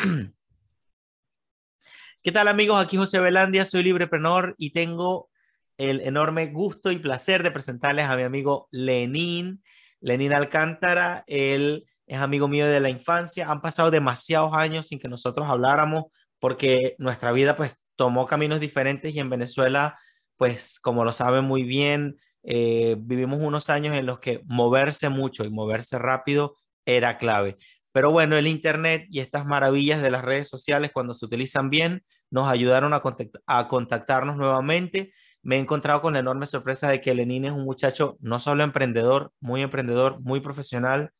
¿Qué 2.22 2.32
tal 2.32 2.48
amigos? 2.48 2.82
Aquí 2.82 2.96
José 2.96 3.18
Belandia, 3.18 3.64
soy 3.64 3.82
libreprenor 3.82 4.54
y 4.58 4.72
tengo 4.72 5.30
el 5.78 6.00
enorme 6.00 6.46
gusto 6.46 6.90
y 6.90 6.98
placer 6.98 7.42
de 7.42 7.50
presentarles 7.50 8.06
a 8.06 8.16
mi 8.16 8.22
amigo 8.22 8.68
Lenín, 8.70 9.62
Lenín 10.00 10.32
Alcántara. 10.32 11.24
Él 11.26 11.86
es 12.06 12.18
amigo 12.18 12.48
mío 12.48 12.66
de 12.66 12.80
la 12.80 12.90
infancia. 12.90 13.50
Han 13.50 13.60
pasado 13.60 13.90
demasiados 13.90 14.52
años 14.54 14.88
sin 14.88 14.98
que 14.98 15.08
nosotros 15.08 15.48
habláramos 15.48 16.04
porque 16.38 16.94
nuestra 16.98 17.32
vida 17.32 17.56
pues 17.56 17.76
tomó 17.96 18.26
caminos 18.26 18.60
diferentes 18.60 19.14
y 19.14 19.20
en 19.20 19.30
Venezuela 19.30 19.98
pues 20.36 20.80
como 20.80 21.04
lo 21.04 21.12
saben 21.12 21.44
muy 21.44 21.64
bien, 21.64 22.16
eh, 22.42 22.96
vivimos 22.98 23.42
unos 23.42 23.68
años 23.68 23.94
en 23.94 24.06
los 24.06 24.20
que 24.20 24.40
moverse 24.46 25.10
mucho 25.10 25.44
y 25.44 25.50
moverse 25.50 25.98
rápido 25.98 26.56
era 26.86 27.18
clave. 27.18 27.58
Pero 27.92 28.10
bueno, 28.10 28.36
el 28.36 28.46
Internet 28.46 29.06
y 29.10 29.20
estas 29.20 29.46
maravillas 29.46 30.02
de 30.02 30.10
las 30.10 30.24
redes 30.24 30.48
sociales, 30.48 30.90
cuando 30.92 31.14
se 31.14 31.24
utilizan 31.24 31.70
bien, 31.70 32.04
nos 32.30 32.48
ayudaron 32.48 32.92
a, 32.94 33.02
a 33.46 33.68
contactarnos 33.68 34.36
nuevamente. 34.36 35.12
Me 35.42 35.56
he 35.56 35.58
encontrado 35.58 36.02
con 36.02 36.12
la 36.12 36.20
enorme 36.20 36.46
sorpresa 36.46 36.88
de 36.88 37.00
que 37.00 37.14
Lenin 37.14 37.46
es 37.46 37.52
un 37.52 37.64
muchacho 37.64 38.16
no 38.20 38.40
solo 38.40 38.62
emprendedor, 38.62 39.32
muy 39.40 39.62
emprendedor, 39.62 40.20
muy 40.20 40.40
profesional 40.40 41.12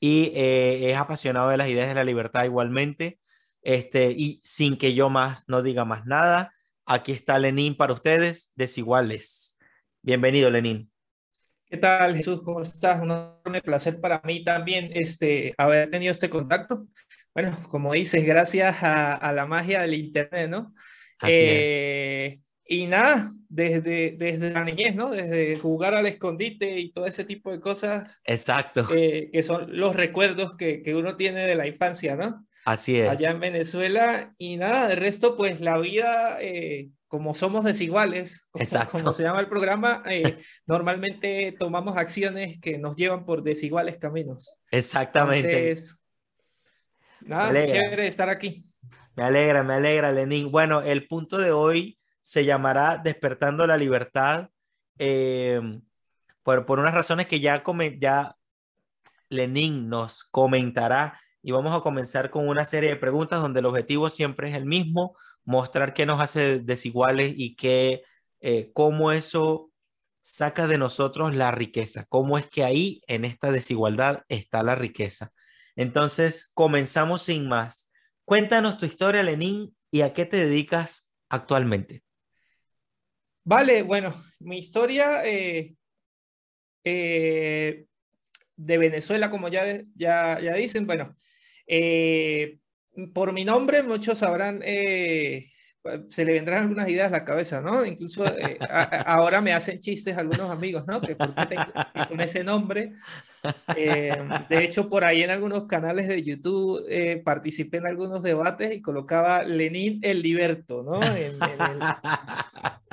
y 0.00 0.32
eh, 0.34 0.90
es 0.90 0.96
apasionado 0.98 1.48
de 1.50 1.56
las 1.56 1.68
ideas 1.68 1.88
de 1.88 1.94
la 1.94 2.04
libertad 2.04 2.44
igualmente. 2.44 3.18
Este, 3.62 4.12
y 4.12 4.40
sin 4.44 4.76
que 4.78 4.94
yo 4.94 5.10
más 5.10 5.44
no 5.48 5.62
diga 5.62 5.84
más 5.84 6.06
nada, 6.06 6.54
aquí 6.84 7.12
está 7.12 7.38
Lenin 7.38 7.76
para 7.76 7.92
ustedes, 7.94 8.52
desiguales. 8.54 9.58
Bienvenido, 10.02 10.50
Lenin. 10.50 10.95
¿Qué 11.68 11.78
tal, 11.78 12.14
Jesús? 12.14 12.42
¿Cómo 12.44 12.62
estás? 12.62 13.02
Un 13.02 13.10
enorme 13.10 13.60
placer 13.60 14.00
para 14.00 14.22
mí 14.24 14.44
también 14.44 14.90
este, 14.94 15.52
haber 15.58 15.90
tenido 15.90 16.12
este 16.12 16.30
contacto. 16.30 16.86
Bueno, 17.34 17.56
como 17.70 17.92
dices, 17.92 18.24
gracias 18.24 18.84
a, 18.84 19.32
la 19.32 19.46
magia 19.46 19.80
del 19.80 19.94
Internet, 19.94 20.48
¿no? 20.48 20.72
Eh, 21.26 22.38
y 22.64 22.86
nada, 22.86 23.32
desde, 23.48 24.12
desde 24.12 24.52
la 24.52 24.62
niñez, 24.62 24.94
¿no? 24.94 25.10
Desde 25.10 25.56
jugar 25.56 25.96
al 25.96 26.06
escondite 26.06 26.78
y 26.78 26.92
todo 26.92 27.06
ese 27.06 27.24
tipo 27.24 27.50
de 27.50 27.58
cosas. 27.58 28.20
Exacto. 28.24 28.86
Eh, 28.94 29.30
que 29.32 29.42
son 29.42 29.76
los 29.76 29.96
recuerdos 29.96 30.56
que, 30.56 30.82
que, 30.82 30.94
uno 30.94 31.16
tiene 31.16 31.48
de 31.48 31.56
la 31.56 31.66
infancia, 31.66 32.14
¿no? 32.14 32.46
Así 32.64 33.00
es. 33.00 33.08
Allá 33.08 33.32
en 33.32 33.40
Venezuela. 33.40 34.34
Y 34.38 34.56
nada, 34.56 34.86
de 34.86 34.94
resto, 34.94 35.36
pues 35.36 35.60
la 35.60 35.78
vida 35.78 36.38
eh, 36.40 36.90
como 37.16 37.34
somos 37.34 37.64
desiguales, 37.64 38.46
como, 38.92 39.14
se 39.14 39.22
llama 39.22 39.40
el 39.40 39.48
programa, 39.48 40.02
eh, 40.04 40.36
normalmente 40.66 41.56
tomamos 41.58 41.96
acciones 41.96 42.60
que 42.60 42.76
nos 42.76 42.94
llevan 42.94 43.24
por 43.24 43.42
desiguales 43.42 43.96
caminos. 43.96 44.58
Exactamente. 44.70 45.70
Entonces, 45.70 45.98
nada, 47.22 47.66
chévere 47.66 48.06
estar 48.06 48.28
aquí. 48.28 48.62
Me 49.14 49.24
alegra, 49.24 49.62
me 49.62 49.72
alegra, 49.72 50.12
Lenín. 50.12 50.52
Bueno, 50.52 50.82
el 50.82 51.08
punto 51.08 51.38
de 51.38 51.52
hoy 51.52 51.98
se 52.20 52.44
llamará 52.44 53.00
Despertando 53.02 53.66
la 53.66 53.78
Libertad, 53.78 54.50
eh, 54.98 55.80
por, 56.42 56.66
por 56.66 56.80
unas 56.80 56.92
razones 56.92 57.26
que 57.26 57.40
ya, 57.40 57.62
ya 57.98 58.36
Lenín 59.30 59.88
nos 59.88 60.22
comentará 60.22 61.18
y 61.40 61.52
vamos 61.52 61.74
a 61.74 61.80
comenzar 61.80 62.28
con 62.28 62.46
una 62.46 62.66
serie 62.66 62.90
de 62.90 62.96
preguntas 62.96 63.40
donde 63.40 63.60
el 63.60 63.66
objetivo 63.66 64.10
siempre 64.10 64.50
es 64.50 64.54
el 64.54 64.66
mismo, 64.66 65.16
mostrar 65.46 65.94
qué 65.94 66.04
nos 66.04 66.20
hace 66.20 66.60
desiguales 66.60 67.32
y 67.36 67.56
que, 67.56 68.02
eh, 68.40 68.70
cómo 68.74 69.12
eso 69.12 69.72
saca 70.20 70.66
de 70.66 70.76
nosotros 70.76 71.34
la 71.34 71.52
riqueza, 71.52 72.04
cómo 72.08 72.36
es 72.36 72.46
que 72.48 72.64
ahí 72.64 73.00
en 73.06 73.24
esta 73.24 73.52
desigualdad 73.52 74.24
está 74.28 74.62
la 74.62 74.74
riqueza. 74.74 75.32
Entonces, 75.76 76.50
comenzamos 76.52 77.22
sin 77.22 77.48
más. 77.48 77.92
Cuéntanos 78.24 78.76
tu 78.78 78.86
historia, 78.86 79.22
Lenín, 79.22 79.74
y 79.90 80.00
a 80.00 80.12
qué 80.12 80.26
te 80.26 80.36
dedicas 80.36 81.12
actualmente. 81.28 82.02
Vale, 83.44 83.82
bueno, 83.82 84.12
mi 84.40 84.58
historia 84.58 85.24
eh, 85.24 85.76
eh, 86.82 87.86
de 88.56 88.78
Venezuela, 88.78 89.30
como 89.30 89.48
ya, 89.48 89.80
ya, 89.94 90.40
ya 90.40 90.54
dicen, 90.54 90.86
bueno, 90.86 91.16
por 93.12 93.32
mi 93.32 93.44
nombre, 93.44 93.82
muchos 93.82 94.18
sabrán, 94.18 94.60
eh, 94.64 95.46
se 96.08 96.24
le 96.24 96.32
vendrán 96.32 96.64
algunas 96.64 96.88
ideas 96.88 97.08
a 97.08 97.18
la 97.18 97.24
cabeza, 97.24 97.60
¿no? 97.60 97.84
Incluso 97.84 98.26
eh, 98.26 98.58
ahora 99.06 99.40
me 99.40 99.52
hacen 99.52 99.80
chistes 99.80 100.16
algunos 100.16 100.50
amigos, 100.50 100.84
¿no? 100.86 101.00
Que 101.00 101.14
por 101.14 101.34
qué 101.34 101.46
tengo 101.46 101.64
con 102.08 102.20
ese 102.20 102.42
nombre. 102.42 102.94
Eh, 103.76 104.16
de 104.48 104.64
hecho, 104.64 104.88
por 104.88 105.04
ahí 105.04 105.22
en 105.22 105.30
algunos 105.30 105.66
canales 105.66 106.08
de 106.08 106.22
YouTube 106.22 106.84
participé 107.22 107.78
en 107.78 107.86
algunos 107.86 108.22
debates 108.22 108.72
y 108.72 108.82
colocaba 108.82 109.44
Lenin 109.44 110.00
el 110.02 110.22
Liberto, 110.22 110.82
¿no? 110.82 111.00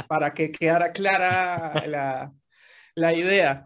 para 0.07 0.33
que 0.33 0.51
quedara 0.51 0.91
clara 0.91 1.73
la, 1.87 2.31
la 2.93 3.13
idea. 3.15 3.65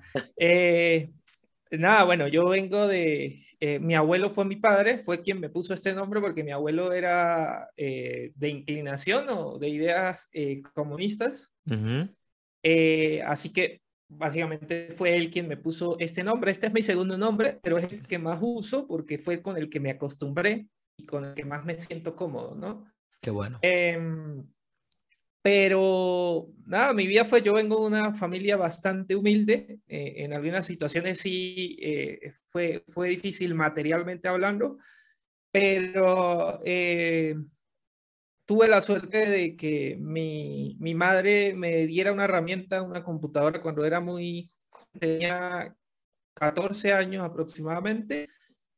nada, 1.72 2.04
bueno, 2.06 2.28
yo 2.28 2.48
vengo 2.48 2.88
de, 2.88 3.47
eh, 3.60 3.80
mi 3.80 3.96
abuelo 3.96 4.30
fue 4.30 4.46
mi 4.46 4.56
padre, 4.56 5.00
fue 5.00 5.22
quien 5.22 5.40
me 5.40 5.50
puso 5.50 5.74
este 5.74 5.94
nombre 5.94 6.22
porque 6.22 6.44
mi 6.44 6.52
abuelo 6.52 6.92
era 6.92 7.70
eh, 7.76 8.32
de 8.36 8.50
inclinación 8.50 9.26
o 9.30 9.58
de 9.58 9.70
ideas 9.70 10.30
eh, 10.34 10.62
comunistas. 10.74 11.52
así 13.26 13.54
que 13.54 13.82
básicamente 14.10 14.90
fue 14.92 15.16
él 15.18 15.32
quien 15.32 15.48
me 15.48 15.58
puso 15.58 15.98
este 16.00 16.24
nombre. 16.24 16.52
Este 16.52 16.68
es 16.68 16.74
mi 16.74 16.82
segundo 16.82 17.18
nombre, 17.18 17.60
pero 17.64 17.78
es 17.78 17.92
el 17.92 18.06
que 18.06 18.20
más 18.20 18.40
uso 18.42 18.88
porque 18.88 19.18
fue 19.18 19.42
con 19.42 19.58
el 19.58 19.70
que 19.70 19.80
me 19.80 19.90
acostumbré 19.90 20.68
y 20.96 21.06
con 21.06 21.26
el 21.26 21.34
que 21.34 21.46
más 21.46 21.66
me 21.66 21.76
siento 21.76 22.16
cómodo, 22.16 22.56
¿no? 22.56 22.86
Qué 23.22 23.32
bueno. 23.32 23.60
Pero 25.42 26.50
nada, 26.66 26.94
mi 26.94 27.08
vida 27.08 27.26
fue, 27.26 27.42
yo 27.42 27.54
vengo 27.54 27.80
de 27.80 27.88
una 27.88 28.14
familia 28.14 28.58
bastante 28.58 29.16
humilde, 29.16 29.80
eh, 29.88 30.16
en 30.18 30.34
algunas 30.34 30.66
situaciones 30.66 31.20
sí 31.20 31.78
eh, 31.82 32.32
fue, 32.48 32.84
fue 32.88 33.10
difícil 33.10 33.56
materialmente 33.56 34.28
hablando, 34.28 34.78
pero 35.52 36.60
eh, 36.66 37.36
tuve 38.46 38.68
la 38.68 38.82
suerte 38.82 39.30
de 39.30 39.56
que 39.56 39.98
mi, 40.00 40.76
mi, 40.80 40.96
madre 40.96 41.54
me 41.54 41.88
diera 41.88 42.14
una 42.14 42.26
herramienta, 42.26 42.82
una 42.82 43.04
computadora 43.04 43.62
cuando 43.62 43.86
era 43.86 44.00
muy, 44.00 44.50
tenía 45.00 45.76
14 46.34 46.94
años 46.94 47.24
aproximadamente, 47.24 48.28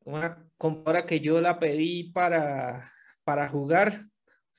una 0.05 0.45
computadora 0.57 1.05
que 1.05 1.19
yo 1.19 1.41
la 1.41 1.59
pedí 1.59 2.11
para, 2.11 2.89
para 3.23 3.49
jugar 3.49 4.07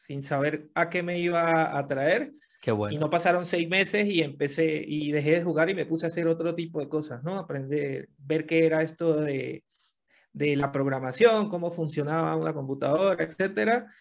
sin 0.01 0.23
saber 0.23 0.71
a 0.75 0.89
qué 0.89 1.03
me 1.03 1.19
iba 1.19 1.77
a 1.77 1.87
traer. 1.87 2.33
Qué 2.63 2.73
bueno. 2.73 2.97
Y 2.97 2.99
no 2.99 3.11
pasaron 3.11 3.45
seis 3.45 3.69
meses 3.69 4.09
y 4.09 4.23
empecé 4.23 4.83
y 4.87 5.13
dejé 5.13 5.33
de 5.33 5.45
jugar 5.45 5.69
y 5.69 5.75
me 5.75 5.85
puse 5.85 6.07
a 6.07 6.09
hacer 6.09 6.27
otro 6.27 6.55
tipo 6.55 6.81
de 6.81 6.89
cosas, 6.89 7.23
¿no? 7.23 7.37
Aprender, 7.37 8.09
ver 8.17 8.47
qué 8.47 8.65
era 8.65 8.83
esto 8.83 9.21
de, 9.21 9.63
de 10.33 10.57
la 10.57 10.73
programación, 10.73 11.51
cómo 11.51 11.71
funcionaba 11.71 12.35
una 12.35 12.55
computadora, 12.55 13.23
etcétera. 13.23 13.93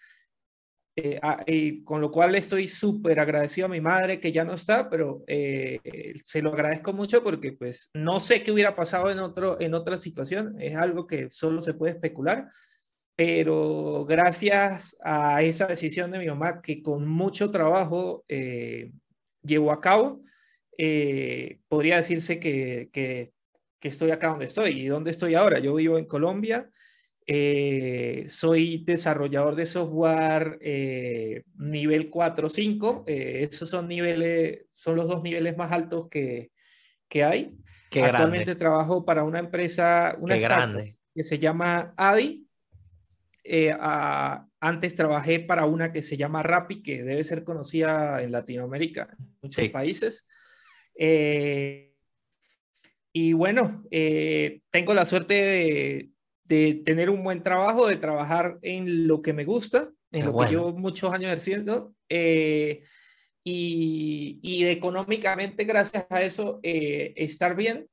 Eh, 0.95 1.19
y 1.47 1.83
con 1.83 1.99
lo 1.99 2.11
cual 2.11 2.33
estoy 2.35 2.69
súper 2.69 3.19
agradecido 3.19 3.65
a 3.65 3.69
mi 3.69 3.81
madre 3.81 4.21
que 4.21 4.31
ya 4.31 4.45
no 4.45 4.53
está, 4.53 4.89
pero 4.89 5.25
eh, 5.27 5.79
se 6.23 6.41
lo 6.41 6.53
agradezco 6.53 6.93
mucho 6.93 7.21
porque 7.21 7.51
pues 7.51 7.89
no 7.93 8.21
sé 8.21 8.41
qué 8.41 8.53
hubiera 8.53 8.73
pasado 8.73 9.11
en, 9.11 9.19
otro, 9.19 9.59
en 9.59 9.73
otra 9.73 9.97
situación, 9.97 10.55
es 10.61 10.77
algo 10.77 11.07
que 11.07 11.29
solo 11.29 11.61
se 11.61 11.73
puede 11.73 11.93
especular, 11.93 12.49
pero 13.19 14.05
gracias 14.05 14.95
a 15.03 15.43
esa 15.43 15.67
decisión 15.67 16.09
de 16.09 16.19
mi 16.19 16.27
mamá 16.27 16.61
que 16.61 16.81
con 16.81 17.05
mucho 17.05 17.51
trabajo 17.51 18.23
eh, 18.29 18.93
llevó 19.43 19.73
a 19.73 19.81
cabo, 19.81 20.23
eh, 20.77 21.59
podría 21.67 21.97
decirse 21.97 22.39
que, 22.39 22.87
que, 22.93 23.33
estoy 23.81 24.11
acá 24.11 24.29
donde 24.29 24.45
estoy. 24.45 24.83
¿Y 24.83 24.87
dónde 24.87 25.11
estoy 25.11 25.35
ahora? 25.35 25.59
Yo 25.59 25.75
vivo 25.75 25.97
en 25.97 26.05
Colombia, 26.05 26.69
eh, 27.27 28.25
soy 28.29 28.85
desarrollador 28.85 29.55
de 29.55 29.65
software 29.65 30.57
nivel 31.57 32.09
4 32.09 32.47
o 32.47 32.49
5, 32.49 33.03
esos 33.05 33.69
son, 33.69 33.89
niveles, 33.89 34.61
son 34.71 34.95
los 34.95 35.09
dos 35.09 35.23
niveles 35.23 35.57
más 35.57 35.73
altos 35.73 36.07
que, 36.07 36.51
que 37.09 37.25
hay. 37.25 37.57
Actualmente 38.01 38.55
trabajo 38.55 39.03
para 39.03 39.25
una 39.25 39.39
empresa, 39.39 40.15
una 40.21 40.37
grande. 40.37 40.97
que 41.13 41.25
se 41.25 41.37
llama 41.37 41.93
ADI, 41.97 42.48
eh, 43.51 43.75
antes 44.59 44.95
trabajé 44.95 45.39
para 45.39 45.65
una 45.65 45.91
que 45.91 46.03
se 46.03 46.17
llama 46.17 46.43
Rappi, 46.43 46.83
que 46.83 47.01
debe 47.01 47.23
ser 47.23 47.43
conocida 47.43 48.21
en 48.21 48.31
Latinoamérica, 48.31 49.09
en 49.17 49.27
muchos 49.41 49.67
países. 49.69 50.27
Eh, 50.93 51.95
y 53.11 53.33
bueno, 53.33 53.83
eh, 53.89 54.61
tengo 54.69 54.93
la 54.93 55.05
suerte 55.05 56.11
de, 56.45 56.81
tener 56.85 57.09
un 57.09 57.23
buen 57.23 57.41
trabajo, 57.41 57.87
de 57.87 57.97
trabajar 57.97 58.59
en 58.61 59.07
lo 59.07 59.23
que 59.23 59.33
me 59.33 59.45
gusta, 59.45 59.89
en 60.11 60.27
lo 60.27 60.37
que 60.37 60.49
llevo 60.49 60.77
muchos 60.77 61.11
años 61.11 61.27
ejerciendo. 61.27 61.95
y, 62.07 62.83
y, 63.43 64.65
económicamente, 64.65 65.63
gracias 65.63 66.05
a 66.11 66.21
eso, 66.21 66.59
estar 66.61 67.55
bien. 67.55 67.89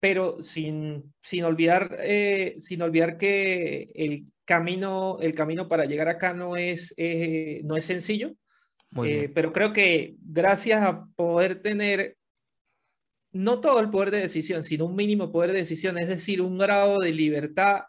Pero 0.00 0.40
sin, 0.42 1.12
sin, 1.20 1.44
olvidar, 1.44 1.96
eh, 2.00 2.56
sin 2.58 2.82
olvidar 2.82 3.18
que 3.18 3.88
el 3.94 4.26
camino, 4.44 5.18
el 5.20 5.34
camino 5.34 5.68
para 5.68 5.84
llegar 5.84 6.08
acá 6.08 6.34
no 6.34 6.56
es, 6.56 6.94
eh, 6.96 7.62
no 7.64 7.76
es 7.76 7.84
sencillo. 7.84 8.34
Eh, 9.04 9.30
pero 9.34 9.52
creo 9.52 9.74
que 9.74 10.14
gracias 10.22 10.82
a 10.82 11.04
poder 11.14 11.60
tener 11.60 12.16
no 13.32 13.60
todo 13.60 13.80
el 13.80 13.90
poder 13.90 14.10
de 14.10 14.20
decisión, 14.20 14.64
sino 14.64 14.86
un 14.86 14.96
mínimo 14.96 15.30
poder 15.30 15.52
de 15.52 15.58
decisión, 15.58 15.98
es 15.98 16.08
decir, 16.08 16.40
un 16.40 16.56
grado 16.56 16.98
de 17.00 17.12
libertad, 17.12 17.82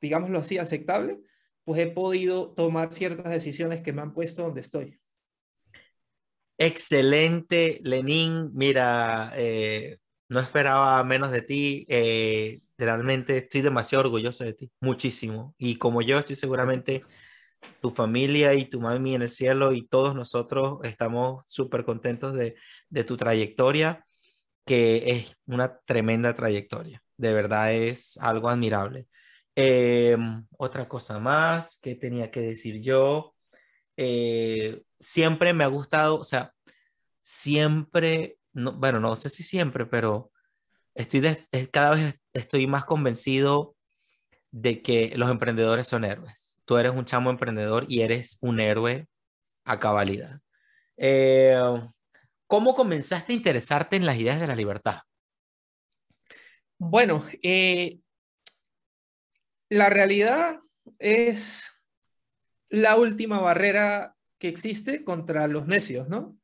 digámoslo 0.00 0.38
así, 0.38 0.58
aceptable, 0.58 1.18
pues 1.64 1.80
he 1.80 1.88
podido 1.88 2.52
tomar 2.52 2.94
ciertas 2.94 3.32
decisiones 3.32 3.82
que 3.82 3.92
me 3.92 4.02
han 4.02 4.14
puesto 4.14 4.42
donde 4.42 4.60
estoy. 4.60 5.00
Excelente, 6.56 7.80
Lenín. 7.82 8.50
Mira, 8.54 9.32
no 10.30 10.40
esperaba 10.40 11.02
menos 11.04 11.32
de 11.32 11.42
ti. 11.42 11.86
Eh, 11.88 12.62
realmente 12.78 13.36
estoy 13.38 13.60
demasiado 13.62 14.04
orgulloso 14.04 14.44
de 14.44 14.54
ti, 14.54 14.72
muchísimo. 14.80 15.54
Y 15.58 15.76
como 15.76 16.02
yo 16.02 16.18
estoy 16.18 16.36
seguramente 16.36 17.02
tu 17.80 17.90
familia 17.90 18.54
y 18.54 18.66
tu 18.66 18.80
mami 18.80 19.14
en 19.16 19.22
el 19.22 19.28
cielo 19.28 19.72
y 19.72 19.86
todos 19.86 20.14
nosotros 20.14 20.78
estamos 20.84 21.44
súper 21.46 21.84
contentos 21.84 22.34
de, 22.34 22.54
de 22.88 23.04
tu 23.04 23.16
trayectoria, 23.16 24.06
que 24.64 25.10
es 25.10 25.36
una 25.46 25.78
tremenda 25.80 26.34
trayectoria. 26.34 27.02
De 27.16 27.34
verdad 27.34 27.74
es 27.74 28.16
algo 28.18 28.48
admirable. 28.48 29.08
Em, 29.56 30.46
otra 30.56 30.88
cosa 30.88 31.18
más 31.18 31.78
que 31.82 31.96
tenía 31.96 32.30
que 32.30 32.40
decir 32.40 32.80
yo. 32.80 33.34
Eh, 33.96 34.82
siempre 34.98 35.52
me 35.52 35.64
ha 35.64 35.66
gustado, 35.68 36.16
o 36.18 36.24
sea, 36.24 36.54
siempre 37.22 38.38
bueno, 38.52 39.00
no 39.00 39.16
sé 39.16 39.30
si 39.30 39.42
siempre, 39.42 39.86
pero 39.86 40.30
estoy 40.94 41.22
cada 41.70 41.92
vez 41.92 42.14
estoy 42.32 42.66
más 42.66 42.84
convencido 42.84 43.76
de 44.50 44.82
que 44.82 45.12
los 45.16 45.30
emprendedores 45.30 45.86
son 45.86 46.04
héroes. 46.04 46.58
Tú 46.64 46.76
eres 46.76 46.92
un 46.92 47.04
chamo 47.04 47.30
emprendedor 47.30 47.86
y 47.88 48.02
eres 48.02 48.38
un 48.40 48.60
héroe 48.60 49.08
a 49.64 49.78
cabalidad. 49.78 50.40
Eh, 50.96 51.56
¿Cómo 52.46 52.74
comenzaste 52.74 53.32
a 53.32 53.36
interesarte 53.36 53.96
en 53.96 54.06
las 54.06 54.18
ideas 54.18 54.40
de 54.40 54.46
la 54.46 54.56
libertad? 54.56 55.00
Bueno, 56.78 57.22
eh, 57.42 58.00
la 59.68 59.88
realidad 59.88 60.60
es 60.98 61.70
la 62.68 62.96
última 62.96 63.38
barrera 63.38 64.16
que 64.38 64.48
existe 64.48 65.04
contra 65.04 65.46
los 65.46 65.66
necios, 65.66 66.08
¿no? 66.08 66.36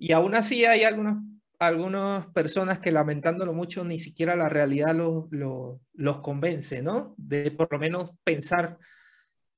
Y 0.00 0.12
aún 0.12 0.34
así 0.34 0.64
hay 0.64 0.84
algunas, 0.84 1.18
algunas 1.58 2.26
personas 2.28 2.78
que 2.78 2.92
lamentándolo 2.92 3.52
mucho 3.52 3.84
ni 3.84 3.98
siquiera 3.98 4.36
la 4.36 4.48
realidad 4.48 4.94
los, 4.94 5.26
los, 5.92 6.20
convence, 6.20 6.82
¿no? 6.82 7.14
De 7.18 7.50
por 7.50 7.72
lo 7.72 7.78
menos 7.78 8.12
pensar 8.22 8.78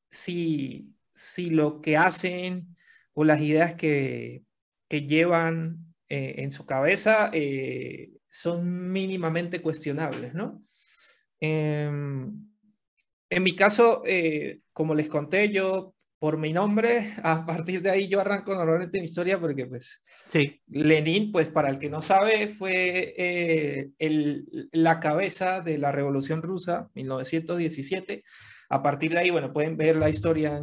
si, 0.08 0.94
si 1.12 1.50
lo 1.50 1.80
que 1.82 1.96
hacen 1.96 2.76
o 3.12 3.24
las 3.24 3.40
ideas 3.40 3.74
que, 3.74 4.44
que 4.88 5.02
llevan 5.02 5.94
eh, 6.08 6.36
en 6.38 6.50
su 6.50 6.64
cabeza 6.64 7.30
eh, 7.32 8.10
son 8.26 8.90
mínimamente 8.90 9.60
cuestionables, 9.60 10.32
¿no? 10.34 10.64
Em, 11.38 12.50
en 13.28 13.42
mi 13.42 13.54
caso, 13.54 14.02
eh, 14.06 14.60
como 14.72 14.94
les 14.94 15.08
conté, 15.08 15.50
yo 15.50 15.94
por 16.20 16.36
mi 16.36 16.52
nombre, 16.52 17.14
a 17.22 17.44
partir 17.46 17.80
de 17.80 17.90
ahí 17.90 18.06
yo 18.06 18.20
arranco 18.20 18.54
normalmente 18.54 18.98
mi 18.98 19.06
historia 19.06 19.40
porque 19.40 19.64
pues 19.64 20.02
sí. 20.28 20.60
Lenin, 20.68 21.32
pues 21.32 21.48
para 21.48 21.70
el 21.70 21.78
que 21.78 21.88
no 21.88 22.02
sabe, 22.02 22.46
fue 22.46 23.14
eh, 23.16 23.88
el, 23.98 24.68
la 24.70 25.00
cabeza 25.00 25.62
de 25.62 25.78
la 25.78 25.90
Revolución 25.92 26.42
Rusa, 26.42 26.90
1917. 26.92 28.22
A 28.68 28.82
partir 28.82 29.12
de 29.12 29.20
ahí, 29.20 29.30
bueno, 29.30 29.50
pueden 29.50 29.78
ver 29.78 29.96
la 29.96 30.10
historia 30.10 30.62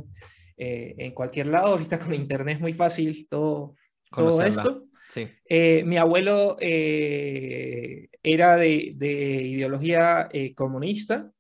eh, 0.58 0.94
en 1.00 1.12
cualquier 1.16 1.48
lado. 1.48 1.70
Ahorita 1.70 1.98
con 2.00 2.14
internet 2.14 2.58
es 2.58 2.62
muy 2.62 2.74
fácil 2.74 3.28
todo, 3.28 3.74
todo 4.12 4.44
esto. 4.44 4.86
Sí. 5.10 5.28
Eh, 5.50 5.82
mi 5.88 5.98
abuelo 5.98 6.56
era 6.60 8.58
de, 8.58 8.92
de 8.96 9.42
ideología 9.42 10.30
comunista, 10.54 11.32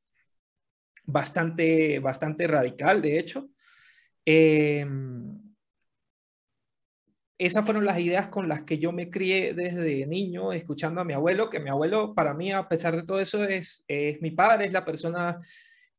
bastante, 1.05 1.99
bastante 1.99 2.47
radical, 2.47 2.99
de 3.03 3.19
hecho. 3.19 3.51
Em, 4.29 5.39
esas 7.37 7.63
fueron 7.63 7.85
las 7.85 7.97
ideas 7.97 8.27
con 8.27 8.49
las 8.49 8.63
que 8.63 8.77
yo 8.77 8.91
me 8.91 9.09
crié 9.09 9.53
desde 9.53 10.05
niño, 10.05 10.51
escuchando 10.51 10.99
a 10.99 11.05
mi 11.05 11.13
abuelo, 11.13 11.49
que 11.49 11.61
mi 11.61 11.69
abuelo 11.69 12.13
para 12.13 12.33
mí, 12.33 12.51
a 12.51 12.67
pesar 12.67 12.97
de 12.97 13.03
todo 13.03 13.21
eso, 13.21 13.45
es, 13.45 13.85
es 13.87 14.21
mi 14.21 14.31
padre, 14.31 14.65
es 14.65 14.73
la 14.73 14.83
persona 14.83 15.39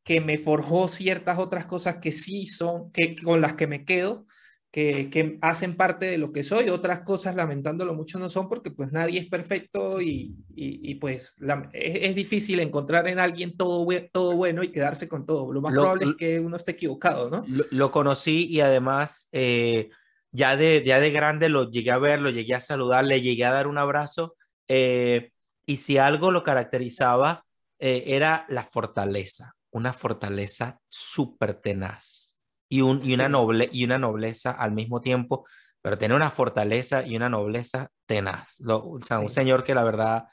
que 0.05 0.21
me 0.21 0.37
forjó 0.37 0.89
ciertas 0.89 1.39
otras 1.39 1.65
cosas 1.65 1.99
que 2.03 2.13
sí 2.13 2.45
son, 2.45 2.93
que, 2.93 3.15
con 3.17 3.41
las 3.41 3.55
que 3.55 3.67
me 3.67 3.87
quedo, 3.87 4.27
que, 4.71 5.09
que, 5.11 5.39
hacen 5.41 5.77
parte 5.77 6.07
de 6.07 6.19
lo 6.19 6.31
que 6.31 6.45
soy, 6.45 6.69
otras 6.69 7.01
cosas 7.01 7.35
lamentándolo 7.35 7.95
mucho 7.95 8.19
no 8.19 8.29
son 8.29 8.49
porque 8.49 8.71
pues 8.71 8.93
nadie 8.93 9.21
es 9.21 9.27
perfecto 9.27 10.01
y, 10.01 10.37
y, 10.55 10.95
pues 10.97 11.37
es, 11.73 12.15
difícil 12.15 12.61
encontrar 12.61 13.09
en 13.09 13.19
alguien 13.19 13.57
todo, 13.57 13.87
todo 14.13 14.37
bueno 14.37 14.63
y 14.63 14.71
quedarse 14.71 15.09
con 15.09 15.25
todo. 15.25 15.53
Lo 15.53 15.63
más 15.63 15.73
probable 15.73 16.07
es 16.07 16.17
que 16.17 16.41
uno 16.41 16.57
esté 16.57 16.73
equivocado, 16.73 17.31
¿no? 17.31 17.45
Lo, 17.71 17.91
conocí 17.91 18.47
y 18.47 18.61
además 18.61 19.29
eh, 19.33 19.89
ya, 20.33 20.57
de, 20.57 20.83
ya 20.85 21.01
de 21.01 21.11
grande 21.11 21.49
lo 21.49 21.71
llegué 21.71 21.91
a 21.91 21.99
ver, 21.99 22.21
lo 22.21 22.31
llegué 22.31 22.55
a 22.55 22.61
saludar, 22.61 23.07
le 23.07 23.23
llegué 23.23 23.47
a 23.47 23.53
dar 23.53 23.69
un 23.69 23.79
abrazo 23.79 24.37
eh, 24.69 25.31
y 25.65 25.79
si 25.79 25.97
algo 25.97 26.31
lo 26.31 26.43
caracterizaba 26.43 27.47
eh, 27.79 28.05
era 28.07 28.45
la 28.49 28.65
fortaleza, 28.65 29.57
una 29.71 29.95
fortaleza 29.95 30.79
súper 30.89 31.55
tenaz 31.55 32.28
y, 32.69 32.81
un, 32.83 33.01
y, 33.03 33.15
una 33.15 33.29
noble, 33.29 33.69
y 33.73 33.85
una 33.85 33.99
nobleza 33.99 34.53
al 34.53 34.73
mismo 34.73 35.01
tiempo, 35.01 35.47
pero 35.81 35.99
tiene 35.99 36.15
una 36.15 36.31
fortaleza 36.31 37.07
y 37.07 37.17
una 37.17 37.29
nobleza 37.29 37.91
tenaz. 38.07 38.61
o 38.67 38.99
sea, 39.01 39.21
un 39.21 39.31
señor 39.31 39.65
que 39.65 39.75
la 39.75 39.85
verdad 39.85 40.25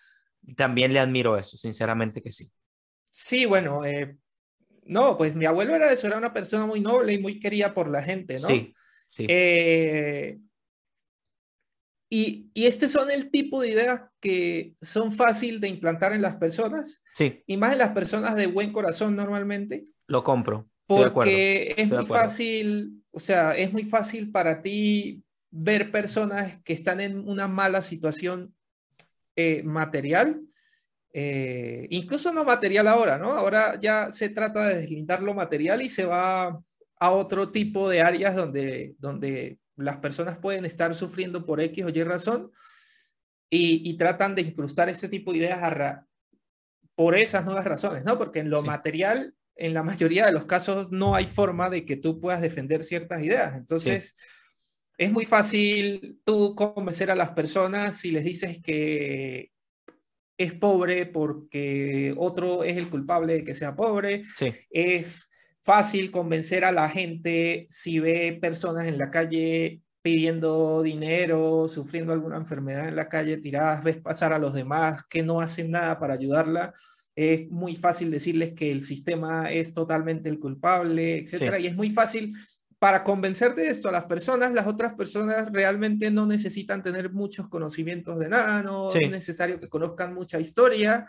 también 0.55 0.93
le 0.93 0.99
admiro 0.99 1.37
eso, 1.37 1.57
sinceramente 1.57 2.21
que 2.21 2.31
sí. 2.31 2.51
Sí, 3.09 3.45
bueno, 3.45 3.85
eh, 3.85 4.17
no, 4.83 5.17
pues 5.17 5.35
mi 5.35 5.45
abuelo 5.45 5.75
era 5.75 5.91
eso, 5.91 6.07
era 6.07 6.17
una 6.17 6.33
persona 6.33 6.65
muy 6.65 6.81
noble 6.81 7.13
y 7.13 7.19
muy 7.19 7.39
querida 7.39 7.73
por 7.73 7.89
la 7.89 8.03
gente, 8.03 8.35
¿no? 8.39 8.47
Sí, 8.47 8.73
sí. 9.07 9.25
Eh, 9.29 10.37
y, 12.09 12.51
y 12.53 12.65
este 12.65 12.87
son 12.87 13.09
el 13.09 13.31
tipo 13.31 13.61
de 13.61 13.69
ideas 13.69 14.03
que 14.19 14.75
son 14.81 15.11
fácil 15.11 15.59
de 15.59 15.69
implantar 15.69 16.13
en 16.13 16.21
las 16.21 16.35
personas. 16.35 17.03
Sí. 17.15 17.43
Y 17.47 17.57
más 17.57 17.73
en 17.73 17.79
las 17.79 17.91
personas 17.93 18.35
de 18.35 18.47
buen 18.47 18.71
corazón 18.71 19.15
normalmente. 19.15 19.85
Lo 20.07 20.23
compro. 20.23 20.69
Porque 20.87 21.73
es 21.77 21.89
muy 21.89 22.05
fácil, 22.05 23.03
o 23.11 23.19
sea, 23.19 23.55
es 23.55 23.73
muy 23.73 23.83
fácil 23.83 24.31
para 24.31 24.61
ti 24.61 25.23
ver 25.49 25.91
personas 25.91 26.61
que 26.63 26.73
están 26.73 26.99
en 26.99 27.27
una 27.27 27.47
mala 27.47 27.81
situación 27.81 28.53
eh, 29.35 29.63
material, 29.63 30.41
eh, 31.13 31.87
incluso 31.89 32.33
no 32.33 32.43
material 32.43 32.87
ahora, 32.87 33.17
¿no? 33.17 33.31
Ahora 33.31 33.79
ya 33.79 34.11
se 34.11 34.29
trata 34.29 34.67
de 34.67 34.81
deslindar 34.81 35.23
lo 35.23 35.33
material 35.33 35.81
y 35.81 35.89
se 35.89 36.05
va 36.05 36.61
a 36.99 37.11
otro 37.11 37.51
tipo 37.51 37.89
de 37.89 38.01
áreas 38.01 38.35
donde, 38.35 38.95
donde 38.99 39.57
las 39.77 39.97
personas 39.97 40.37
pueden 40.37 40.65
estar 40.65 40.93
sufriendo 40.93 41.45
por 41.45 41.61
X 41.61 41.85
o 41.85 41.89
Y 41.89 42.03
razón 42.03 42.51
y, 43.49 43.95
tratan 43.97 44.35
de 44.35 44.41
incrustar 44.41 44.89
ese 44.89 45.07
tipo 45.07 45.31
de 45.31 45.37
ideas 45.39 46.01
por 46.95 47.15
esas 47.15 47.45
nuevas 47.45 47.65
razones, 47.65 48.03
¿no? 48.03 48.17
Porque 48.17 48.39
en 48.39 48.49
lo 48.49 48.63
material 48.63 49.33
en 49.55 49.73
la 49.73 49.83
mayoría 49.83 50.25
de 50.25 50.31
los 50.31 50.45
casos 50.45 50.91
no 50.91 51.15
hay 51.15 51.27
forma 51.27 51.69
de 51.69 51.85
que 51.85 51.95
tú 51.95 52.19
puedas 52.19 52.41
defender 52.41 52.83
ciertas 52.83 53.23
ideas. 53.23 53.55
Entonces, 53.55 54.15
es 54.97 55.11
muy 55.11 55.25
fácil 55.25 56.19
tú 56.23 56.55
convencer 56.55 57.11
a 57.11 57.15
las 57.15 57.31
personas 57.31 57.97
si 57.97 58.11
les 58.11 58.23
dices 58.23 58.59
que 58.61 59.51
es 60.37 60.53
pobre 60.53 61.05
porque 61.05 62.13
otro 62.17 62.63
es 62.63 62.77
el 62.77 62.89
culpable 62.89 63.35
de 63.35 63.43
que 63.43 63.55
sea 63.55 63.75
pobre. 63.75 64.23
Es 64.69 65.29
fácil 65.61 66.11
convencer 66.11 66.65
a 66.65 66.71
la 66.71 66.89
gente 66.89 67.65
si 67.69 67.99
ve 67.99 68.37
personas 68.41 68.87
en 68.87 68.97
la 68.97 69.09
calle 69.09 69.81
pidiendo 70.01 70.83
dinero, 70.83 71.67
sufriendo 71.67 72.13
alguna 72.13 72.37
enfermedad 72.37 72.87
en 72.87 72.95
la 72.95 73.09
calle, 73.09 73.37
tiradas, 73.37 73.83
ves 73.83 73.97
pasar 73.97 74.33
a 74.33 74.39
los 74.39 74.53
demás 74.53 75.03
que 75.09 75.23
no 75.23 75.41
hacen 75.41 75.71
nada 75.71 75.97
para 75.97 76.13
ayudarla 76.13 76.75
es 77.15 77.49
muy 77.49 77.75
fácil 77.75 78.11
decirles 78.11 78.53
que 78.53 78.71
el 78.71 78.83
sistema 78.83 79.51
es 79.51 79.73
totalmente 79.73 80.29
el 80.29 80.39
culpable, 80.39 81.19
etcétera, 81.19 81.59
y 81.59 81.67
es 81.67 81.75
muy 81.75 81.89
fácil 81.89 82.33
para 82.77 83.03
convencer 83.03 83.55
de 83.55 83.67
esto 83.67 83.89
a 83.89 83.91
las 83.91 84.05
personas, 84.05 84.53
las 84.53 84.67
otras 84.67 84.93
personas 84.93 85.51
realmente 85.51 86.11
no 86.11 86.25
necesitan 86.25 86.83
tener 86.83 87.11
muchos 87.11 87.47
conocimientos 87.47 88.19
de 88.19 88.29
nada, 88.29 88.61
no 88.61 88.91
es 88.93 89.09
necesario 89.09 89.59
que 89.59 89.69
conozcan 89.69 90.13
mucha 90.13 90.39
historia. 90.39 91.07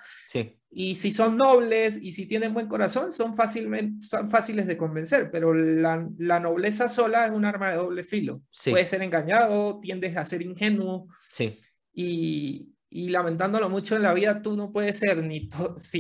Y 0.71 0.95
si 0.95 1.11
son 1.11 1.37
nobles 1.37 1.99
y 2.01 2.13
si 2.13 2.27
tienen 2.27 2.55
buen 2.55 2.69
corazón, 2.69 3.11
son, 3.11 3.35
fácilmente, 3.35 4.05
son 4.05 4.29
fáciles 4.29 4.67
de 4.67 4.77
convencer, 4.77 5.31
pero 5.31 5.53
la, 5.53 6.09
la 6.19 6.39
nobleza 6.41 6.89
sola 6.89 7.27
es 7.27 7.33
un 7.33 7.45
arma 7.45 7.71
de 7.71 7.77
doble 7.77 8.05
filo. 8.05 8.43
Puede 8.65 8.87
ser 8.87 9.03
engañado, 9.03 9.81
tiendes 9.81 10.17
a 10.17 10.25
ser 10.25 10.43
ingenuo. 10.43 11.09
Sí. 11.31 11.59
Y, 11.93 12.76
y 12.91 13.09
lamentándolo 13.09 13.69
mucho 13.69 13.97
en 13.97 14.03
la 14.03 14.15
vida, 14.15 14.43
tú 14.43 14.57
no 14.57 14.73
puedes 14.73 14.99
ser 14.99 15.23
ni, 15.23 15.49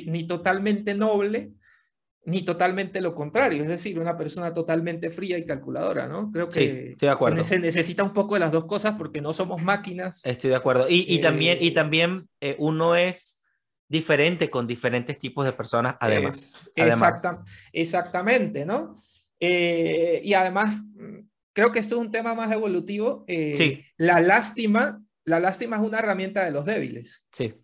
ni 0.06 0.26
totalmente 0.26 0.94
noble, 0.94 1.52
ni 2.26 2.42
totalmente 2.42 3.00
lo 3.00 3.14
contrario, 3.14 3.62
es 3.62 3.68
decir, 3.68 4.00
una 4.00 4.16
persona 4.16 4.52
totalmente 4.52 5.10
fría 5.10 5.38
y 5.38 5.44
calculadora, 5.44 6.08
¿no? 6.08 6.32
Creo 6.32 6.48
que 6.48 6.90
estoy 6.90 7.06
de 7.06 7.12
acuerdo. 7.12 7.42
se 7.44 7.60
necesita 7.60 8.02
un 8.02 8.12
poco 8.12 8.34
de 8.34 8.40
las 8.40 8.50
dos 8.50 8.66
cosas 8.66 8.96
porque 8.98 9.20
no 9.20 9.32
somos 9.32 9.62
máquinas. 9.62 10.26
Estoy 10.26 10.50
de 10.50 10.56
acuerdo. 10.56 10.86
Y, 10.88 11.06
y 11.08 11.20
también, 11.20 11.58
y 11.60 11.68
eh, 11.68 11.70
también 11.70 12.28
eh, 12.40 12.56
uno 12.58 12.96
es 12.96 13.42
diferente 13.88 14.50
con 14.50 14.66
diferentes 14.66 15.16
tipos 15.20 15.44
de 15.44 15.52
personas, 15.52 15.94
además. 16.00 16.68
exactamente, 17.72 18.66
¿no? 18.66 18.94
Eh, 19.38 20.20
y 20.24 20.34
además, 20.34 20.82
creo 21.52 21.70
que 21.70 21.78
esto 21.78 21.94
es 21.94 22.00
un 22.00 22.10
tema 22.10 22.34
más 22.34 22.50
evolutivo. 22.50 23.24
sí. 23.28 23.84
La 23.98 24.20
lástima, 24.20 25.00
la 25.26 25.38
lástima 25.40 25.76
es 25.76 25.82
una 25.82 25.98
herramienta 25.98 26.44
de 26.44 26.50
los 26.50 26.64
débiles. 26.64 27.26
Sí 27.30 27.54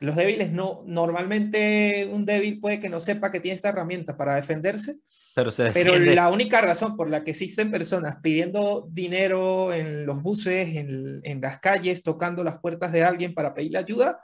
los 0.00 0.14
débiles 0.14 0.52
no, 0.52 0.84
normalmente 0.86 2.08
un 2.10 2.24
débil 2.24 2.60
puede 2.60 2.78
que 2.78 2.88
no 2.88 3.00
sepa 3.00 3.30
que 3.30 3.40
tiene 3.40 3.56
esta 3.56 3.70
herramienta 3.70 4.16
para 4.16 4.36
defenderse, 4.36 5.00
pero, 5.34 5.50
pero 5.74 5.98
la 5.98 6.30
única 6.30 6.60
razón 6.60 6.96
por 6.96 7.10
la 7.10 7.24
que 7.24 7.32
existen 7.32 7.70
personas 7.70 8.18
pidiendo 8.22 8.88
dinero 8.92 9.72
en 9.72 10.06
los 10.06 10.22
buses, 10.22 10.76
en, 10.76 11.20
en, 11.24 11.40
las 11.40 11.58
calles, 11.58 12.04
tocando 12.04 12.44
las 12.44 12.60
puertas 12.60 12.92
de 12.92 13.02
alguien 13.02 13.34
para 13.34 13.54
pedirle 13.54 13.78
ayuda, 13.78 14.20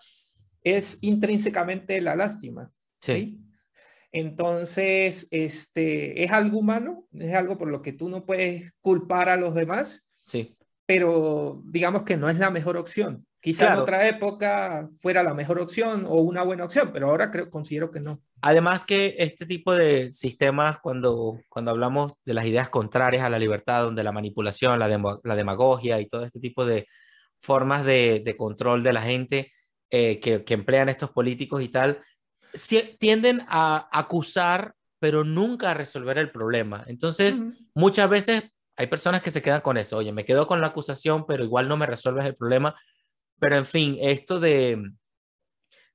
es 0.62 0.98
intrínsecamente 1.00 2.00
la 2.00 2.14
lástima. 2.14 2.70
Sí. 3.00 3.40
Entonces, 4.12 5.26
este, 5.32 6.22
es 6.22 6.30
algo 6.30 6.60
humano, 6.60 7.08
es 7.18 7.34
algo 7.34 7.58
por 7.58 7.68
lo 7.68 7.82
que 7.82 7.92
tú 7.92 8.08
no 8.08 8.24
puedes 8.24 8.72
culpar 8.80 9.28
a 9.28 9.36
los 9.36 9.56
demás. 9.56 10.06
Sí. 10.14 10.56
Pero 10.86 11.62
digamos 11.64 12.02
que 12.02 12.16
no 12.16 12.28
es 12.28 12.38
la 12.38 12.50
mejor 12.50 12.76
opción. 12.76 13.26
Quizá 13.40 13.74
en 13.74 13.78
otra 13.78 14.08
época 14.08 14.88
fuera 15.00 15.22
la 15.22 15.34
mejor 15.34 15.60
opción 15.60 16.06
o 16.08 16.22
una 16.22 16.42
buena 16.44 16.64
opción, 16.64 16.90
pero 16.92 17.10
ahora 17.10 17.30
creo, 17.30 17.50
considero 17.50 17.90
que 17.90 18.00
no. 18.00 18.22
Además 18.40 18.84
que 18.84 19.16
este 19.18 19.44
tipo 19.44 19.74
de 19.74 20.10
sistemas, 20.12 20.78
cuando, 20.80 21.40
cuando 21.50 21.70
hablamos 21.70 22.14
de 22.24 22.32
las 22.32 22.46
ideas 22.46 22.70
contrarias 22.70 23.22
a 23.22 23.28
la 23.28 23.38
libertad, 23.38 23.82
donde 23.82 24.02
la 24.02 24.12
manipulación, 24.12 24.78
la, 24.78 25.18
la 25.22 25.36
demagogia 25.36 26.00
y 26.00 26.06
todo 26.06 26.24
este 26.24 26.40
tipo 26.40 26.64
de 26.64 26.86
formas 27.38 27.84
de, 27.84 28.22
de 28.24 28.36
control 28.36 28.82
de 28.82 28.92
la 28.94 29.02
gente 29.02 29.52
eh, 29.90 30.20
que, 30.20 30.42
que, 30.42 30.54
emplean 30.54 30.88
estos 30.88 31.10
políticos 31.10 31.62
y 31.62 31.68
tal, 31.68 32.02
tienden 32.98 33.42
a 33.46 33.88
acusar, 33.92 34.74
pero 34.98 35.22
nunca 35.22 35.72
a 35.72 35.74
resolver 35.74 36.16
el 36.16 36.30
problema. 36.30 36.82
Entonces, 36.86 37.42
muchas 37.74 38.08
veces 38.08 38.53
hay 38.76 38.86
personas 38.86 39.22
que 39.22 39.30
se 39.30 39.42
quedan 39.42 39.60
con 39.60 39.76
eso, 39.76 39.98
oye, 39.98 40.12
me 40.12 40.24
quedo 40.24 40.46
con 40.46 40.60
la 40.60 40.68
acusación, 40.68 41.26
pero 41.26 41.44
igual 41.44 41.68
no 41.68 41.76
me 41.76 41.86
resuelves 41.86 42.26
el 42.26 42.36
problema 42.36 42.74
pero 43.38 43.56
en 43.56 43.66
fin, 43.66 43.98
esto 44.00 44.40
de, 44.40 44.82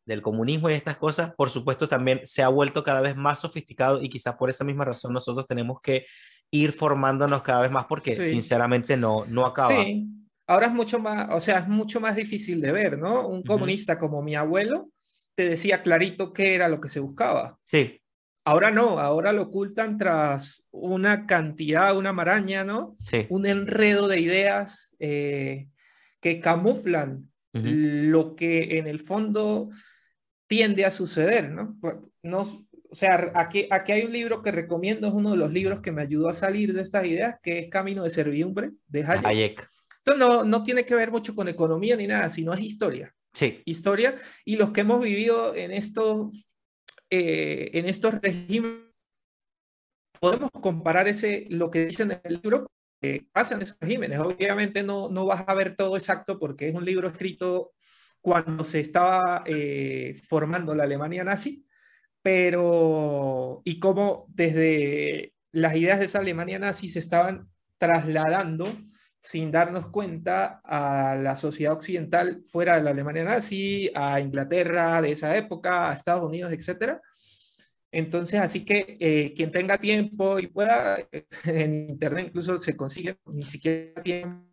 del 0.06 0.22
comunismo 0.22 0.70
y 0.70 0.74
estas 0.74 0.98
cosas, 0.98 1.34
por 1.36 1.50
supuesto, 1.50 1.88
también 1.88 2.22
se 2.26 2.44
ha 2.44 2.50
vuelto 2.50 2.84
cada 2.84 3.02
vez 3.02 3.16
más 3.16 3.40
sofisticado 3.40 4.02
y 4.02 4.10
quizás 4.10 4.36
por 4.36 4.50
esa 4.50 4.64
misma 4.64 4.86
razón 4.86 5.14
nosotros 5.14 5.48
tenemos 5.48 5.82
que 5.82 6.06
ir 6.52 6.72
formándonos 6.72 7.44
cada 7.44 7.62
vez 7.62 7.72
más 7.72 7.86
porque 7.86 8.16
sinceramente 8.16 8.98
no, 8.98 9.26
no 9.26 9.46
acaba. 9.46 9.70
Sí, 9.70 10.08
ahora 10.48 10.68
es 10.68 10.74
mucho 10.74 11.00
más, 11.00 11.30
o 11.32 11.40
sea, 11.40 11.60
es 11.60 11.68
mucho 11.68 12.00
más 12.00 12.16
difícil 12.16 12.60
de 12.62 12.72
ver, 12.72 12.98
¿no? 12.98 13.28
Un 13.28 13.44
comunista 13.44 13.98
como 13.98 14.22
mi 14.22 14.36
abuelo 14.36 14.90
te 15.36 15.48
decía 15.48 15.84
clarito 15.84 16.34
qué 16.34 16.56
era 16.56 16.68
lo 16.68 16.82
que 16.82 16.90
se 16.90 17.00
buscaba. 17.00 17.58
Sí. 17.64 17.99
Ahora 18.50 18.72
no, 18.72 18.98
ahora 18.98 19.32
lo 19.32 19.44
ocultan 19.44 20.00
tras 20.00 20.66
una 20.72 21.28
cantidad, 21.28 21.96
una 21.96 22.14
maraña, 22.14 22.64
¿no? 22.64 22.96
Sí. 22.98 23.28
Un 23.30 23.46
enredo 23.46 24.08
de 24.08 24.20
ideas 24.20 24.96
eh, 24.98 25.68
que 26.20 26.40
camuflan 26.40 27.30
lo 27.54 28.36
que 28.36 28.80
en 28.80 28.88
el 28.88 28.98
fondo 28.98 29.70
tiende 30.48 30.84
a 30.84 30.90
suceder, 30.90 31.52
¿no? 31.52 31.78
no 32.24 32.42
o 32.42 32.96
sea, 32.96 33.32
aquí, 33.36 33.68
aquí 33.70 33.92
hay 33.92 34.04
un 34.04 34.14
libro 34.14 34.42
que 34.42 34.52
recomiendo, 34.52 35.08
es 35.08 35.14
uno 35.14 35.30
de 35.32 35.38
los 35.38 35.54
libros 35.54 35.82
que 35.82 35.92
me 35.92 36.02
ayudó 36.02 36.28
a 36.28 36.34
salir 36.34 36.74
de 36.74 36.82
estas 36.82 37.06
ideas, 37.06 37.36
que 37.44 37.60
es 37.60 37.70
Camino 37.70 38.04
de 38.04 38.10
Servidumbre, 38.10 38.72
de 38.88 39.04
Hayek. 39.04 39.68
Entonces, 40.00 40.20
no, 40.20 40.44
no 40.44 40.64
tiene 40.64 40.86
que 40.86 40.96
ver 40.96 41.12
mucho 41.12 41.36
con 41.36 41.48
economía 41.50 41.96
ni 41.96 42.08
nada, 42.08 42.32
sino 42.32 42.52
es 42.54 42.62
historia. 42.62 43.14
Sí. 43.32 43.62
Historia, 43.66 44.16
y 44.44 44.56
los 44.56 44.72
que 44.72 44.82
hemos 44.82 45.04
vivido 45.04 45.54
en 45.54 45.72
estos, 45.72 46.49
eh, 47.10 47.72
en 47.74 47.86
estos 47.86 48.16
regímenes, 48.22 48.90
podemos 50.20 50.52
comparar 50.52 51.08
ese, 51.08 51.48
lo 51.50 51.72
que 51.72 51.86
dicen 51.86 52.12
en 52.12 52.22
el 52.24 52.42
libro 52.44 52.72
pasan 53.32 53.62
esos 53.62 53.78
regímenes. 53.80 54.20
Obviamente 54.20 54.84
no, 54.84 55.10
no 55.10 55.26
vas 55.26 55.46
a 55.48 55.54
ver 55.54 55.76
todo 55.76 55.96
exacto 55.96 56.40
porque 56.40 56.68
es 56.68 56.76
un 56.76 56.86
libro 56.86 57.08
escrito 57.08 57.72
cuando 58.22 58.64
se 58.64 58.80
estaba 58.82 59.44
eh, 59.46 60.18
formando 60.28 60.76
la 60.76 60.84
Alemania 60.84 61.24
nazi, 61.24 61.66
pero 62.22 63.62
y 63.64 63.80
cómo 63.80 64.26
desde 64.30 65.34
las 65.52 65.76
ideas 65.76 66.00
de 66.00 66.06
esa 66.06 66.20
Alemania 66.20 66.60
nazi 66.60 66.90
se 66.90 67.00
estaban 67.00 67.50
trasladando 67.78 68.68
sin 69.20 69.52
darnos 69.52 69.90
cuenta 69.90 70.62
a 70.64 71.16
la 71.16 71.36
sociedad 71.36 71.74
occidental 71.74 72.42
fuera 72.44 72.78
de 72.78 72.84
la 72.84 72.92
Alemania 72.92 73.24
nazi, 73.24 73.92
a 73.96 74.20
Inglaterra 74.20 75.02
de 75.02 75.12
esa 75.12 75.36
época, 75.36 75.90
a 75.90 75.94
Estados 75.94 76.24
Unidos, 76.24 76.52
etcétera 76.52 77.02
entonces, 77.92 78.40
así 78.40 78.66
que 78.66 78.98
eh, 79.00 79.34
quien 79.36 79.52
tenga 79.52 79.78
tiempo 79.78 80.40
y 80.40 80.48
pueda, 80.48 81.00
en 81.46 81.90
internet 81.90 82.28
incluso 82.28 82.60
se 82.60 82.76
consigue 82.76 83.18
ni 83.26 83.44
siquiera 83.44 84.02
tiempo. 84.02 84.46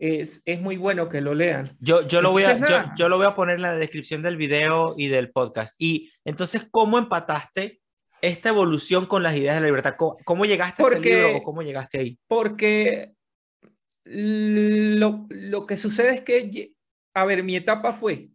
Es, 0.00 0.42
es 0.44 0.60
muy 0.60 0.76
bueno 0.76 1.08
que 1.08 1.20
lo 1.20 1.34
lean. 1.34 1.76
Yo, 1.80 2.06
yo, 2.06 2.22
lo 2.22 2.30
voy 2.30 2.44
a, 2.44 2.94
yo, 2.96 3.08
lo 3.08 3.16
voy 3.16 3.26
a 3.26 3.34
poner 3.34 3.56
en 3.56 3.62
la 3.62 3.74
descripción 3.74 4.22
del 4.22 4.36
video 4.36 4.94
y 4.96 5.08
del 5.08 5.32
podcast. 5.32 5.74
Y 5.76 6.12
entonces, 6.24 6.68
¿cómo 6.70 6.98
empataste 6.98 7.80
esta 8.22 8.50
evolución 8.50 9.06
con 9.06 9.24
las 9.24 9.34
ideas 9.34 9.56
de 9.56 9.62
la 9.62 9.66
libertad? 9.66 9.96
¿Cómo, 9.96 10.44
llegaste 10.44 10.84
a 10.84 10.86
ese 10.86 11.00
libro 11.00 11.38
o 11.38 11.42
cómo 11.42 11.62
llegaste 11.62 11.98
ahí? 11.98 12.18
Porque 12.28 13.10
lo, 14.10 15.26
lo 15.30 15.66
que 15.66 15.76
sucede 15.76 16.14
es 16.14 16.20
que, 16.22 16.72
a 17.14 17.24
ver, 17.24 17.42
mi 17.42 17.56
etapa 17.56 17.92
fue 17.92 18.30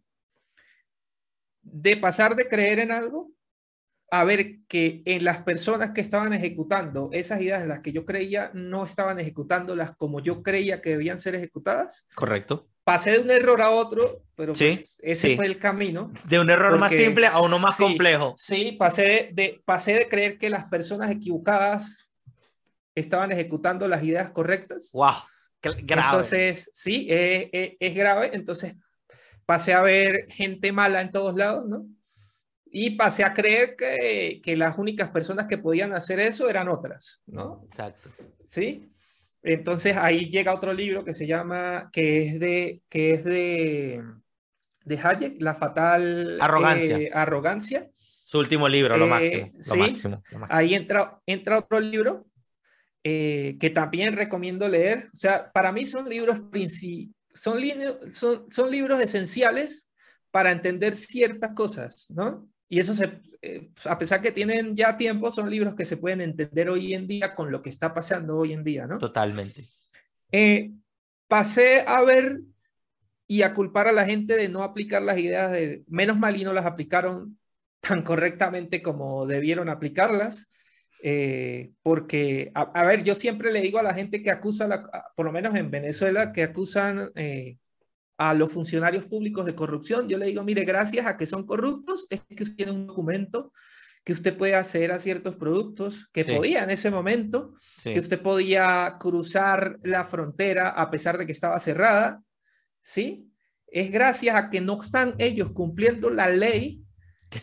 de 1.62 1.96
pasar 1.96 2.36
de 2.36 2.48
creer 2.48 2.78
en 2.78 2.92
algo 2.92 3.34
a 4.10 4.22
ver 4.22 4.60
que 4.68 5.02
en 5.06 5.24
las 5.24 5.42
personas 5.42 5.90
que 5.90 6.00
estaban 6.00 6.32
ejecutando 6.32 7.08
esas 7.12 7.40
ideas 7.40 7.62
en 7.62 7.68
las 7.68 7.80
que 7.80 7.90
yo 7.90 8.04
creía 8.04 8.50
no 8.54 8.84
estaban 8.84 9.18
ejecutándolas 9.18 9.96
como 9.96 10.20
yo 10.20 10.42
creía 10.42 10.80
que 10.80 10.90
debían 10.90 11.18
ser 11.18 11.34
ejecutadas. 11.34 12.06
Correcto. 12.14 12.68
Pasé 12.84 13.12
de 13.12 13.20
un 13.20 13.30
error 13.30 13.60
a 13.60 13.70
otro, 13.70 14.22
pero 14.36 14.52
pues 14.52 14.98
ese 15.02 15.34
fue 15.34 15.46
el 15.46 15.58
camino. 15.58 16.12
De 16.28 16.38
un 16.38 16.48
error 16.48 16.78
más 16.78 16.92
simple 16.92 17.26
a 17.26 17.40
uno 17.40 17.58
más 17.58 17.76
complejo. 17.76 18.34
Sí, 18.36 18.76
pasé 18.78 19.30
de, 19.32 19.62
pasé 19.64 19.94
de 19.94 20.08
creer 20.08 20.38
que 20.38 20.50
las 20.50 20.66
personas 20.66 21.10
equivocadas 21.10 22.10
estaban 22.94 23.32
ejecutando 23.32 23.88
las 23.88 24.04
ideas 24.04 24.30
correctas. 24.30 24.90
¡Wow! 24.92 25.14
Grave. 25.70 26.06
Entonces, 26.06 26.70
sí, 26.72 27.06
es 27.10 27.94
grave. 27.94 28.30
Entonces, 28.32 28.76
pasé 29.46 29.74
a 29.74 29.82
ver 29.82 30.26
gente 30.30 30.72
mala 30.72 31.00
en 31.00 31.10
todos 31.10 31.34
lados, 31.34 31.66
¿no? 31.66 31.86
y 32.76 32.90
pasé 32.90 33.22
a 33.22 33.32
creer 33.32 33.76
que, 33.76 34.40
que, 34.42 34.56
las 34.56 34.78
únicas 34.78 35.10
personas 35.10 35.46
que 35.46 35.58
podían 35.58 35.92
hacer 35.94 36.18
eso 36.18 36.50
eran 36.50 36.68
otras, 36.68 37.22
¿no? 37.24 37.62
Exacto. 37.66 38.10
¿Sí? 38.44 38.90
Entonces 39.44 39.96
ahí 39.96 40.28
llega 40.28 40.54
otro 40.54 40.72
libro 40.72 41.04
que 41.04 41.14
se 41.14 41.26
llama, 41.26 41.90
que 41.92 42.26
es 42.26 42.40
de, 42.40 42.82
que 42.88 43.12
es 43.12 43.24
de, 43.24 44.02
de 44.84 44.98
Hayek, 45.00 45.40
La 45.40 45.54
fatal 45.54 46.38
arrogancia. 46.40 46.98
Eh, 46.98 47.10
arrogancia. 47.12 47.90
Su 47.94 48.38
último 48.38 48.68
libro, 48.68 48.96
lo, 48.96 49.04
eh, 49.04 49.08
máximo, 49.08 49.50
lo, 49.54 49.62
¿sí? 49.62 49.78
máximo, 49.78 50.22
Ahí 50.48 50.74
entra, 50.74 51.20
entra 51.26 51.58
otro 51.58 51.78
libro 51.78 52.26
eh, 53.04 53.56
que 53.60 53.70
también 53.70 54.14
recomiendo 54.14 54.68
leer. 54.68 55.10
O 55.12 55.16
sea, 55.16 55.52
para 55.52 55.72
mí 55.72 55.84
son 55.84 56.08
libros, 56.08 56.40
son, 57.34 57.60
son, 58.10 58.46
son 58.50 58.70
libros 58.70 59.00
esenciales 59.00 59.90
para 60.30 60.50
entender 60.50 60.96
ciertas 60.96 61.52
cosas, 61.52 62.06
¿no? 62.10 62.48
Y 62.68 62.80
eso, 62.80 62.94
se, 62.94 63.20
eh, 63.42 63.70
a 63.84 63.98
pesar 63.98 64.20
que 64.20 64.32
tienen 64.32 64.74
ya 64.74 64.96
tiempo, 64.96 65.30
son 65.30 65.50
libros 65.50 65.74
que 65.74 65.84
se 65.84 65.98
pueden 65.98 66.22
entender 66.22 66.70
hoy 66.70 66.94
en 66.94 67.06
día 67.06 67.34
con 67.34 67.52
lo 67.52 67.62
que 67.62 67.70
está 67.70 67.92
pasando 67.92 68.36
hoy 68.38 68.52
en 68.52 68.64
día, 68.64 68.86
¿no? 68.86 68.98
Totalmente. 68.98 69.64
Eh, 70.32 70.72
pasé 71.28 71.84
a 71.86 72.02
ver 72.02 72.40
y 73.26 73.42
a 73.42 73.54
culpar 73.54 73.86
a 73.86 73.92
la 73.92 74.04
gente 74.04 74.36
de 74.36 74.48
no 74.48 74.62
aplicar 74.62 75.02
las 75.02 75.18
ideas 75.18 75.52
de, 75.52 75.84
menos 75.86 76.18
mal 76.18 76.36
y 76.36 76.44
no 76.44 76.52
las 76.52 76.66
aplicaron 76.66 77.38
tan 77.80 78.02
correctamente 78.02 78.82
como 78.82 79.26
debieron 79.26 79.68
aplicarlas. 79.68 80.48
Eh, 81.06 81.72
porque, 81.82 82.50
a, 82.54 82.82
ver, 82.84 83.02
yo 83.02 83.14
siempre 83.14 83.52
le 83.52 83.60
digo 83.60 83.78
a 83.78 83.82
la 83.82 83.92
gente 83.92 84.22
que 84.22 84.30
acusa, 84.30 84.66
la, 84.66 85.12
por 85.14 85.26
lo 85.26 85.32
menos 85.32 85.54
en 85.54 85.70
Venezuela, 85.70 86.32
que 86.32 86.42
acusan 86.42 87.12
a 88.16 88.32
los 88.32 88.50
funcionarios 88.50 89.04
públicos 89.04 89.44
de 89.44 89.54
corrupción, 89.54 90.08
yo 90.08 90.16
le 90.16 90.26
digo, 90.26 90.42
mire, 90.44 90.64
gracias 90.64 91.04
a 91.04 91.18
que 91.18 91.26
son 91.26 91.44
corruptos, 91.44 92.06
es 92.08 92.22
que 92.34 92.44
usted 92.44 92.56
tiene 92.56 92.72
un 92.72 92.86
documento 92.86 93.52
que 94.02 94.14
usted 94.14 94.36
puede 94.36 94.54
hacer 94.54 94.92
a 94.92 94.98
ciertos 94.98 95.36
productos, 95.36 96.08
que 96.12 96.24
podía 96.24 96.62
en 96.62 96.70
ese 96.70 96.90
momento, 96.90 97.52
que 97.82 98.00
usted 98.00 98.22
podía 98.22 98.96
cruzar 98.98 99.78
la 99.82 100.04
frontera 100.04 100.70
a 100.70 100.90
pesar 100.90 101.18
de 101.18 101.26
que 101.26 101.32
estaba 101.32 101.60
cerrada, 101.60 102.22
¿sí? 102.82 103.30
es 103.74 103.90
gracias 103.90 104.36
a 104.36 104.50
que 104.50 104.60
no 104.60 104.80
están 104.80 105.16
ellos 105.18 105.50
cumpliendo 105.50 106.08
la 106.08 106.28
ley 106.28 106.84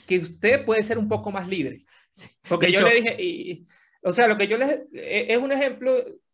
que 0.07 0.19
usted 0.19 0.63
puede 0.63 0.81
ser 0.81 0.97
un 0.97 1.09
poco 1.09 1.29
más 1.29 1.47
libre. 1.49 1.79
Porque 2.47 2.71
yo 2.71 2.81
le 2.81 2.95
dije, 2.95 3.63
o 4.03 4.13
sea, 4.13 4.27
lo 4.27 4.37
que 4.37 4.47
yo 4.47 4.57
les, 4.57 4.83
e, 4.93 5.25
es 5.29 5.37
un 5.37 5.51
ejemplo, 5.51 5.93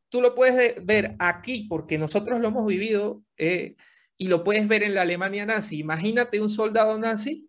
tú 0.10 0.22
lo 0.22 0.36
puedes 0.36 0.86
ver 0.86 1.15
aquí 1.19 1.67
porque 1.69 1.98
nosotros 1.98 2.39
lo 2.39 2.48
hemos 2.48 2.65
vivido 2.65 3.22
eh, 3.38 3.75
y 4.17 4.27
lo 4.27 4.43
puedes 4.43 4.67
ver 4.67 4.84
en 4.84 4.96
la 4.96 5.01
Alemania 5.01 5.46
nazi. 5.46 5.79
Imagínate 5.79 6.41
un 6.41 6.50
soldado 6.50 6.98
nazi 6.98 7.48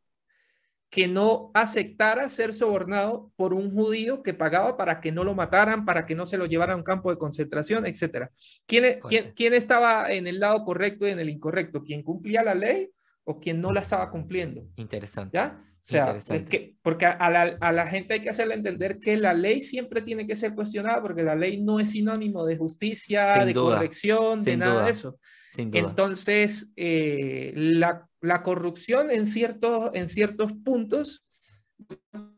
que 0.91 1.07
no 1.07 1.51
aceptara 1.53 2.31
ser 2.31 2.55
sobornado 2.55 3.31
por 3.37 3.53
un 3.53 3.71
judío 3.75 4.23
que 4.23 4.33
pagaba 4.33 4.77
para 4.77 5.01
que 5.01 5.13
no 5.13 5.23
lo 5.23 5.35
mataran, 5.35 5.85
para 5.85 6.07
que 6.07 6.15
no 6.15 6.25
se 6.25 6.39
lo 6.39 6.47
llevaran 6.47 6.75
a 6.75 6.79
un 6.79 6.83
campo 6.83 7.11
de 7.11 7.19
concentración, 7.19 7.85
etc. 7.87 8.31
¿Quién, 8.67 9.01
quién, 9.09 9.33
quién 9.37 9.53
estaba 9.53 10.11
en 10.11 10.27
el 10.27 10.41
lado 10.41 10.65
correcto 10.65 11.07
y 11.07 11.11
en 11.11 11.21
el 11.21 11.29
incorrecto? 11.29 11.85
¿Quién 11.85 12.03
cumplía 12.03 12.43
la 12.43 12.55
ley 12.55 12.91
o 13.25 13.39
quién 13.39 13.61
no 13.61 13.73
la 13.73 13.81
estaba 13.81 14.11
cumpliendo? 14.11 14.63
Interesante. 14.77 15.37
¿Ya? 15.37 15.63
O 15.89 15.91
sea, 15.91 16.19
es 16.19 16.43
que, 16.43 16.77
porque 16.83 17.07
a 17.07 17.31
la, 17.31 17.57
a 17.63 17.73
la, 17.73 17.87
gente 17.87 18.13
hay 18.13 18.21
que 18.21 18.29
hacerle 18.29 18.53
entender 18.53 18.99
que 18.99 19.17
la 19.17 19.33
ley 19.33 19.63
siempre 19.63 20.03
tiene 20.03 20.27
que 20.27 20.37
ser 20.37 20.55
cuestionada, 20.55 21.01
porque 21.01 21.23
la 21.23 21.35
ley 21.35 21.63
no 21.63 21.81
es 21.81 21.93
sinónimo 21.93 22.45
de 22.45 22.59
justicia, 22.59 23.43
de 23.47 23.55
corrección, 23.55 24.45
de 24.45 24.59
nada 24.59 24.85
de 24.85 24.91
eso. 24.91 25.19
Entonces, 25.57 26.75
eh, 26.77 27.55
la, 27.57 28.07
la, 28.21 28.43
corrupción 28.43 29.11
en 29.11 29.27
ciertos, 29.27 29.91
en 29.95 30.11
ciertos 30.11 30.53
puntos, 30.53 31.27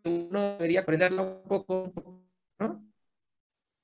uno 0.05 0.53
debería 0.53 0.83
aprenderla 0.83 1.23
un 1.23 1.43
poco, 1.49 1.93
¿no? 2.61 2.85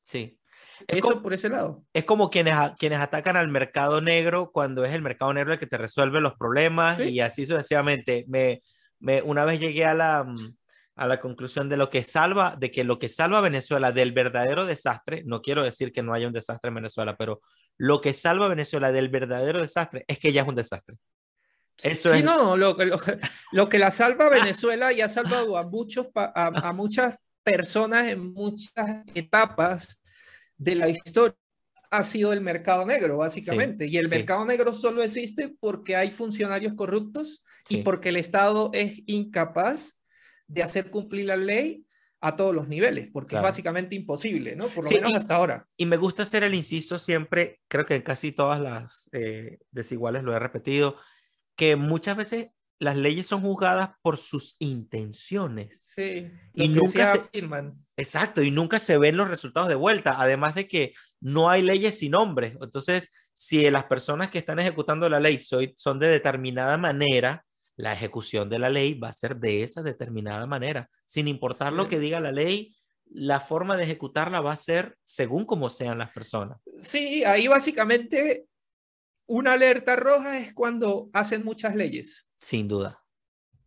Sí. 0.00 0.38
Eso 0.86 1.22
por 1.22 1.34
ese 1.34 1.48
lado. 1.48 1.84
Es 1.92 2.04
como 2.04 2.30
quienes, 2.30 2.54
quienes 2.78 3.00
atacan 3.00 3.36
al 3.36 3.48
mercado 3.48 4.00
negro 4.00 4.52
cuando 4.52 4.84
es 4.84 4.92
el 4.92 5.02
mercado 5.02 5.32
negro 5.34 5.54
el 5.54 5.58
que 5.58 5.66
te 5.66 5.78
resuelve 5.78 6.20
los 6.20 6.34
problemas 6.34 7.00
y 7.00 7.18
así 7.18 7.46
sucesivamente. 7.46 8.24
Me, 8.28 8.62
una 9.24 9.44
vez 9.44 9.60
llegué 9.60 9.84
a 9.84 9.94
la, 9.94 10.24
mm, 10.24 10.56
a 10.96 11.06
la 11.06 11.20
conclusión 11.20 11.68
de 11.68 11.76
lo 11.76 11.90
que 11.90 12.02
salva, 12.02 12.56
de 12.58 12.70
que 12.70 12.84
lo 12.84 12.98
que 12.98 13.08
salva 13.08 13.38
a 13.38 13.42
Venezuela 13.42 13.92
del 13.92 14.12
verdadero 14.12 14.64
desastre, 14.64 15.22
no 15.26 15.42
quiero 15.42 15.62
decir 15.62 15.92
que 15.92 16.02
no 16.02 16.14
haya 16.14 16.26
un 16.26 16.32
desastre 16.32 16.68
en 16.68 16.76
Venezuela, 16.76 17.16
pero 17.16 17.42
lo 17.76 18.00
que 18.00 18.14
salva 18.14 18.46
a 18.46 18.50
Venezuela 18.50 18.90
del 18.92 19.08
verdadero 19.08 19.60
desastre 19.60 20.04
es 20.08 20.18
que 20.18 20.32
ya 20.32 20.42
es 20.42 20.48
un 20.48 20.54
desastre. 20.54 20.96
Eso 21.82 22.16
sí, 22.16 22.22
no, 22.22 22.56
lo, 22.56 22.72
lo, 22.72 22.98
lo, 23.52 23.68
que 23.68 23.78
la 23.78 23.90
salva 23.90 24.26
a 24.26 24.30
Venezuela 24.30 24.92
y 24.94 25.02
ha 25.02 25.10
salvado 25.10 25.58
a, 25.58 25.64
muchos, 25.64 26.08
a, 26.14 26.68
a 26.68 26.72
muchas 26.72 27.18
personas 27.42 28.08
en 28.08 28.32
muchas 28.32 29.02
etapas 29.14 30.00
de 30.56 30.74
la 30.74 30.88
historia 30.88 31.36
ha 31.90 32.02
sido 32.02 32.32
el 32.32 32.40
mercado 32.40 32.84
negro, 32.86 33.18
básicamente. 33.18 33.86
y 33.86 33.96
el 33.96 34.08
mercado 34.08 34.44
negro 34.44 34.72
solo 34.72 35.02
existe 35.02 35.54
porque 35.60 35.96
hay 35.96 36.10
funcionarios 36.10 36.74
corruptos 36.74 37.44
y 37.68 37.78
porque 37.78 38.10
el 38.10 38.16
Estado 38.16 38.70
es 38.72 39.02
incapaz 39.06 40.00
de 40.46 40.62
hacer 40.62 40.90
cumplir 40.90 41.26
la 41.26 41.36
ley 41.36 41.86
a 42.20 42.34
todos 42.34 42.54
los 42.54 42.66
niveles, 42.66 43.10
porque 43.12 43.36
es 43.36 43.42
básicamente 43.42 43.94
imposible, 43.94 44.56
¿no? 44.56 44.68
Por 44.68 44.84
lo 44.84 44.90
menos 44.90 45.14
hasta 45.14 45.36
ahora. 45.36 45.68
Y 45.76 45.86
me 45.86 45.96
gusta 45.96 46.22
hacer 46.22 46.42
el 46.44 46.54
inciso 46.54 46.98
siempre, 46.98 47.60
creo 47.68 47.86
que 47.86 47.94
en 47.94 48.02
casi 48.02 48.32
todas 48.32 48.60
las 48.60 49.08
eh, 49.12 49.58
desiguales 49.70 50.24
lo 50.24 50.34
he 50.34 50.38
repetido, 50.38 50.96
que 51.56 51.76
muchas 51.76 52.16
veces 52.16 52.48
las 52.78 52.96
leyes 52.96 53.26
son 53.26 53.42
juzgadas 53.42 53.90
por 54.02 54.16
sus 54.16 54.56
intenciones. 54.58 55.88
Sí, 55.94 56.30
y 56.54 56.68
nunca 56.68 57.12
se 57.12 57.18
afirman. 57.18 57.74
Exacto, 57.96 58.42
y 58.42 58.50
nunca 58.50 58.78
se 58.78 58.98
ven 58.98 59.16
los 59.16 59.28
resultados 59.28 59.68
de 59.68 59.74
vuelta, 59.74 60.20
además 60.20 60.54
de 60.54 60.68
que 60.68 60.94
no 61.26 61.50
hay 61.50 61.60
leyes 61.60 61.98
sin 61.98 62.14
hombres. 62.14 62.56
Entonces, 62.60 63.10
si 63.32 63.68
las 63.68 63.84
personas 63.86 64.30
que 64.30 64.38
están 64.38 64.60
ejecutando 64.60 65.08
la 65.08 65.18
ley 65.18 65.40
son 65.40 65.98
de 65.98 66.06
determinada 66.06 66.78
manera, 66.78 67.44
la 67.74 67.92
ejecución 67.92 68.48
de 68.48 68.60
la 68.60 68.70
ley 68.70 68.94
va 68.94 69.08
a 69.08 69.12
ser 69.12 69.36
de 69.36 69.64
esa 69.64 69.82
determinada 69.82 70.46
manera. 70.46 70.88
Sin 71.04 71.26
importar 71.26 71.72
lo 71.72 71.88
que 71.88 71.98
diga 71.98 72.20
la 72.20 72.30
ley, 72.30 72.76
la 73.06 73.40
forma 73.40 73.76
de 73.76 73.82
ejecutarla 73.82 74.40
va 74.40 74.52
a 74.52 74.56
ser 74.56 74.98
según 75.04 75.46
como 75.46 75.68
sean 75.68 75.98
las 75.98 76.10
personas. 76.10 76.60
Sí, 76.80 77.24
ahí 77.24 77.48
básicamente 77.48 78.46
una 79.26 79.54
alerta 79.54 79.96
roja 79.96 80.38
es 80.38 80.54
cuando 80.54 81.10
hacen 81.12 81.44
muchas 81.44 81.74
leyes. 81.74 82.28
Sin 82.38 82.68
duda, 82.68 83.02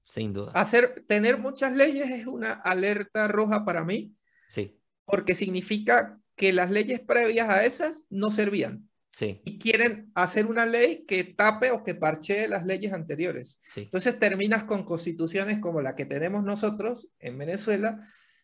sin 0.06 0.32
duda. 0.32 0.54
Hacer, 0.56 1.04
tener 1.10 1.38
muchas 1.38 1.74
leyes 1.74 2.10
es 2.10 2.26
una 2.26 2.54
alerta 2.54 3.28
roja 3.28 3.65
para 3.65 3.84
mí. 3.84 4.13
Sí. 4.48 4.80
Porque 5.04 5.36
significa 5.36 6.17
que 6.39 6.54
las 6.54 6.71
leyes 6.71 7.02
previas 7.02 7.49
a 7.49 7.65
esas 7.65 8.06
no 8.10 8.32
servían. 8.32 8.89
Sí. 9.12 9.41
Y 9.43 9.60
quieren 9.60 10.10
hacer 10.15 10.45
una 10.45 10.65
ley 10.65 11.04
que 11.06 11.25
tape 11.25 11.71
o 11.71 11.84
que 11.84 11.95
parchee 11.95 12.47
las 12.47 12.65
leyes 12.65 12.93
anteriores. 12.93 13.60
Sí. 13.62 13.82
Entonces 13.82 14.17
terminas 14.19 14.63
con 14.63 14.86
constituciones 14.86 15.60
como 15.60 15.82
la 15.82 15.95
que 15.95 16.06
tenemos 16.06 16.45
nosotros 16.45 17.10
en 17.19 17.38
Venezuela, 17.38 17.99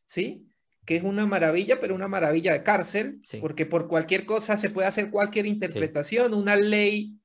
¿sí? 0.06 0.46
Que 0.84 0.98
es 0.98 1.04
una 1.04 1.26
maravilla, 1.26 1.80
pero 1.80 1.96
una 1.96 2.10
maravilla 2.10 2.52
de 2.52 2.64
cárcel, 2.64 3.22
porque 3.40 3.66
por 3.66 3.88
cualquier 3.88 4.26
cosa 4.26 4.58
se 4.58 4.70
puede 4.70 4.90
hacer 4.90 5.10
cualquier 5.10 5.46
interpretación. 5.46 6.34
Una 6.34 6.58
ley 6.58 7.18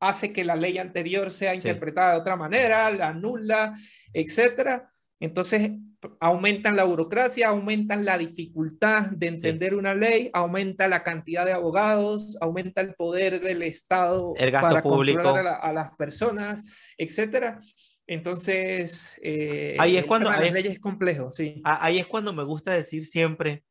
hace 0.00 0.34
que 0.34 0.44
la 0.44 0.54
ley 0.54 0.76
anterior 0.76 1.30
sea 1.30 1.54
interpretada 1.54 2.12
de 2.12 2.18
otra 2.18 2.36
manera, 2.36 2.90
la 2.90 3.08
anula, 3.08 3.72
etcétera. 4.12 4.89
Entonces, 5.20 5.72
aumentan 6.18 6.76
la 6.76 6.84
burocracia, 6.84 7.48
aumentan 7.48 8.06
la 8.06 8.16
dificultad 8.16 9.10
de 9.10 9.26
entender 9.26 9.74
una 9.74 9.94
ley, 9.94 10.30
aumenta 10.32 10.88
la 10.88 11.02
cantidad 11.02 11.44
de 11.44 11.52
abogados, 11.52 12.38
aumenta 12.40 12.80
el 12.80 12.94
poder 12.94 13.40
del 13.40 13.62
Estado 13.62 14.32
para 14.34 14.82
público. 14.82 15.22
controlar 15.22 15.58
a, 15.60 15.72
las 15.72 15.94
personas, 15.96 16.62
etcétera. 16.96 17.60
Entonces, 18.06 19.20
eh, 19.22 19.76
ahí 19.78 19.98
es 19.98 20.06
cuando 20.06 20.30
la 20.30 20.40
ley 20.40 20.66
es 20.66 20.80
complejo, 20.80 21.30
sí. 21.30 21.60
Ahí 21.64 21.98
es 21.98 22.06
cuando 22.06 22.32
me 22.32 22.44
gusta 22.44 22.72
decir 22.72 23.04
siempre 23.04 23.64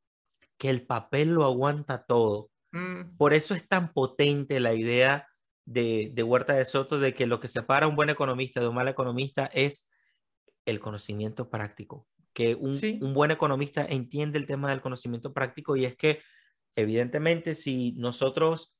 que 0.59 0.69
el 0.69 0.85
papel 0.85 1.31
lo 1.33 1.45
aguanta 1.45 2.05
todo. 2.05 2.51
Mm. 2.71 3.17
Por 3.17 3.33
eso 3.33 3.55
es 3.55 3.67
tan 3.67 3.91
potente 3.91 4.59
la 4.59 4.75
idea 4.75 5.27
de, 5.65 6.11
de 6.13 6.23
Huerta 6.23 6.53
de 6.53 6.65
Soto 6.65 6.99
de 6.99 7.15
que 7.15 7.25
lo 7.25 7.39
que 7.39 7.47
separa 7.47 7.87
a 7.87 7.89
un 7.89 7.95
buen 7.95 8.09
economista 8.09 8.59
de 8.59 8.67
un 8.67 8.75
mal 8.75 8.87
economista 8.87 9.49
es 9.53 9.89
el 10.69 10.79
conocimiento 10.79 11.49
práctico, 11.49 12.07
que 12.33 12.55
un, 12.55 12.77
un, 13.01 13.13
buen 13.13 13.31
economista 13.31 13.85
entiende 13.89 14.37
el 14.37 14.47
tema 14.47 14.69
del 14.69 14.81
conocimiento 14.81 15.33
práctico 15.33 15.75
y 15.75 15.85
es 15.85 15.95
que 15.95 16.21
evidentemente 16.75 17.55
si 17.55 17.93
nosotros 17.93 18.75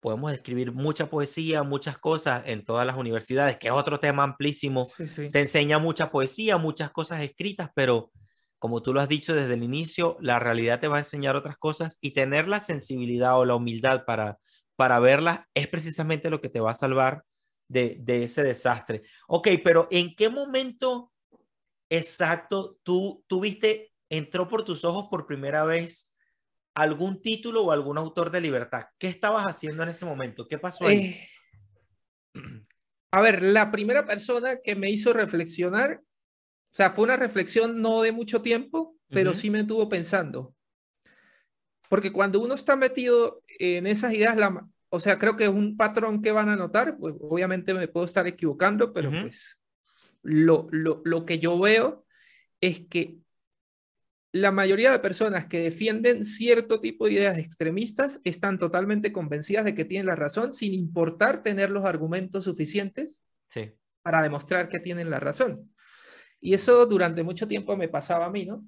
podemos 0.00 0.32
escribir 0.32 0.70
mucha 0.70 1.08
poesía, 1.08 1.62
muchas 1.62 1.96
cosas 1.96 2.42
en 2.44 2.62
todas 2.62 2.86
las 2.86 2.96
universidades, 2.96 3.56
que 3.56 3.68
es 3.68 3.72
otro 3.72 4.00
tema 4.00 4.22
amplísimo, 4.22 4.84
se 4.84 5.40
enseña 5.40 5.78
mucha 5.78 6.10
poesía, 6.10 6.58
muchas 6.58 6.90
cosas 6.90 7.22
escritas, 7.22 7.70
pero 7.74 8.12
como 8.58 8.82
tú 8.82 8.92
lo 8.92 9.00
has 9.00 9.08
dicho 9.08 9.34
desde 9.34 9.54
el 9.54 9.62
inicio, 9.62 10.18
la 10.20 10.38
realidad 10.38 10.78
te 10.78 10.88
va 10.88 10.96
a 10.96 11.00
enseñar 11.00 11.36
otras 11.36 11.56
cosas 11.56 11.96
y 12.02 12.12
tener 12.12 12.48
la 12.48 12.60
sensibilidad 12.60 13.38
o 13.38 13.46
la 13.46 13.54
humildad 13.54 14.04
para, 14.04 14.38
para 14.76 14.98
verlas 14.98 15.40
es 15.54 15.68
precisamente 15.68 16.28
lo 16.28 16.42
que 16.42 16.50
te 16.50 16.60
va 16.60 16.72
a 16.72 16.74
salvar 16.74 17.24
de, 17.68 17.96
de 18.00 18.24
ese 18.24 18.42
desastre. 18.42 19.04
Ok, 19.26 19.48
pero 19.64 19.88
¿en 19.90 20.14
qué 20.14 20.28
momento 20.28 21.13
exacto, 21.96 22.78
tú 22.82 23.24
tuviste, 23.26 23.92
entró 24.08 24.48
por 24.48 24.64
tus 24.64 24.84
ojos 24.84 25.06
por 25.10 25.26
primera 25.26 25.64
vez 25.64 26.16
algún 26.74 27.22
título 27.22 27.64
o 27.64 27.72
algún 27.72 27.98
autor 27.98 28.30
de 28.30 28.40
libertad. 28.40 28.86
¿Qué 28.98 29.08
estabas 29.08 29.46
haciendo 29.46 29.82
en 29.82 29.90
ese 29.90 30.04
momento? 30.04 30.46
¿Qué 30.48 30.58
pasó 30.58 30.86
ahí? 30.86 31.16
Eh, 32.34 32.62
a 33.12 33.20
ver, 33.20 33.42
la 33.42 33.70
primera 33.70 34.04
persona 34.04 34.58
que 34.62 34.74
me 34.74 34.90
hizo 34.90 35.12
reflexionar, 35.12 36.00
o 36.02 36.74
sea, 36.74 36.90
fue 36.90 37.04
una 37.04 37.16
reflexión 37.16 37.80
no 37.80 38.02
de 38.02 38.10
mucho 38.10 38.42
tiempo, 38.42 38.96
pero 39.08 39.34
sí 39.34 39.50
me 39.50 39.62
tuvo 39.62 39.88
pensando. 39.88 40.52
Porque 41.88 42.12
cuando 42.12 42.40
uno 42.40 42.54
está 42.54 42.74
metido 42.74 43.42
en 43.60 43.86
esas 43.86 44.12
ideas, 44.14 44.36
la, 44.36 44.66
o 44.88 44.98
sea, 44.98 45.16
creo 45.16 45.36
que 45.36 45.44
es 45.44 45.50
un 45.50 45.76
patrón 45.76 46.22
que 46.22 46.32
van 46.32 46.48
a 46.48 46.56
notar, 46.56 46.96
pues 46.98 47.14
obviamente 47.20 47.72
me 47.72 47.86
puedo 47.86 48.04
estar 48.04 48.26
equivocando, 48.26 48.92
pero 48.92 49.12
pues 49.12 49.60
lo, 50.24 50.68
lo, 50.70 51.24
que 51.24 51.38
yo 51.38 51.58
veo 51.60 52.04
es 52.60 52.80
que 52.80 53.20
la 54.32 54.50
mayoría 54.50 54.90
de 54.90 54.98
personas 54.98 55.46
que 55.46 55.60
defienden 55.60 56.24
cierto 56.24 56.80
tipo 56.80 57.06
de 57.06 57.12
ideas 57.12 57.38
extremistas 57.38 58.20
están 58.24 58.58
totalmente 58.58 59.12
convencidas 59.12 59.64
de 59.64 59.74
que 59.74 59.84
tienen 59.84 60.06
la 60.06 60.16
razón, 60.16 60.52
sin 60.52 60.74
importar 60.74 61.42
tener 61.42 61.70
los 61.70 61.84
argumentos 61.84 62.44
suficientes 62.44 63.22
para 64.02 64.22
demostrar 64.22 64.68
que 64.68 64.80
tienen 64.80 65.10
la 65.10 65.20
razón. 65.20 65.70
Y 66.40 66.54
eso 66.54 66.84
durante 66.86 67.22
mucho 67.22 67.46
tiempo 67.46 67.76
me 67.76 67.88
pasaba 67.88 68.26
a 68.26 68.30
mí, 68.30 68.44
¿no? 68.44 68.66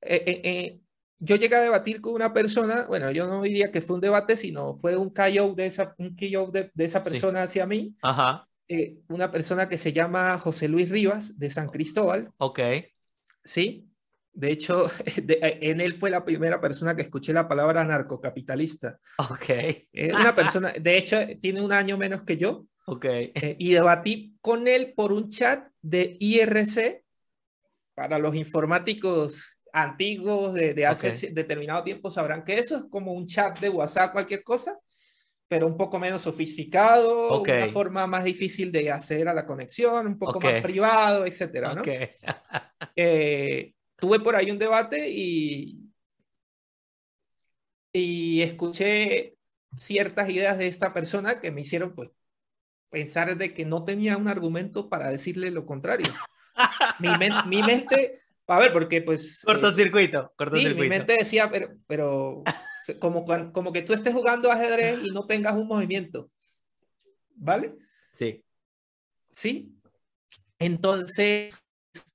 Eh, 0.00 0.24
eh, 0.26 0.40
eh, 0.44 0.80
yo 1.20 1.36
llegué 1.36 1.56
a 1.56 1.60
debatir 1.60 2.00
con 2.00 2.14
una 2.14 2.32
persona, 2.32 2.86
bueno, 2.86 3.10
yo 3.10 3.28
no 3.28 3.42
diría 3.42 3.70
que 3.70 3.82
fue 3.82 3.96
un 3.96 4.00
debate, 4.00 4.36
sino 4.36 4.76
fue 4.76 4.96
un 4.96 5.10
KO 5.10 5.54
de 5.54 5.66
esa, 5.66 5.94
un 5.98 6.16
de, 6.16 6.70
de, 6.74 6.84
esa 6.84 7.02
persona 7.02 7.42
hacia 7.42 7.66
mí. 7.66 7.94
Ajá. 8.02 8.47
Eh, 8.68 8.98
una 9.08 9.30
persona 9.30 9.68
que 9.68 9.78
se 9.78 9.92
llama 9.92 10.38
José 10.38 10.68
Luis 10.68 10.90
Rivas 10.90 11.38
de 11.38 11.50
San 11.50 11.68
Cristóbal. 11.68 12.30
Ok. 12.36 12.60
Sí. 13.42 13.88
De 14.32 14.52
hecho, 14.52 14.84
en 15.16 15.80
él 15.80 15.94
fue 15.94 16.10
la 16.10 16.24
primera 16.24 16.60
persona 16.60 16.94
que 16.94 17.02
escuché 17.02 17.32
la 17.32 17.48
palabra 17.48 17.84
narcocapitalista. 17.84 18.98
Ok. 19.16 19.48
Es 19.92 20.12
una 20.12 20.34
persona, 20.34 20.72
de 20.72 20.96
hecho, 20.96 21.16
tiene 21.40 21.62
un 21.62 21.72
año 21.72 21.96
menos 21.96 22.22
que 22.22 22.36
yo. 22.36 22.66
Ok. 22.86 23.04
Eh, 23.06 23.56
y 23.58 23.72
debatí 23.72 24.36
con 24.40 24.68
él 24.68 24.92
por 24.94 25.12
un 25.12 25.28
chat 25.28 25.68
de 25.82 26.16
IRC. 26.20 27.04
Para 27.94 28.18
los 28.18 28.36
informáticos 28.36 29.58
antiguos 29.72 30.54
de, 30.54 30.86
hace 30.86 31.30
determinado 31.32 31.82
tiempo 31.82 32.10
sabrán 32.10 32.44
que 32.44 32.54
eso 32.54 32.76
es 32.76 32.84
como 32.90 33.12
un 33.12 33.26
chat 33.26 33.58
de 33.58 33.68
WhatsApp, 33.68 34.12
cualquier 34.12 34.42
cosa, 34.42 34.78
pero 35.48 35.66
un 35.66 35.76
poco 35.76 35.98
menos 35.98 36.22
sofisticado, 36.22 37.40
una 37.40 37.66
forma 37.68 38.06
más 38.06 38.24
difícil 38.24 38.70
de 38.70 38.90
hacer 38.90 39.28
a 39.28 39.34
la 39.34 39.46
conexión, 39.46 40.06
un 40.06 40.18
poco 40.18 40.40
más 40.40 40.60
privado, 40.60 41.24
etcétera, 41.26 41.74
¿no? 41.74 41.82
Eh, 43.00 43.74
tuve 43.96 44.18
por 44.20 44.34
ahí 44.34 44.50
un 44.50 44.58
debate 44.58 45.08
y, 45.08 45.88
y 47.92 48.42
escuché 48.42 49.36
ciertas 49.76 50.28
ideas 50.30 50.58
de 50.58 50.66
esta 50.66 50.92
persona 50.92 51.40
que 51.40 51.52
me 51.52 51.60
hicieron 51.60 51.94
pues 51.94 52.10
pensar 52.90 53.36
de 53.36 53.54
que 53.54 53.64
no 53.64 53.84
tenía 53.84 54.16
un 54.16 54.26
argumento 54.26 54.88
para 54.88 55.10
decirle 55.10 55.50
lo 55.52 55.64
contrario. 55.64 56.12
mi, 56.98 57.08
mi 57.46 57.62
mente, 57.62 58.20
a 58.48 58.58
ver, 58.58 58.72
porque 58.72 59.02
pues... 59.02 59.42
Cortocircuito, 59.44 60.32
cortocircuito. 60.36 60.82
Sí, 60.82 60.82
mi 60.82 60.88
mente 60.88 61.14
decía, 61.14 61.50
pero, 61.50 61.76
pero 61.86 62.42
como, 62.98 63.24
como 63.52 63.72
que 63.72 63.82
tú 63.82 63.92
estés 63.92 64.14
jugando 64.14 64.50
ajedrez 64.50 65.00
y 65.04 65.10
no 65.10 65.26
tengas 65.26 65.54
un 65.54 65.68
movimiento. 65.68 66.30
¿Vale? 67.34 67.76
Sí. 68.12 68.44
Sí. 69.30 69.74
Entonces, 70.58 71.54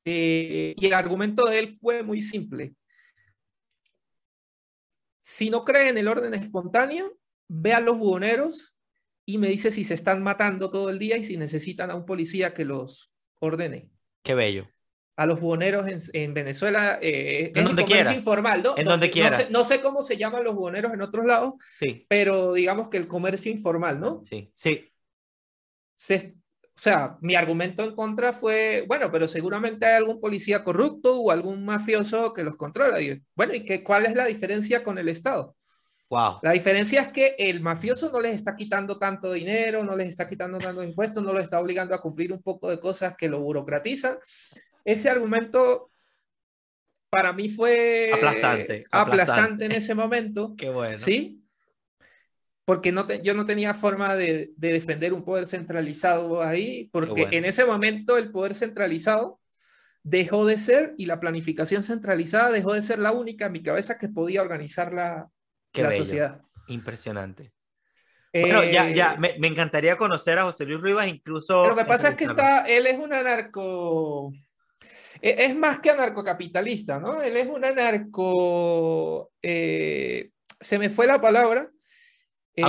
eh, 0.06 0.74
y 0.78 0.86
el 0.86 0.94
argumento 0.94 1.44
de 1.44 1.60
él 1.60 1.68
fue 1.68 2.04
muy 2.04 2.22
simple. 2.22 2.76
Si 5.22 5.50
no 5.50 5.64
cree 5.64 5.90
en 5.90 5.98
el 5.98 6.08
orden 6.08 6.34
espontáneo, 6.34 7.18
ve 7.48 7.74
a 7.74 7.80
los 7.80 7.98
buhoneros 7.98 8.76
y 9.26 9.38
me 9.38 9.48
dice 9.48 9.72
si 9.72 9.84
se 9.84 9.94
están 9.94 10.22
matando 10.22 10.70
todo 10.70 10.90
el 10.90 11.00
día 11.00 11.18
y 11.18 11.24
si 11.24 11.38
necesitan 11.38 11.92
a 11.92 11.96
un 11.96 12.06
policía 12.06 12.54
que 12.54 12.66
los 12.66 13.14
ordene. 13.40 13.90
Qué 14.22 14.34
bello. 14.34 14.68
A 15.16 15.28
los 15.28 15.40
buhoneros 15.40 15.86
en, 16.14 16.34
Venezuela 16.34 16.98
eh, 17.00 17.52
en 17.54 17.66
donde 17.66 17.84
comercio 17.84 18.16
informal, 18.16 18.64
¿no? 18.64 18.76
En 18.78 18.86
donde, 18.86 19.12
quieras. 19.12 19.52
No 19.52 19.64
sé, 19.64 19.80
cómo 19.80 20.02
se 20.02 20.18
llaman 20.18 20.44
los 20.44 20.56
buhoneros 20.56 20.92
en 20.92 21.02
otros 21.02 21.26
lados, 21.26 21.54
sí. 21.80 22.06
pero 22.10 22.54
digamos 22.54 22.90
que 22.90 22.98
el 22.98 23.08
comercio 23.08 23.52
informal, 23.52 24.00
¿no? 24.00 24.24
Sí, 24.28 24.52
sí. 24.56 24.92
Se, 25.96 26.36
o 26.76 26.80
sea, 26.80 27.18
mi 27.22 27.36
argumento 27.36 27.84
en 27.84 27.94
contra 27.94 28.34
fue, 28.34 28.84
bueno, 28.88 29.12
pero 29.12 29.28
seguramente 29.28 29.86
hay 29.86 29.94
algún 29.94 30.20
policía 30.20 30.64
corrupto 30.64 31.22
o 31.22 31.30
algún 31.30 31.64
mafioso 31.64 32.34
que 32.34 32.44
los 32.44 32.58
controla. 32.58 33.00
Y, 33.00 33.22
bueno, 33.36 33.54
¿y 33.54 33.64
qué, 33.64 33.84
cuál 33.84 34.08
es 34.08 34.16
la 34.16 34.26
diferencia 34.26 34.84
con 34.84 34.98
el 34.98 35.08
Estado? 35.08 35.56
Wow. 36.10 36.40
La 36.42 36.52
diferencia 36.52 37.02
es 37.02 37.08
que 37.10 37.36
el 37.38 37.62
mafioso 37.62 38.12
no 38.12 38.20
les 38.20 38.34
está 38.34 38.56
quitando 38.56 38.98
tanto 38.98 39.32
dinero, 39.32 39.84
no 39.84 39.96
les 39.96 40.10
está 40.10 40.28
quitando 40.28 40.58
tanto 40.58 40.84
impuestos, 40.84 41.24
no 41.24 41.32
los 41.32 41.44
está 41.44 41.60
obligando 41.60 41.94
a 41.94 42.02
cumplir 42.02 42.34
un 42.34 42.42
poco 42.42 42.72
de 42.72 42.80
cosas 42.80 43.16
que 43.16 43.30
lo 43.30 43.40
burocratizan. 43.42 44.18
Ese 44.86 45.10
argumento 45.10 45.92
para 47.10 47.32
mí 47.32 47.48
fue 47.48 48.12
aplastante, 48.14 48.86
aplastante, 48.92 49.66
en 49.66 49.72
ese 49.74 49.94
momento. 49.94 50.56
Qué 50.58 50.70
bueno. 50.70 50.98
Sí, 50.98 51.44
porque 52.66 52.92
no 52.92 53.08
yo 53.22 53.34
no 53.34 53.46
tenía 53.46 53.74
forma 53.74 54.16
de, 54.16 54.52
defender 54.58 55.14
un 55.14 55.24
poder 55.24 55.46
centralizado 55.46 56.42
ahí, 56.42 56.90
porque 56.92 57.28
en 57.32 57.46
ese 57.46 57.66
momento 57.66 58.18
el 58.18 58.32
poder 58.32 58.56
centralizado 58.56 59.40
dejó 60.02 60.46
de 60.46 60.58
ser 60.58 60.94
y 60.98 61.06
la 61.06 61.20
planificación 61.20 61.84
centralizada 61.84 62.52
dejó 62.52 62.74
de 62.74 62.82
ser 62.82 63.00
la 63.00 63.12
única 63.12 63.46
en 63.46 63.52
mi 63.54 63.64
cabeza 63.64 63.98
que 63.98 64.10
podía 64.10 64.42
organizar 64.42 64.94
la, 64.94 65.30
la 65.74 65.92
sociedad. 65.92 66.42
Impresionante. 66.68 67.54
bueno, 68.34 68.64
ya, 68.64 68.90
ya, 68.90 69.14
eh, 69.22 69.36
me, 69.40 69.48
encantaría 69.48 69.98
conocer 69.98 70.40
a 70.40 70.46
José 70.46 70.66
Luis 70.66 70.82
Rivas, 70.82 71.08
incluso. 71.08 71.68
Lo 71.68 71.76
que 71.76 71.86
pasa 71.86 72.10
es 72.10 72.16
que 72.16 72.26
está, 72.26 72.66
él 72.66 72.88
es 72.88 72.98
un 72.98 73.14
anarco, 73.14 74.34
es 75.24 75.56
más 75.56 75.80
que 75.80 75.90
anarcocapitalista, 75.90 77.00
¿no? 77.00 77.22
Él 77.22 77.38
es 77.38 77.48
un 77.48 77.64
anarco, 77.64 79.32
eh, 79.42 80.32
se 80.60 80.78
me 80.78 80.90
fue 80.90 81.08
la 81.08 81.22
palabra, 81.22 81.72
eh, 82.56 82.64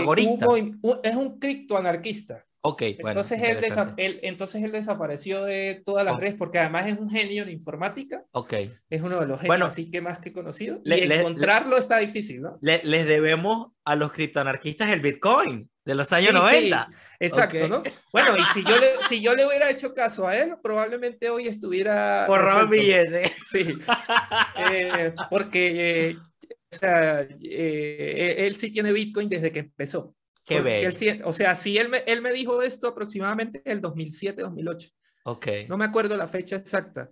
es 1.03 1.17
un 1.17 1.39
criptoanarquista. 1.41 2.47
Ok, 2.67 2.83
bueno. 3.03 3.21
Entonces 3.21 3.43
él, 3.99 4.21
entonces 4.23 4.63
él 4.63 4.73
desapareció 4.73 5.45
de 5.45 5.83
todas 5.85 6.03
las 6.03 6.17
redes 6.19 6.35
porque 6.35 6.59
además 6.59 6.87
es 6.87 6.99
un 6.99 7.11
genio 7.11 7.43
en 7.43 7.51
informática. 7.51 8.25
Ok. 8.33 8.55
Es 8.89 9.03
uno 9.03 9.21
de 9.21 9.27
los 9.27 9.39
genios 9.39 9.49
bueno, 9.49 9.67
así 9.67 9.91
que 9.91 10.01
más 10.01 10.19
que 10.19 10.33
conocido. 10.33 10.81
y 10.83 10.93
encontrarlo 10.93 11.77
está 11.77 11.99
difícil, 11.99 12.41
¿no? 12.41 12.59
les 12.63 13.07
debemos 13.07 13.73
a 13.85 13.97
los 13.97 14.13
criptoanarquistas 14.13 14.91
el 14.91 15.03
Bitcoin 15.03 15.69
de 15.85 15.95
los 15.95 16.11
años 16.15 16.33
90. 16.33 16.89
exacto, 17.21 17.69
¿no? 17.69 17.83
Bueno, 18.13 18.35
y 18.39 18.43
si 18.45 18.65
yo, 18.65 18.79
le, 18.79 18.93
si 19.07 19.21
yo 19.21 19.35
le 19.35 19.45
hubiera 19.47 19.69
hecho 19.69 19.93
caso 19.93 20.27
a 20.27 20.35
él, 20.35 20.55
probablemente 20.63 21.29
hoy 21.29 21.47
estuviera... 21.47 22.25
Por 22.27 22.69
billete. 22.71 23.31
Sí. 23.47 23.77
Eh, 24.71 25.15
porque... 25.29 26.09
Eh, 26.09 26.17
o 26.17 26.77
sea, 26.77 27.21
eh, 27.21 28.35
él 28.39 28.57
sí 28.57 28.73
tiene 28.73 28.91
Bitcoin 28.91 29.29
desde 29.29 29.53
que 29.53 29.61
empezó. 29.61 30.15
Qué 30.45 30.61
bello. 30.61 30.91
o 31.25 31.33
sea, 31.33 31.57
sí, 31.57 31.79
él 31.79 31.89
me, 31.89 31.99
él 32.07 32.21
me 32.21 32.33
dijo 32.33 32.63
esto 32.63 32.89
aproximadamente 32.89 33.63
en 33.65 33.73
el 33.73 33.81
2007, 33.81 34.43
2008. 34.43 34.89
Ok. 35.25 35.47
No 35.69 35.77
me 35.77 35.87
acuerdo 35.87 36.17
la 36.17 36.29
fecha 36.29 36.57
exacta. 36.57 37.11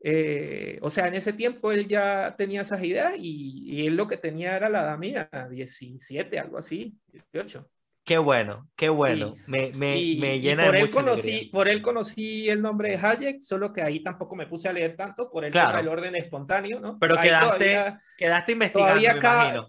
Eh, 0.00 0.78
o 0.82 0.90
sea, 0.90 1.08
en 1.08 1.14
ese 1.14 1.32
tiempo 1.32 1.72
él 1.72 1.86
ya 1.86 2.34
tenía 2.36 2.60
esas 2.60 2.82
ideas 2.84 3.14
y, 3.18 3.64
y, 3.66 3.86
él 3.86 3.96
lo 3.96 4.06
que 4.06 4.18
tenía 4.18 4.54
era 4.54 4.68
la 4.68 4.82
edad 4.82 4.98
mía, 4.98 5.28
17, 5.50 6.38
algo 6.38 6.58
así, 6.58 6.94
18. 7.32 7.68
Qué 8.06 8.18
bueno, 8.18 8.70
qué 8.76 8.88
bueno. 8.88 9.34
me, 9.48 9.72
me, 9.72 10.16
me, 10.20 10.38
llena 10.38 10.66
por 10.66 10.74
de 10.74 10.80
él 10.80 10.90
conocí, 10.90 11.50
Por 11.52 11.66
él 11.66 11.82
conocí 11.82 12.48
el 12.48 12.62
nombre 12.62 12.90
de 12.90 13.04
Hayek, 13.04 13.42
solo 13.42 13.72
que 13.72 13.82
ahí 13.82 14.00
tampoco 14.00 14.36
me 14.36 14.46
puse 14.46 14.68
a 14.68 14.72
leer 14.72 14.94
tanto 14.94 15.28
por 15.28 15.44
el 15.44 15.52
tema 15.52 15.78
del 15.78 15.88
orden 15.88 16.14
espontóneo, 16.14 16.78
¿no? 16.78 16.98
Pero 17.00 17.20
quedaste, 17.20 17.96
quedaste 18.16 18.52
investigando, 18.52 19.12
todavía 19.18 19.66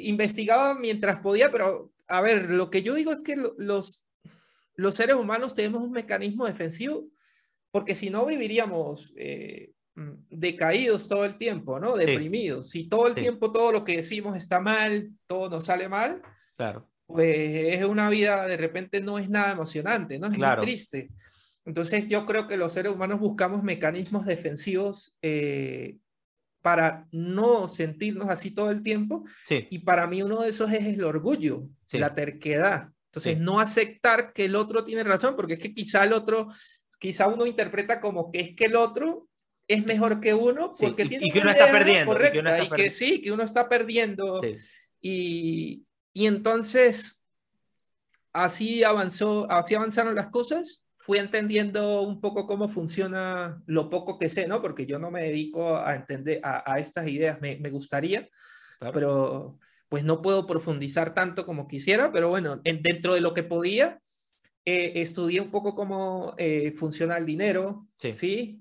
Investigaba 0.00 0.74
mientras 0.74 1.20
podía, 1.20 1.48
pero 1.52 1.92
a 2.10 2.20
ver, 2.20 2.50
lo 2.50 2.70
que 2.70 2.82
yo 2.82 2.94
digo 2.94 3.12
es 3.12 3.20
que 3.20 3.36
los, 3.36 4.04
los 4.74 4.94
seres 4.94 5.16
humanos 5.16 5.54
tenemos 5.54 5.82
un 5.82 5.92
mecanismo 5.92 6.46
defensivo, 6.46 7.08
porque 7.70 7.94
si 7.94 8.10
no 8.10 8.26
viviríamos 8.26 9.12
eh, 9.16 9.72
decaídos 10.28 11.08
todo 11.08 11.24
el 11.24 11.36
tiempo, 11.36 11.80
¿no? 11.80 11.96
Deprimidos. 11.96 12.70
Si 12.70 12.88
todo 12.88 13.06
el 13.06 13.14
tiempo 13.14 13.52
todo 13.52 13.72
lo 13.72 13.84
que 13.84 13.96
decimos 13.96 14.36
está 14.36 14.60
mal, 14.60 15.10
todo 15.26 15.48
nos 15.48 15.64
sale 15.66 15.88
mal. 15.88 16.20
Claro 16.56 16.90
pues 17.10 17.38
es 17.78 17.84
una 17.84 18.08
vida 18.08 18.46
de 18.46 18.56
repente 18.56 19.00
no 19.00 19.18
es 19.18 19.28
nada 19.28 19.52
emocionante, 19.52 20.18
¿no? 20.18 20.28
Es 20.28 20.38
muy 20.38 20.56
triste. 20.60 21.10
Entonces 21.64 22.08
yo 22.08 22.24
creo 22.24 22.46
que 22.46 22.56
los 22.56 22.72
seres 22.72 22.92
humanos 22.92 23.20
buscamos 23.20 23.62
mecanismos 23.62 24.26
defensivos 24.26 25.16
eh, 25.22 25.98
para 26.62 27.06
no 27.10 27.68
sentirnos 27.68 28.28
así 28.28 28.50
todo 28.50 28.70
el 28.70 28.82
tiempo. 28.82 29.24
Y 29.70 29.80
para 29.80 30.06
mí 30.06 30.22
uno 30.22 30.42
de 30.42 30.50
esos 30.50 30.72
es 30.72 30.84
el 30.84 31.04
orgullo, 31.04 31.68
la 31.92 32.14
terquedad. 32.14 32.88
Entonces 33.06 33.38
no 33.38 33.60
aceptar 33.60 34.32
que 34.32 34.44
el 34.44 34.56
otro 34.56 34.84
tiene 34.84 35.02
razón, 35.02 35.34
porque 35.36 35.54
es 35.54 35.58
que 35.58 35.74
quizá 35.74 36.04
el 36.04 36.12
otro, 36.12 36.48
quizá 36.98 37.26
uno 37.26 37.46
interpreta 37.46 38.00
como 38.00 38.30
que 38.30 38.40
es 38.40 38.56
que 38.56 38.66
el 38.66 38.76
otro 38.76 39.26
es 39.66 39.84
mejor 39.84 40.20
que 40.20 40.34
uno 40.34 40.72
porque 40.78 41.06
tiene 41.06 41.26
y 41.26 41.30
que 41.30 41.40
uno 41.40 41.50
está 41.50 41.70
perdiendo 41.70 42.14
y 42.62 42.70
que, 42.70 42.90
sí 42.90 43.20
que 43.20 43.30
uno 43.30 43.44
está 43.44 43.68
perdiendo 43.68 44.40
y, 45.00 45.84
y 46.12 46.26
entonces, 46.26 47.22
así 48.32 48.84
avanzó, 48.84 49.50
así 49.50 49.74
avanzaron 49.74 50.14
las 50.14 50.28
cosas. 50.28 50.79
Fui 51.02 51.18
entendiendo 51.18 52.02
un 52.02 52.20
poco 52.20 52.46
cómo 52.46 52.68
funciona 52.68 53.62
lo 53.64 53.88
poco 53.88 54.18
que 54.18 54.28
sé, 54.28 54.46
¿no? 54.46 54.60
Porque 54.60 54.84
yo 54.84 54.98
no 54.98 55.10
me 55.10 55.22
dedico 55.22 55.78
a 55.78 55.96
entender 55.96 56.40
a, 56.44 56.78
estas 56.78 57.08
ideas, 57.08 57.40
me, 57.40 57.56
gustaría, 57.70 58.28
pero 58.92 59.58
pues 59.88 60.04
no 60.04 60.20
puedo 60.20 60.46
profundizar 60.46 61.14
tanto 61.14 61.46
como 61.46 61.66
quisiera, 61.66 62.12
pero 62.12 62.28
bueno, 62.28 62.60
en, 62.64 62.82
dentro 62.82 63.14
de 63.14 63.22
lo 63.22 63.32
que 63.32 63.42
podía, 63.42 63.98
eh, 64.66 64.92
estudié 64.96 65.40
un 65.40 65.50
poco 65.50 65.74
cómo 65.74 66.34
eh, 66.36 66.72
funciona 66.72 67.16
el 67.16 67.24
dinero, 67.24 67.88
¿sí? 67.96 68.60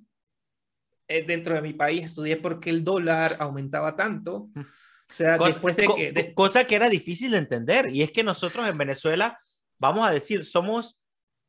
Eh, 1.10 1.26
dentro 1.26 1.56
de 1.56 1.62
mi 1.62 1.74
país 1.74 2.06
estudié 2.06 2.38
por 2.38 2.62
qué 2.62 2.70
el 2.70 2.86
dólar 2.86 3.36
aumentaba 3.40 3.98
tanto. 3.98 4.50
O 4.56 5.14
sea, 5.14 5.38
cosa, 5.38 5.50
después 5.50 5.76
de 5.76 5.88
que... 5.88 6.34
Cosa 6.36 6.66
que 6.66 6.76
era 6.76 6.88
difícil 6.88 7.32
de 7.32 7.40
entender. 7.40 7.90
Y 7.90 8.04
es 8.04 8.12
que 8.12 8.24
nosotros 8.24 8.68
en 8.68 8.78
Venezuela, 8.78 9.40
vamos 9.80 10.08
a 10.08 10.12
decir, 10.12 10.46
somos 10.46 10.99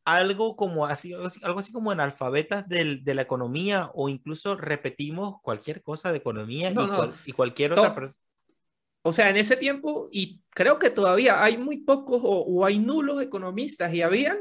algo 0.05 0.57
como 0.57 0.87
así, 0.87 1.13
algo 1.43 1.59
así 1.59 1.73
como 1.73 1.91
analfabetas 1.91 2.69
del, 2.69 3.05
de 3.05 3.15
la 3.15 3.23
economía 3.23 3.91
o 3.95 4.09
incluso 4.09 4.57
repetimos 4.57 5.41
cualquier 5.43 5.83
cosa 5.83 6.11
de 6.11 6.19
economía 6.19 6.73
y, 7.25 7.33
cualquier 7.33 7.73
otra 7.73 7.95
persona. 7.95 8.25
O 9.03 9.13
sea, 9.13 9.31
en 9.31 9.37
ese 9.37 9.57
tiempo, 9.57 10.09
y 10.13 10.43
creo 10.51 10.79
que 10.79 10.91
todavía 10.91 11.43
hay 11.43 11.57
muy 11.57 11.79
pocos 11.79 12.21
o, 12.23 12.65
hay 12.67 12.79
nulos 12.79 13.23
economistas 13.23 13.95
y 13.95 14.03
habían 14.03 14.39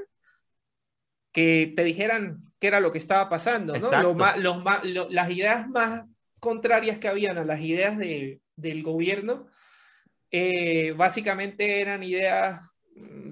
que 1.31 1.73
te 1.75 1.83
dijeran 1.83 2.51
qué 2.59 2.67
era 2.67 2.79
lo 2.79 2.91
que 2.91 2.97
estaba 2.97 3.29
pasando, 3.29 3.77
¿no? 3.77 4.01
Lo 4.01 4.13
más, 4.15 4.37
los 4.37 4.61
más, 4.63 4.81
las 4.83 5.29
ideas 5.29 5.67
más 5.69 6.05
contrarias 6.41 6.99
que 6.99 7.07
habían 7.07 7.37
a 7.37 7.45
las 7.45 7.61
ideas 7.61 7.97
de, 7.97 8.41
del 8.55 8.83
gobierno, 8.83 9.47
eh, 10.31 10.93
básicamente 10.93 11.79
eran 11.79 12.03
ideas 12.03 12.78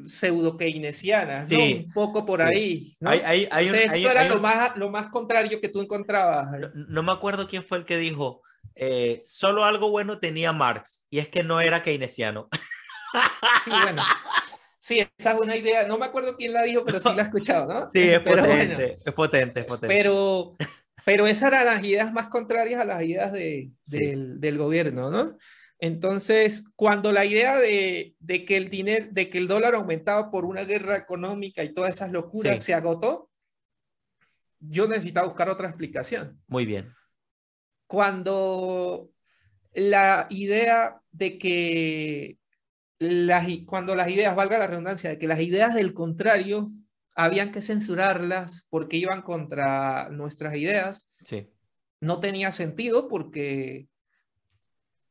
pseudo 0.05 0.57
keynesianas, 0.57 1.49
¿no? 1.49 1.63
Un 1.63 1.91
poco 1.93 2.25
por 2.25 2.41
ahí. 2.41 2.95
¿no? 2.99 3.09
Hay, 3.09 3.47
hay, 3.51 3.65
esto 3.65 4.09
era 4.09 4.25
lo, 4.25 4.39
más, 4.39 4.75
lo 4.77 4.89
más 4.89 5.07
contrario 5.07 5.59
que 5.59 5.69
tú 5.69 5.81
encontrabas. 5.81 6.47
No, 6.73 7.03
me 7.03 7.11
acuerdo 7.11 7.47
quién 7.47 7.65
fue 7.65 7.77
el 7.77 7.85
que 7.85 7.97
dijo, 7.97 8.41
eh, 8.75 9.21
solo 9.25 9.65
algo 9.65 9.89
bueno 9.89 10.19
tenía 10.19 10.53
Marx, 10.53 11.05
y 11.09 11.19
es 11.19 11.27
que 11.27 11.43
no 11.43 11.61
era 11.61 11.83
keynesiano. 11.83 12.49
Sí, 13.63 13.71
bueno. 13.71 14.03
Sí, 14.79 14.99
esa 15.17 15.31
es 15.31 15.39
una 15.39 15.55
idea, 15.55 15.87
no 15.87 15.97
me 15.97 16.05
acuerdo 16.05 16.35
quién 16.35 16.53
la 16.53 16.63
dijo, 16.63 16.85
pero 16.85 16.99
sí 16.99 17.09
la 17.15 17.23
he 17.23 17.25
escuchado, 17.25 17.73
¿no? 17.73 17.87
Sí, 17.87 17.99
es 18.01 18.19
potente, 18.19 18.93
es 18.93 19.13
potente, 19.13 19.59
es 19.61 19.65
potente. 19.65 19.87
Pero, 19.87 20.55
pero 21.03 21.25
esas 21.25 21.51
eran 21.51 21.65
las 21.65 21.83
ideas 21.83 22.13
más 22.13 22.27
contrarias 22.27 22.79
a 22.79 22.85
las 22.85 23.01
ideas 23.01 23.31
de, 23.31 23.71
del, 23.87 24.39
del, 24.39 24.57
gobierno, 24.57 25.09
¿no? 25.09 25.37
Entonces, 25.79 26.65
cuando 26.75 27.11
la 27.11 27.25
idea 27.25 27.57
de, 27.57 28.15
de, 28.19 28.45
que 28.45 28.57
el 28.57 28.69
dinero, 28.69 29.07
de 29.11 29.29
que 29.29 29.37
el 29.37 29.47
dólar 29.47 29.75
aumentaba 29.75 30.31
por 30.31 30.45
una 30.45 30.63
guerra 30.63 30.97
económica 30.97 31.63
y 31.63 31.73
todas 31.73 31.91
esas 31.91 32.11
locuras 32.11 32.63
se 32.63 32.73
agotó, 32.73 33.29
yo 34.59 34.87
necesitaba 34.87 35.27
buscar 35.27 35.49
otra 35.49 35.67
explicación. 35.67 36.41
Muy 36.47 36.65
bien. 36.65 36.93
Cuando 37.85 39.11
la 39.73 40.27
idea 40.29 40.99
de 41.11 41.37
que 41.37 42.37
las, 42.99 43.45
cuando 43.65 43.95
las 43.95 44.09
ideas, 44.09 44.35
valga 44.35 44.57
la 44.57 44.67
redundancia, 44.67 45.11
de 45.11 45.19
que 45.19 45.27
las 45.27 45.39
ideas 45.39 45.75
del 45.75 45.93
contrario 45.93 46.71
habían 47.15 47.51
que 47.51 47.61
censurarlas 47.61 48.65
porque 48.69 48.97
iban 48.97 49.21
contra 49.21 50.09
nuestras 50.09 50.55
ideas, 50.55 51.09
sí. 51.23 51.49
no 51.99 52.19
tenía 52.19 52.51
sentido 52.51 53.07
porque 53.07 53.87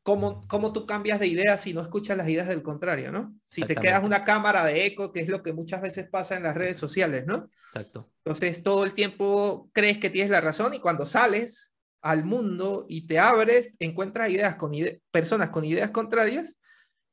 ¿cómo, 0.06 0.46
¿cómo, 0.46 0.72
tú 0.72 0.86
cambias 0.86 1.18
de 1.18 1.26
ideas 1.26 1.60
si 1.60 1.74
no 1.74 1.80
escuchas 1.80 2.16
las 2.16 2.28
ideas 2.28 2.46
del 2.46 2.62
contrario, 2.62 3.10
¿no? 3.10 3.34
Si 3.50 3.62
te 3.62 3.74
quedas 3.74 4.04
una 4.04 4.22
cámara 4.22 4.64
de 4.64 4.86
eco, 4.86 5.12
que 5.12 5.18
es 5.18 5.26
lo 5.26 5.42
que 5.42 5.52
muchas 5.52 5.82
veces 5.82 6.08
pasa 6.08 6.36
en 6.36 6.44
las 6.44 6.54
redes 6.54 6.78
sociales, 6.78 7.26
¿no? 7.26 7.50
Exacto. 7.66 8.08
Entonces 8.24 8.62
todo 8.62 8.84
el 8.84 8.94
tiempo 8.94 9.68
crees 9.72 9.98
que 9.98 10.08
tienes 10.08 10.30
la 10.30 10.40
razón 10.40 10.74
y 10.74 10.78
cuando 10.78 11.04
sales 11.04 11.74
al 12.02 12.24
mundo 12.24 12.86
y 12.88 13.08
te 13.08 13.18
abres, 13.18 13.72
encuentras 13.80 14.30
ideas 14.30 14.54
con 14.54 14.70
personas 15.10 15.50
con 15.50 15.64
ideas 15.64 15.90
contrarias, 15.90 16.56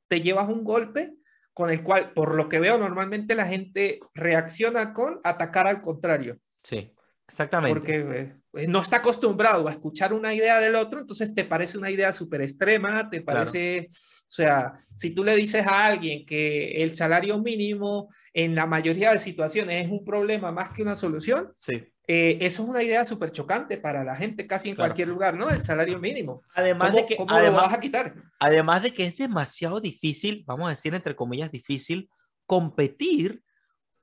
te 0.08 0.22
llevas 0.22 0.48
un 0.48 0.64
golpe 0.64 1.16
con 1.52 1.72
el 1.72 1.82
cual, 1.82 2.14
por 2.14 2.36
lo 2.36 2.48
que 2.48 2.60
veo, 2.60 2.78
normalmente 2.78 3.34
la 3.34 3.48
gente 3.48 4.02
reacciona 4.14 4.94
con 4.94 5.20
atacar 5.24 5.66
al 5.66 5.82
contrario. 5.82 6.38
Sí, 6.62 6.93
exactamente. 7.28 7.80
Porque 7.80 8.36
eh, 8.54 8.68
no 8.68 8.82
está 8.82 8.98
acostumbrado 8.98 9.68
a 9.68 9.72
escuchar 9.72 10.14
una 10.14 10.34
idea 10.34 10.60
del 10.60 10.76
otro, 10.76 11.00
entonces 11.00 11.34
te 11.34 11.46
parece 11.46 11.78
una 11.78 11.90
idea 11.90 12.14
súper 12.14 12.42
extrema, 12.42 13.10
te 13.10 13.22
parece, 13.22 13.90
o 13.92 14.32
sea, 14.32 14.74
si 14.98 15.12
tú 15.12 15.24
le 15.24 15.36
dices 15.36 15.66
a 15.66 15.86
alguien 15.86 16.26
que 16.26 16.84
el 16.84 16.96
salario 16.96 17.40
mínimo 17.40 18.10
en 18.34 18.56
la 18.56 18.66
mayoría 18.66 19.12
de 19.12 19.20
situaciones 19.20 19.86
es 19.86 19.92
un 19.92 20.04
problema 20.04 20.52
más 20.52 20.72
que 20.72 20.84
una 20.84 20.96
solución, 20.96 21.54
sí. 21.60 21.84
Eh, 22.06 22.38
eso 22.42 22.64
es 22.64 22.70
una 22.70 22.84
idea 22.84 23.06
súper 23.06 23.32
chocante 23.32 23.78
para 23.78 24.04
la 24.04 24.16
gente 24.16 24.46
casi 24.46 24.70
en 24.70 24.76
cualquier 24.76 25.08
lugar, 25.08 25.38
¿no? 25.38 25.50
El 25.50 25.64
salario 25.64 26.00
mínimo. 26.00 26.44
Además 26.54 26.94
de 26.94 27.06
que, 27.06 27.16
¿cómo 27.16 27.32
además, 27.32 27.62
lo 27.64 27.68
vas 27.70 27.78
a 27.78 27.80
quitar? 27.80 28.14
Además 28.40 28.84
de 28.84 28.94
que 28.94 29.06
es 29.06 29.16
demasiado 29.16 29.80
difícil, 29.80 30.44
vamos 30.46 30.68
a 30.68 30.72
decir 30.72 30.94
entre 30.94 31.16
comillas 31.16 31.50
difícil, 31.50 32.10
competir 32.46 33.42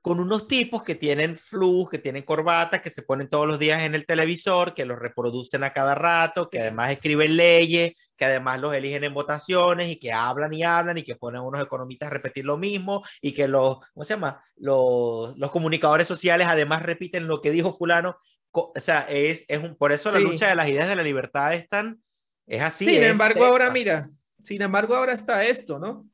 con 0.01 0.19
unos 0.19 0.47
tipos 0.47 0.81
que 0.81 0.95
tienen 0.95 1.37
flux, 1.37 1.91
que 1.91 1.99
tienen 1.99 2.23
corbatas, 2.23 2.81
que 2.81 2.89
se 2.89 3.03
ponen 3.03 3.29
todos 3.29 3.47
los 3.47 3.59
días 3.59 3.83
en 3.83 3.93
el 3.93 4.05
televisor, 4.05 4.73
que 4.73 4.85
los 4.85 4.97
reproducen 4.97 5.63
a 5.63 5.69
cada 5.69 5.93
rato, 5.93 6.49
que 6.49 6.59
además 6.59 6.91
escriben 6.91 7.37
leyes, 7.37 7.93
que 8.17 8.25
además 8.25 8.59
los 8.59 8.73
eligen 8.73 9.03
en 9.03 9.13
votaciones 9.13 9.89
y 9.89 9.97
que 9.97 10.11
hablan 10.11 10.53
y 10.53 10.63
hablan 10.63 10.97
y 10.97 11.03
que 11.03 11.15
ponen 11.15 11.41
a 11.41 11.43
unos 11.43 11.63
economistas 11.63 12.07
a 12.07 12.13
repetir 12.13 12.45
lo 12.45 12.57
mismo 12.57 13.03
y 13.21 13.33
que 13.33 13.47
los, 13.47 13.77
¿cómo 13.93 14.03
se 14.03 14.15
llama? 14.15 14.43
Los, 14.55 15.37
los 15.37 15.51
comunicadores 15.51 16.07
sociales 16.07 16.47
además 16.49 16.81
repiten 16.81 17.27
lo 17.27 17.39
que 17.39 17.51
dijo 17.51 17.71
fulano. 17.71 18.17
O 18.51 18.73
sea, 18.75 19.05
es, 19.07 19.45
es 19.47 19.63
un, 19.63 19.75
por 19.75 19.91
eso 19.91 20.11
la 20.11 20.19
lucha 20.19 20.49
de 20.49 20.55
las 20.55 20.67
ideas 20.67 20.89
de 20.89 20.95
la 20.95 21.03
libertad 21.03 21.53
es 21.53 21.69
tan, 21.69 22.01
es 22.47 22.61
así. 22.61 22.85
Sin 22.85 23.03
es 23.03 23.11
embargo, 23.11 23.45
ahora 23.45 23.69
mira, 23.69 24.09
sin 24.41 24.61
embargo, 24.61 24.95
ahora 24.95 25.13
está 25.13 25.45
esto, 25.45 25.79
¿no? 25.79 26.05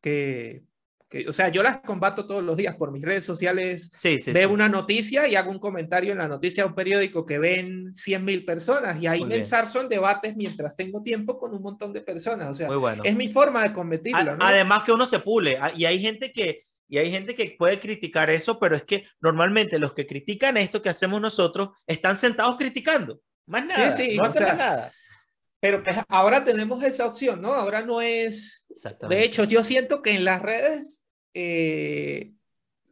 Que 0.00 0.62
que, 1.08 1.28
o 1.28 1.32
sea, 1.32 1.48
yo 1.48 1.62
las 1.62 1.78
combato 1.78 2.26
todos 2.26 2.42
los 2.42 2.56
días 2.56 2.76
por 2.76 2.92
mis 2.92 3.02
redes 3.02 3.24
sociales. 3.24 3.90
Sí, 3.98 4.18
sí, 4.20 4.32
veo 4.32 4.48
sí. 4.48 4.54
una 4.54 4.68
noticia 4.68 5.28
y 5.28 5.36
hago 5.36 5.50
un 5.50 5.58
comentario 5.58 6.12
en 6.12 6.18
la 6.18 6.28
noticia 6.28 6.64
de 6.64 6.68
un 6.68 6.74
periódico 6.74 7.24
que 7.24 7.38
ven 7.38 7.92
100 7.94 8.24
mil 8.24 8.44
personas 8.44 9.00
y 9.00 9.06
ahí 9.06 9.24
me 9.24 9.36
ensarzo 9.36 9.80
en 9.80 9.88
debates 9.88 10.36
mientras 10.36 10.74
tengo 10.74 11.02
tiempo 11.02 11.38
con 11.38 11.54
un 11.54 11.62
montón 11.62 11.92
de 11.92 12.00
personas. 12.00 12.50
O 12.50 12.54
sea, 12.54 12.68
Muy 12.68 12.76
bueno. 12.76 13.02
es 13.04 13.14
mi 13.14 13.28
forma 13.28 13.62
de 13.62 13.72
combatirlo. 13.72 14.36
¿no? 14.36 14.44
Además 14.44 14.82
que 14.84 14.92
uno 14.92 15.06
se 15.06 15.20
pule 15.20 15.58
y 15.76 15.84
hay 15.84 16.00
gente 16.00 16.32
que 16.32 16.66
y 16.88 16.98
hay 16.98 17.10
gente 17.10 17.34
que 17.34 17.56
puede 17.58 17.80
criticar 17.80 18.30
eso, 18.30 18.60
pero 18.60 18.76
es 18.76 18.84
que 18.84 19.06
normalmente 19.20 19.78
los 19.78 19.92
que 19.92 20.06
critican 20.06 20.56
esto 20.56 20.80
que 20.80 20.88
hacemos 20.88 21.20
nosotros 21.20 21.70
están 21.86 22.16
sentados 22.16 22.56
criticando. 22.56 23.20
Más 23.46 23.64
nada. 23.66 23.90
Sí, 23.90 24.10
sí, 24.10 24.16
no 24.16 24.24
hacen 24.24 24.44
sea, 24.44 24.54
nada. 24.54 24.92
Pero 25.60 25.82
pues 25.82 25.96
ahora 26.08 26.44
tenemos 26.44 26.82
esa 26.84 27.06
opción, 27.06 27.40
¿no? 27.40 27.54
Ahora 27.54 27.82
no 27.82 28.00
es... 28.00 28.66
De 29.08 29.24
hecho, 29.24 29.44
yo 29.44 29.64
siento 29.64 30.02
que 30.02 30.12
en 30.14 30.24
las 30.24 30.42
redes 30.42 31.04
eh, 31.34 32.32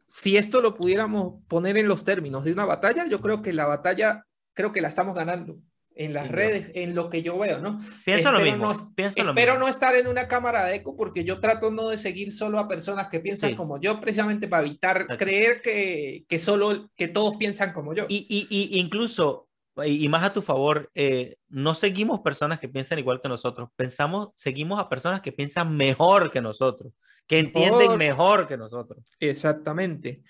si 0.07 0.37
esto 0.37 0.61
lo 0.61 0.75
pudiéramos 0.75 1.43
poner 1.47 1.77
en 1.77 1.87
los 1.87 2.03
términos 2.03 2.43
de 2.43 2.53
una 2.53 2.65
batalla, 2.65 3.05
yo 3.07 3.21
creo 3.21 3.41
que 3.41 3.53
la 3.53 3.65
batalla, 3.65 4.25
creo 4.53 4.71
que 4.71 4.81
la 4.81 4.87
estamos 4.87 5.15
ganando 5.15 5.57
en 5.97 6.13
las 6.13 6.25
Sí, 6.27 6.31
redes, 6.33 6.71
en 6.75 6.93
lo 6.93 7.09
que 7.09 7.21
yo 7.21 7.37
veo, 7.39 7.59
¿no? 7.59 7.79
Pienso 8.03 8.31
lo 8.31 8.39
Espero 8.39 8.57
mismo. 8.57 8.73
no- 8.73 8.93
pienso 8.95 9.23
lo 9.23 9.29
Espero 9.31 9.53
mismo. 9.53 9.65
no 9.65 9.69
estar 9.71 9.95
en 9.95 10.07
una 10.07 10.27
cámara 10.27 10.65
de 10.65 10.75
eco 10.75 10.95
porque 10.97 11.23
yo 11.23 11.39
trato 11.39 11.71
no 11.71 11.87
de 11.89 11.97
seguir 11.97 12.33
solo 12.33 12.59
a 12.59 12.67
personas 12.67 13.07
que 13.07 13.19
piensan 13.21 13.51
Sí. 13.51 13.55
como 13.55 13.79
yo, 13.79 14.01
precisamente 14.01 14.47
para 14.47 14.65
evitar 14.65 14.97
Exacto. 15.01 15.23
creer 15.23 15.61
que, 15.61 16.25
que 16.27 16.37
solo, 16.37 16.89
que 16.95 17.07
todos 17.07 17.37
piensan 17.37 17.71
como 17.73 17.93
yo. 17.93 18.05
Y, 18.09 18.27
y, 18.29 18.47
y 18.75 18.79
incluso, 18.79 19.47
y 19.83 20.07
más 20.07 20.23
a 20.23 20.31
tu 20.33 20.41
favor, 20.41 20.89
eh, 20.95 21.37
no 21.49 21.75
seguimos 21.75 22.21
personas 22.21 22.59
que 22.59 22.69
piensan 22.69 22.99
igual 22.99 23.21
que 23.21 23.27
nosotros. 23.29 23.69
Pensamos, 23.75 24.29
seguimos 24.35 24.79
a 24.79 24.87
personas 24.87 25.21
que 25.21 25.31
piensan 25.33 25.75
mejor 25.75 26.31
que 26.31 26.41
nosotros, 26.41 26.93
que 27.27 27.39
entienden 27.39 27.79
Mejor. 27.79 27.97
mejor 27.97 28.47
que 28.47 28.57
nosotros. 28.57 29.03
Exactamente. 29.19 30.23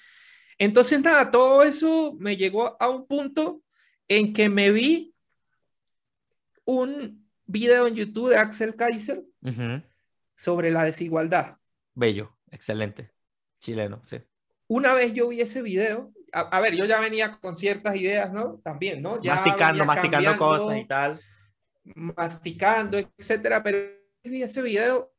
Entonces, 0.57 1.01
nada, 1.01 1.29
todo 1.29 1.63
eso 1.63 2.15
me 2.19 2.37
llegó 2.37 2.75
a 2.79 2.89
un 2.89 3.05
punto 3.05 3.61
en 4.07 4.33
que 4.33 4.49
me 4.49 4.71
vi 4.71 5.13
un 6.63 7.29
video 7.45 7.87
en 7.87 7.93
YouTube 7.95 8.29
de 8.29 8.37
Axel 8.37 8.75
Kaiser 8.75 9.23
sobre 10.35 10.71
la 10.71 10.83
desigualdad. 10.83 11.57
Bello, 11.93 12.35
excelente. 12.49 13.11
Chileno, 13.59 14.03
sí. 14.03 14.17
Una 14.67 14.93
vez 14.93 15.13
yo 15.13 15.27
vi 15.27 15.41
ese 15.41 15.61
video, 15.61 16.11
a, 16.35 16.41
a 16.41 16.59
ver, 16.59 16.75
yo 16.75 16.85
ya 16.85 16.99
venía 16.99 17.39
con 17.39 17.55
ciertas 17.55 17.95
ideas, 17.95 18.31
¿no? 18.33 18.59
También, 18.63 19.01
¿no? 19.01 19.21
Ya 19.21 19.35
masticando, 19.35 19.85
masticando 19.85 20.37
cosas 20.37 20.77
y 20.77 20.85
tal. 20.85 21.19
masticando, 21.95 22.97
etcétera, 22.97 23.63
pero 23.63 23.77
vi 24.23 24.41
ese 24.41 24.61
video, 24.61 25.13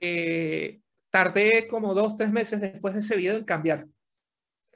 eh, 0.00 0.80
tardé 1.10 1.68
como 1.68 1.94
dos, 1.94 2.16
tres 2.16 2.30
meses 2.32 2.60
después 2.60 2.94
de 2.94 3.00
ese 3.00 3.16
video 3.16 3.36
en 3.36 3.44
cambiar. 3.44 3.86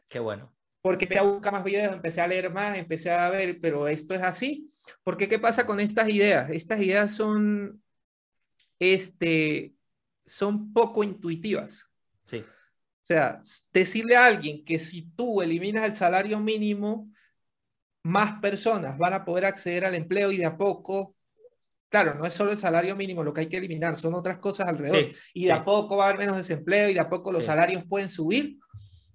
Qué 0.09 0.21
bueno. 0.21 0.55
porque 0.83 1.05
empecé 1.05 1.21
a 1.21 1.23
buscar 1.23 1.53
más 1.53 1.65
videos, 1.65 1.93
empecé 1.93 2.21
a 2.21 2.27
leer 2.27 2.53
más, 2.53 2.77
empecé 2.77 3.11
a 3.13 3.31
ver, 3.31 3.59
pero 3.61 3.87
esto 3.89 4.15
es 4.15 4.23
así. 4.23 4.69
Porque 5.05 5.29
¿qué 5.29 5.39
pasa 5.39 5.65
con 5.65 5.81
estas 5.81 6.09
ideas? 6.09 6.51
Estas 6.51 6.81
ideas 6.81 7.13
son, 7.13 7.83
este, 8.81 9.75
son 10.27 10.73
poco 10.73 11.05
intuitivas. 11.05 11.89
Sí. 12.25 12.45
O 13.03 13.05
sea, 13.05 13.41
decirle 13.73 14.15
a 14.15 14.27
alguien 14.27 14.65
que 14.65 14.79
si 14.79 15.03
tú 15.03 15.43
eliminas 15.43 15.85
el 15.85 15.95
salario 15.95 16.39
mínimo, 16.39 17.11
más 18.05 18.41
personas 18.41 18.97
van 18.97 19.13
a 19.13 19.25
poder 19.25 19.45
acceder 19.45 19.85
al 19.85 19.97
empleo 19.97 20.31
y 20.31 20.37
de 20.37 20.47
a 20.47 20.57
poco, 20.57 21.17
claro, 21.89 22.15
no 22.15 22.27
es 22.27 22.33
solo 22.33 22.53
el 22.53 22.59
salario 22.59 22.95
mínimo 22.95 23.25
lo 23.25 23.33
que 23.33 23.43
hay 23.43 23.49
que 23.49 23.57
eliminar, 23.57 23.97
son 23.97 24.15
otras 24.15 24.39
cosas 24.39 24.69
alrededor. 24.69 25.13
Sí, 25.13 25.19
y 25.35 25.45
de 25.47 25.53
sí. 25.53 25.59
a 25.59 25.65
poco 25.65 25.97
va 25.97 26.05
a 26.05 26.09
haber 26.09 26.21
menos 26.21 26.37
desempleo 26.37 26.89
y 26.91 26.95
de 26.95 27.01
a 27.01 27.09
poco 27.09 27.33
los 27.33 27.43
Sí. 27.43 27.49
salarios 27.49 27.85
pueden 27.85 28.09
subir, 28.09 28.59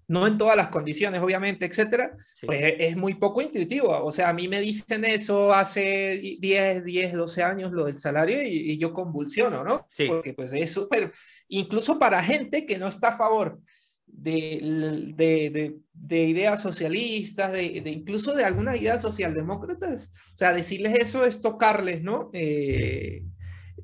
no 0.10 0.28
en 0.28 0.38
todas 0.38 0.58
las 0.58 0.68
condiciones, 0.68 1.22
obviamente, 1.22 1.66
etcétera, 1.66 2.16
pues 2.46 2.76
es, 2.80 2.96
muy 2.96 3.16
poco 3.16 3.42
intuitivo. 3.42 3.90
O 4.04 4.12
sea, 4.12 4.30
a 4.30 4.34
mí 4.34 4.48
me 4.50 4.60
dicen 4.62 5.04
eso 5.06 5.54
hace 5.54 6.38
10, 6.40 6.84
10, 6.84 7.14
12 7.14 7.44
años 7.44 7.72
lo 7.72 7.86
del 7.86 8.00
salario 8.00 8.42
y, 8.42 8.72
y 8.72 8.78
yo 8.78 8.94
convulsiono, 8.94 9.66
¿no? 9.66 9.86
Porque 10.08 10.34
pues 10.34 10.52
es 10.54 10.72
súper, 10.72 11.12
incluso 11.50 12.00
para 12.00 12.24
gente 12.24 12.66
que 12.66 12.78
no 12.78 12.88
está 12.88 13.10
a 13.10 13.18
favor 13.18 13.60
de, 14.08 15.14
de, 15.16 15.50
de, 15.52 15.80
de 15.94 16.24
ideas 16.24 16.62
socialistas, 16.62 17.52
de, 17.52 17.82
de 17.82 17.92
incluso 17.92 18.34
de 18.34 18.44
algunas 18.44 18.80
ideas 18.82 19.02
socialdemócratas, 19.02 20.12
o 20.34 20.38
sea, 20.38 20.54
decirles 20.54 20.96
eso 21.00 21.26
es 21.26 21.42
tocarles, 21.42 22.02
¿no? 22.02 22.30
Eh, 22.34 23.24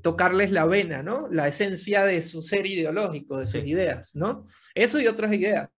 tocarles 0.02 0.52
la 0.52 0.66
vena, 0.66 1.04
¿no? 1.04 1.28
La 1.30 1.48
esencia 1.48 2.04
de 2.06 2.22
su 2.22 2.42
ser 2.42 2.66
ideológico, 2.66 3.38
de 3.40 3.46
sus 3.48 3.64
Sí. 3.64 3.70
ideas, 3.72 4.16
¿no? 4.16 4.44
Eso 4.76 5.00
y 5.00 5.08
otras 5.08 5.34
ideas. 5.34 5.70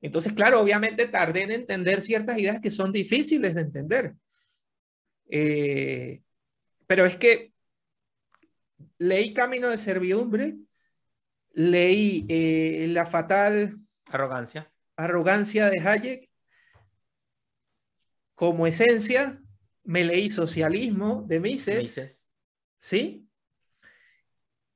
Entonces, 0.00 0.32
claro, 0.34 0.60
obviamente 0.60 1.06
tardé 1.06 1.42
en 1.42 1.50
entender 1.52 2.00
ciertas 2.02 2.38
ideas 2.38 2.60
que 2.60 2.70
son 2.70 2.92
difíciles 2.92 3.54
de 3.54 3.60
entender. 3.62 4.14
Eh, 5.30 6.22
pero 6.86 7.06
es 7.06 7.16
que 7.16 7.52
leí 8.98 9.32
Camino 9.32 9.68
de 9.68 9.78
Servidumbre, 9.78 10.56
leí 11.54 12.26
eh, 12.28 12.86
La 12.90 13.06
Fatal 13.06 13.74
Arrogancia. 14.06 14.70
Arrogancia 14.96 15.68
de 15.70 15.80
Hayek. 15.80 16.30
Como 18.34 18.66
esencia, 18.66 19.40
me 19.84 20.04
leí 20.04 20.28
Socialismo 20.28 21.24
de 21.26 21.40
Mises. 21.40 21.78
Mises. 21.78 22.30
¿Sí? 22.78 23.28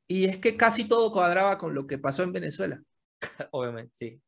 Y 0.07 0.25
es 0.27 0.39
que 0.39 0.57
casi 0.57 0.87
todo 0.89 1.13
cuadraba 1.13 1.59
con 1.59 1.75
lo 1.75 1.87
que 1.87 1.99
pasó 1.99 2.23
en 2.23 2.33
Venezuela. 2.33 2.83
Obviamente, 3.51 3.93
sí. 3.95 4.23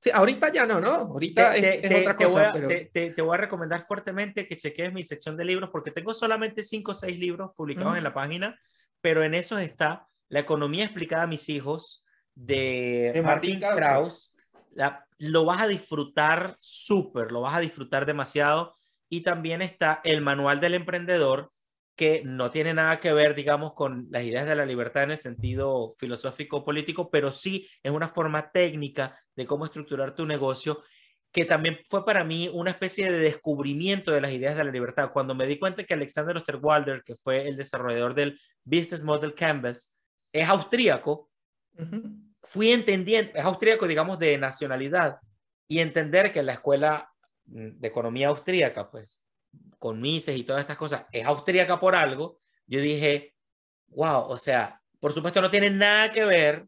Sí, 0.00 0.10
ahorita 0.14 0.52
ya 0.52 0.64
no, 0.64 0.80
¿no? 0.80 0.90
Ahorita 0.94 1.52
Te- 1.52 1.58
es, 1.58 1.62
te- 1.64 1.86
es 1.86 1.92
te- 1.92 2.00
otra 2.02 2.16
te 2.16 2.24
cosa. 2.24 2.38
voy 2.38 2.44
a- 2.44 2.52
pero- 2.92 3.14
te, 3.14 3.22
voy 3.22 3.34
a 3.34 3.40
recomendar 3.40 3.84
fuertemente 3.84 4.46
que 4.46 4.56
cheques 4.56 4.92
mi 4.92 5.02
sección 5.02 5.36
de 5.36 5.44
libros 5.44 5.70
porque 5.72 5.90
tengo 5.90 6.14
solamente 6.14 6.62
cinco 6.62 6.92
o 6.92 6.94
seis 6.94 7.18
libros 7.18 7.50
publicados 7.56 7.98
en 7.98 8.04
la 8.04 8.14
página, 8.14 8.56
pero 9.00 9.24
en 9.24 9.34
esos 9.34 9.60
está 9.60 10.06
La 10.28 10.40
economía 10.40 10.84
explicada 10.84 11.24
a 11.24 11.28
mis 11.28 11.48
hijos 11.48 12.04
de, 12.34 13.12
De 13.14 13.22
Martin 13.22 13.60
Martin 13.60 13.76
Krauss. 13.78 14.34
La- 14.70 15.06
lo 15.18 15.44
vas 15.44 15.62
a 15.62 15.66
disfrutar 15.68 16.56
súper, 16.60 17.32
lo 17.32 17.40
vas 17.40 17.56
a 17.56 17.60
disfrutar 17.60 18.06
demasiado. 18.06 18.76
Y 19.10 19.22
también 19.22 19.62
está 19.62 20.00
El 20.04 20.20
manual 20.20 20.60
del 20.60 20.74
emprendedor, 20.74 21.50
que 21.96 22.22
no 22.24 22.52
tiene 22.52 22.74
nada 22.74 23.00
que 23.00 23.12
ver, 23.12 23.34
digamos, 23.34 23.72
con 23.72 24.06
las 24.10 24.22
ideas 24.22 24.46
de 24.46 24.54
la 24.54 24.64
libertad 24.66 25.02
en 25.02 25.10
el 25.10 25.18
sentido 25.18 25.94
filosófico 25.98 26.64
político, 26.64 27.10
pero 27.10 27.32
sí 27.32 27.68
es 27.82 27.90
una 27.90 28.08
forma 28.08 28.52
técnica 28.52 29.18
de 29.34 29.46
cómo 29.46 29.64
estructurar 29.64 30.14
tu 30.14 30.24
negocio, 30.24 30.84
que 31.32 31.44
también 31.44 31.80
fue 31.88 32.04
para 32.04 32.22
mí 32.22 32.48
una 32.52 32.70
especie 32.70 33.10
de 33.10 33.18
descubrimiento 33.18 34.12
de 34.12 34.20
las 34.20 34.30
ideas 34.32 34.56
de 34.56 34.62
la 34.62 34.70
libertad. 34.70 35.10
Cuando 35.12 35.34
me 35.34 35.46
di 35.46 35.58
cuenta 35.58 35.82
que 35.82 35.94
Alexander 35.94 36.36
Osterwalder, 36.36 37.02
que 37.02 37.16
fue 37.16 37.48
el 37.48 37.56
desarrollador 37.56 38.14
del 38.14 38.38
Business 38.62 39.02
Model 39.02 39.34
Canvas, 39.34 39.97
es 40.32 40.48
austríaco, 40.48 41.30
Ujú. 41.78 42.02
fui 42.42 42.72
entendiendo, 42.72 43.32
es 43.34 43.44
austríaco, 43.44 43.86
digamos, 43.86 44.18
de 44.18 44.38
nacionalidad, 44.38 45.18
y 45.66 45.80
entender 45.80 46.32
que 46.32 46.42
la 46.42 46.54
escuela 46.54 47.12
mm, 47.46 47.78
de 47.78 47.88
economía 47.88 48.28
austríaca, 48.28 48.90
pues, 48.90 49.22
con 49.78 50.00
Mises 50.00 50.36
y 50.36 50.44
todas 50.44 50.60
estas 50.60 50.76
cosas, 50.76 51.04
es 51.12 51.24
austríaca 51.24 51.78
por 51.78 51.94
algo, 51.94 52.40
yo 52.66 52.80
dije, 52.80 53.34
wow, 53.88 54.24
o 54.28 54.36
sea, 54.36 54.80
por 55.00 55.12
supuesto 55.12 55.40
no 55.40 55.50
tienen 55.50 55.78
nada 55.78 56.12
que 56.12 56.24
ver, 56.24 56.66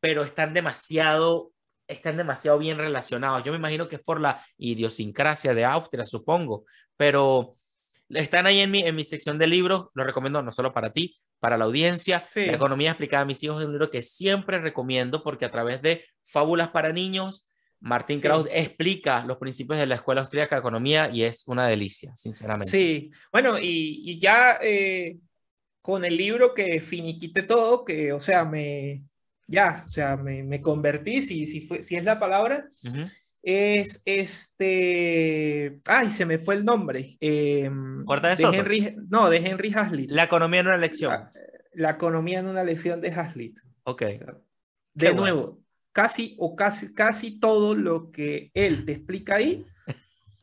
pero 0.00 0.22
están 0.22 0.52
demasiado, 0.54 1.52
están 1.86 2.16
demasiado 2.16 2.58
bien 2.58 2.78
relacionados. 2.78 3.42
Yo 3.44 3.52
me 3.52 3.58
imagino 3.58 3.88
que 3.88 3.96
es 3.96 4.02
por 4.02 4.20
la 4.20 4.44
idiosincrasia 4.56 5.54
de 5.54 5.64
Austria, 5.64 6.04
supongo, 6.04 6.64
pero 6.96 7.56
están 8.08 8.46
ahí 8.46 8.60
en 8.60 8.70
mi, 8.70 8.80
en 8.80 8.94
mi 8.94 9.04
sección 9.04 9.38
de 9.38 9.46
libros, 9.46 9.88
lo 9.94 10.04
recomiendo 10.04 10.42
no 10.42 10.52
solo 10.52 10.72
para 10.72 10.92
ti, 10.92 11.16
para 11.42 11.58
la 11.58 11.64
audiencia. 11.64 12.24
Sí. 12.30 12.46
La 12.46 12.52
economía 12.52 12.90
explicada 12.90 13.24
a 13.24 13.26
mis 13.26 13.42
hijos 13.42 13.60
es 13.60 13.66
un 13.66 13.72
libro 13.72 13.90
que 13.90 14.00
siempre 14.00 14.60
recomiendo 14.60 15.24
porque 15.24 15.44
a 15.44 15.50
través 15.50 15.82
de 15.82 16.04
fábulas 16.22 16.68
para 16.68 16.92
niños, 16.92 17.48
Martín 17.80 18.18
Sí. 18.18 18.22
Krauss 18.22 18.46
explica 18.48 19.24
los 19.24 19.38
principios 19.38 19.80
de 19.80 19.86
la 19.86 19.96
Escuela 19.96 20.20
Austríaca 20.20 20.54
de 20.54 20.60
Economía 20.60 21.10
y 21.12 21.24
es 21.24 21.42
una 21.48 21.66
delicia, 21.66 22.12
sinceramente. 22.16 22.70
Sí, 22.70 23.10
bueno, 23.32 23.58
y, 23.58 24.02
y 24.04 24.20
ya 24.20 24.60
eh, 24.62 25.18
con 25.80 26.04
el 26.04 26.16
libro 26.16 26.54
que 26.54 26.80
finiquité 26.80 27.42
todo, 27.42 27.84
que, 27.84 28.12
o 28.12 28.20
sea, 28.20 28.44
me, 28.44 29.02
ya, 29.48 29.82
o 29.84 29.88
sea, 29.88 30.16
me, 30.16 30.44
me 30.44 30.60
convertí, 30.60 31.22
si, 31.22 31.44
si, 31.44 31.60
fue, 31.60 31.82
si 31.82 31.96
es 31.96 32.04
la 32.04 32.20
palabra. 32.20 32.68
Es 33.42 34.02
este, 34.04 35.80
ay, 35.86 36.10
se 36.10 36.24
me 36.26 36.38
fue 36.38 36.54
el 36.54 36.64
nombre, 36.64 37.16
eh, 37.20 37.68
de 37.70 38.28
de 38.28 38.36
Soto. 38.36 38.52
Henry, 38.52 38.96
no, 39.08 39.28
de 39.28 39.38
Henry 39.38 39.72
Hazlitt, 39.74 40.10
La 40.10 40.24
economía 40.24 40.60
en 40.60 40.66
una 40.68 40.76
lección. 40.76 41.10
la, 41.12 41.32
la 41.72 41.90
economía 41.90 42.38
en 42.38 42.46
una 42.46 42.64
lección 42.64 43.00
de 43.00 43.10
Hazlitt. 43.10 43.58
Ok. 43.84 44.02
O 44.02 44.18
sea, 44.18 44.26
de 44.94 45.06
bueno. 45.10 45.20
nuevo, 45.22 45.62
casi 45.92 46.36
o 46.38 46.54
casi, 46.54 46.94
casi 46.94 47.40
todo 47.40 47.74
lo 47.74 48.10
que 48.10 48.50
él 48.54 48.84
te 48.84 48.92
explica 48.92 49.36
ahí, 49.36 49.66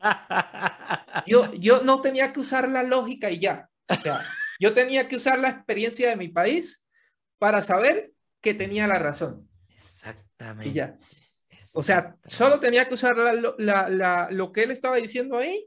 yo, 1.26 1.50
yo 1.52 1.82
no 1.82 2.00
tenía 2.00 2.32
que 2.32 2.40
usar 2.40 2.68
la 2.68 2.82
lógica 2.82 3.30
y 3.30 3.38
ya. 3.38 3.70
O 3.88 4.00
sea, 4.00 4.24
yo 4.58 4.74
tenía 4.74 5.08
que 5.08 5.16
usar 5.16 5.38
la 5.38 5.48
experiencia 5.50 6.10
de 6.10 6.16
mi 6.16 6.28
país 6.28 6.86
para 7.38 7.62
saber 7.62 8.12
que 8.40 8.54
tenía 8.54 8.86
la 8.86 8.98
razón. 8.98 9.48
Exactamente. 9.74 10.68
Y 10.68 10.72
ya. 10.74 10.96
O 11.74 11.82
sea, 11.82 12.16
solo 12.26 12.58
tenía 12.60 12.88
que 12.88 12.94
usar 12.94 13.16
la- 13.16 13.54
la- 13.58 13.88
la- 13.88 14.28
lo 14.30 14.52
que 14.52 14.62
él 14.64 14.70
estaba 14.70 14.96
diciendo 14.96 15.38
ahí 15.38 15.66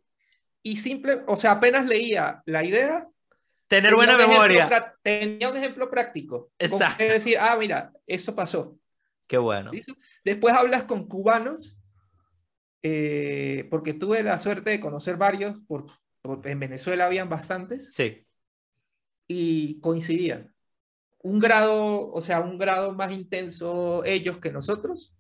y 0.62 0.78
simple, 0.78 1.22
o 1.28 1.36
sea, 1.36 1.52
apenas 1.52 1.86
leía 1.88 2.42
la 2.46 2.64
idea. 2.64 3.08
Tener 3.68 3.96
buena 3.96 4.14
ejemplo 4.14 4.34
memoria. 4.38 4.96
Tenía 5.02 5.50
un 5.50 5.58
ejemplo 5.58 5.90
práctico. 5.90 6.52
Exacto. 6.60 6.98
que 6.98 7.10
decir, 7.12 7.38
ah, 7.40 7.56
mira, 7.60 7.92
esto 8.08 8.36
pasó. 8.36 8.78
Qué 9.28 9.38
bueno. 9.38 9.72
¿Listo? 9.72 9.96
Después 10.24 10.54
hablas 10.54 10.84
con 10.84 11.08
cubanos, 11.08 11.78
eh, 12.84 13.68
porque 13.72 13.94
tuve 13.94 14.22
la 14.24 14.38
suerte 14.40 14.72
de 14.72 14.80
conocer 14.80 15.16
varios, 15.18 15.64
por, 15.64 15.86
por- 16.22 16.46
en 16.48 16.60
Venezuela 16.60 17.06
habían 17.06 17.30
bastantes, 17.30 17.94
Sí. 17.94 18.26
y 19.28 19.80
coincidían. 19.80 20.54
Un 21.20 21.40
grado, 21.40 22.12
o 22.12 22.22
sea, 22.22 22.42
un 22.42 22.58
grado 22.58 22.94
más 22.94 23.12
intenso 23.14 24.04
ellos 24.04 24.40
que 24.40 24.52
nosotros, 24.52 25.16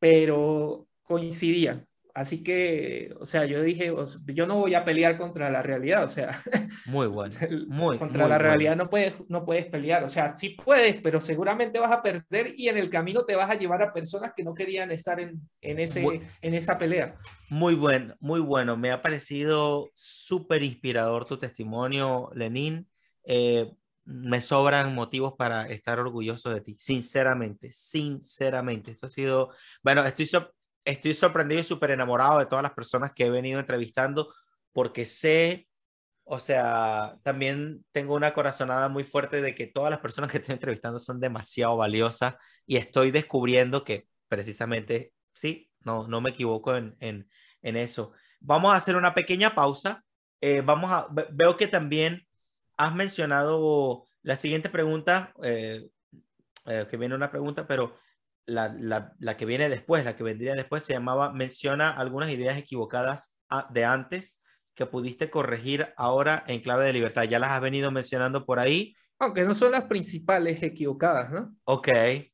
pero 0.00 0.88
coincidían. 1.04 1.86
Así 2.12 2.42
que, 2.42 3.14
o 3.20 3.24
sea, 3.24 3.44
yo 3.44 3.62
dije, 3.62 3.94
yo 4.34 4.46
no 4.46 4.56
voy 4.58 4.74
a 4.74 4.84
pelear 4.84 5.16
contra 5.16 5.48
la 5.48 5.62
realidad, 5.62 6.04
o 6.04 6.08
sea, 6.08 6.30
Muy 6.86 7.06
bueno. 7.06 7.36
Muy, 7.68 7.98
contra 7.98 8.24
muy 8.24 8.30
la 8.30 8.36
bueno. 8.36 8.38
realidad 8.38 8.76
no 8.76 8.90
puedes, 8.90 9.14
no 9.28 9.44
puedes 9.44 9.66
pelear, 9.66 10.02
o 10.02 10.08
sea, 10.08 10.34
sí 10.34 10.50
puedes, 10.50 11.00
pero 11.00 11.20
seguramente 11.20 11.78
vas 11.78 11.92
a 11.92 12.02
perder 12.02 12.52
y 12.56 12.68
en 12.68 12.78
el 12.78 12.90
camino 12.90 13.24
te 13.24 13.36
vas 13.36 13.48
a 13.48 13.54
llevar 13.54 13.82
a 13.82 13.92
personas 13.92 14.32
que 14.34 14.42
no 14.42 14.54
querían 14.54 14.90
estar 14.90 15.20
en, 15.20 15.40
en, 15.60 15.78
ese, 15.78 16.04
en 16.42 16.54
esa 16.54 16.78
pelea. 16.78 17.16
Muy 17.48 17.74
bueno, 17.74 18.16
muy 18.18 18.40
bueno. 18.40 18.76
Me 18.76 18.90
ha 18.90 19.02
parecido 19.02 19.90
súper 19.94 20.62
inspirador 20.62 21.26
tu 21.26 21.38
testimonio, 21.38 22.30
Lenín. 22.34 22.88
Eh, 23.24 23.70
me 24.10 24.40
sobran 24.40 24.94
motivos 24.94 25.34
para 25.38 25.68
estar 25.68 25.98
orgulloso 26.00 26.50
de 26.50 26.60
ti, 26.60 26.76
sinceramente, 26.78 27.70
sinceramente. 27.70 28.90
Esto 28.92 29.06
ha 29.06 29.08
sido, 29.08 29.50
bueno, 29.82 30.04
estoy, 30.04 30.28
estoy 30.84 31.14
sorprendido 31.14 31.60
y 31.60 31.64
súper 31.64 31.90
enamorado 31.92 32.38
de 32.38 32.46
todas 32.46 32.62
las 32.62 32.72
personas 32.74 33.12
que 33.14 33.26
he 33.26 33.30
venido 33.30 33.60
entrevistando 33.60 34.32
porque 34.72 35.04
sé, 35.04 35.68
o 36.24 36.40
sea, 36.40 37.18
también 37.22 37.84
tengo 37.92 38.14
una 38.14 38.32
corazonada 38.34 38.88
muy 38.88 39.04
fuerte 39.04 39.42
de 39.42 39.54
que 39.54 39.66
todas 39.66 39.90
las 39.90 40.00
personas 40.00 40.30
que 40.30 40.38
estoy 40.38 40.54
entrevistando 40.54 40.98
son 41.00 41.20
demasiado 41.20 41.76
valiosas 41.76 42.34
y 42.66 42.76
estoy 42.76 43.10
descubriendo 43.10 43.84
que 43.84 44.08
precisamente, 44.28 45.12
sí, 45.34 45.70
no, 45.80 46.06
no 46.08 46.20
me 46.20 46.30
equivoco 46.30 46.76
en, 46.76 46.96
en, 47.00 47.28
en 47.62 47.76
eso. 47.76 48.12
Vamos 48.40 48.72
a 48.72 48.76
hacer 48.76 48.96
una 48.96 49.14
pequeña 49.14 49.54
pausa. 49.54 50.04
Eh, 50.40 50.62
vamos 50.64 50.90
a, 50.92 51.06
ve- 51.10 51.26
veo 51.32 51.56
que 51.56 51.66
también 51.68 52.26
has 52.84 52.94
mencionado 52.94 54.04
la 54.22 54.36
siguiente 54.36 54.70
pregunta, 54.70 55.32
eh, 55.42 55.88
eh, 56.66 56.86
que 56.90 56.96
viene 56.96 57.14
una 57.14 57.30
pregunta, 57.30 57.66
pero 57.66 57.94
la, 58.46 58.74
la, 58.78 59.12
la 59.18 59.36
que 59.36 59.46
viene 59.46 59.68
después, 59.68 60.04
la 60.04 60.16
que 60.16 60.22
vendría 60.24 60.54
después, 60.54 60.84
se 60.84 60.92
llamaba, 60.94 61.32
menciona 61.32 61.90
algunas 61.90 62.30
ideas 62.30 62.56
equivocadas 62.58 63.38
a- 63.48 63.68
de 63.70 63.84
antes 63.84 64.42
que 64.74 64.86
pudiste 64.86 65.30
corregir 65.30 65.88
ahora 65.96 66.44
en 66.46 66.60
clave 66.60 66.86
de 66.86 66.92
libertad. 66.94 67.24
Ya 67.24 67.38
las 67.38 67.50
has 67.52 67.60
venido 67.60 67.90
mencionando 67.90 68.46
por 68.46 68.58
ahí. 68.58 68.94
Aunque 69.18 69.44
no 69.44 69.54
son 69.54 69.72
las 69.72 69.84
principales 69.84 70.62
equivocadas, 70.62 71.30
¿no? 71.30 71.54
Ok, 71.64 71.88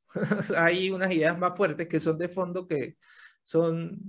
Hay 0.56 0.90
unas 0.90 1.12
ideas 1.12 1.36
más 1.38 1.56
fuertes 1.56 1.88
que 1.88 1.98
son 2.00 2.16
de 2.18 2.28
fondo 2.28 2.66
que 2.66 2.94
son, 3.42 4.00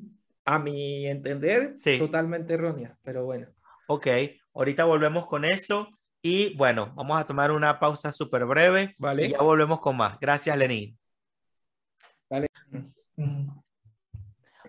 a 0.45 0.59
mi 0.59 1.07
entender, 1.07 1.73
Sí. 1.75 1.97
totalmente 1.97 2.53
erróneas, 2.53 2.97
pero 3.03 3.25
bueno. 3.25 3.47
ok. 3.87 4.07
Ahorita 4.53 4.85
volvemos 4.85 5.27
con 5.27 5.45
eso. 5.45 5.87
Y 6.27 6.53
bueno, 6.55 6.91
vamos 6.93 7.17
a 7.17 7.25
tomar 7.25 7.51
una 7.51 7.79
pausa 7.79 8.11
súper 8.11 8.45
breve 8.45 8.95
y 8.97 9.01
¿Vale? 9.01 9.29
ya 9.29 9.37
volvemos 9.39 9.79
con 9.79 9.95
más. 9.95 10.19
Gracias, 10.19 10.57
Lenín. 10.57 10.97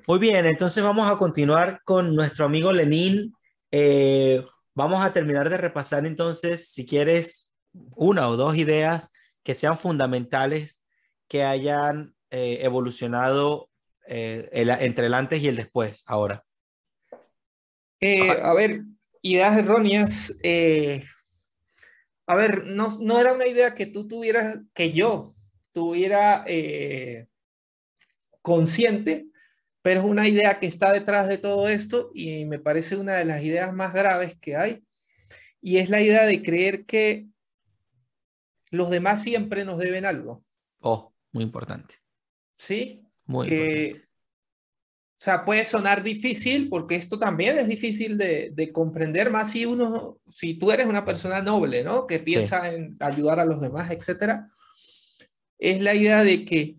Muy 0.07 0.19
bien, 0.21 0.47
entonces 0.47 0.85
vamos 0.85 1.11
a 1.11 1.17
continuar 1.17 1.81
con 1.85 2.15
nuestro 2.15 2.45
amigo 2.45 2.73
Lenín. 2.73 3.35
Eh, 3.73 4.45
vamos 4.73 5.05
a 5.05 5.13
terminar 5.13 5.51
de 5.51 5.57
repasar 5.57 6.07
entonces, 6.07 6.69
si 6.73 6.87
quieres, 6.87 7.53
una 7.97 8.29
o 8.29 8.37
dos 8.37 8.57
ideas 8.57 9.11
que 9.43 9.57
sean 9.57 9.77
fundamentales, 9.77 10.85
que 11.27 11.43
hayan 11.43 12.15
eh, 12.31 12.59
evolucionado 12.63 13.69
eh, 14.07 14.49
el- 14.53 14.71
entre 14.71 15.07
el 15.09 15.15
antes 15.15 15.43
y 15.43 15.49
el 15.49 15.57
después 15.57 16.05
ahora. 16.07 16.45
A 18.43 18.55
ver, 18.55 18.83
ideas 19.23 19.59
erróneas. 19.59 20.33
A 22.29 22.35
ver, 22.35 22.67
no, 22.67 22.89
no 23.01 23.19
era 23.19 23.33
una 23.33 23.47
idea 23.47 23.75
que 23.75 23.87
tú 23.87 24.07
tuvieras, 24.07 24.59
que 24.75 24.93
yo 24.93 25.33
tuviera 25.73 26.45
eh, 26.47 27.27
consciente, 28.43 29.29
pero 29.81 30.01
es 30.01 30.07
una 30.07 30.29
idea 30.29 30.59
que 30.59 30.67
está 30.67 30.93
detrás 30.93 31.27
de 31.27 31.39
todo 31.39 31.71
esto 31.71 32.11
y 32.13 32.45
me 32.45 32.59
parece 32.59 32.97
una 32.97 33.15
de 33.15 33.25
las 33.25 33.43
ideas 33.43 33.73
más 33.73 33.95
graves 33.95 34.37
que 34.39 34.57
hay. 34.57 34.85
y 35.63 35.79
es 35.79 35.89
la 35.89 36.03
idea 36.03 36.27
de 36.27 36.43
creer 36.43 36.85
que 36.85 37.27
los 38.71 38.91
demás 38.91 39.23
siempre 39.23 39.65
nos 39.65 39.79
deben 39.79 40.05
algo. 40.05 40.45
Oh, 40.81 41.15
muy 41.33 41.45
importante. 41.45 41.95
¿Sí? 42.59 43.07
Muy 43.25 43.49
que, 43.49 43.87
importante. 43.87 44.08
O 45.19 45.21
sea, 45.21 45.45
puede 45.45 45.65
sonar 45.65 46.05
difícil 46.05 46.69
porque 46.69 46.95
esto 46.95 47.19
también 47.19 47.59
es 47.59 47.67
difícil 47.67 48.17
de, 48.17 48.51
de, 48.53 48.71
comprender 48.71 49.31
más 49.31 49.51
si 49.51 49.67
uno, 49.67 50.21
si 50.29 50.55
tú 50.55 50.71
eres 50.71 50.87
una 50.87 51.05
persona 51.05 51.43
noble, 51.43 51.83
¿no? 51.83 52.07
Que 52.07 52.21
piensa 52.21 52.61
sí. 52.63 52.77
en 52.77 52.97
ayudar 53.01 53.41
a 53.41 53.45
los 53.45 53.61
demás, 53.61 53.91
etcétera. 53.91 54.49
Es 55.59 55.83
la 55.83 55.93
idea 55.95 56.23
de 56.23 56.45
que 56.45 56.77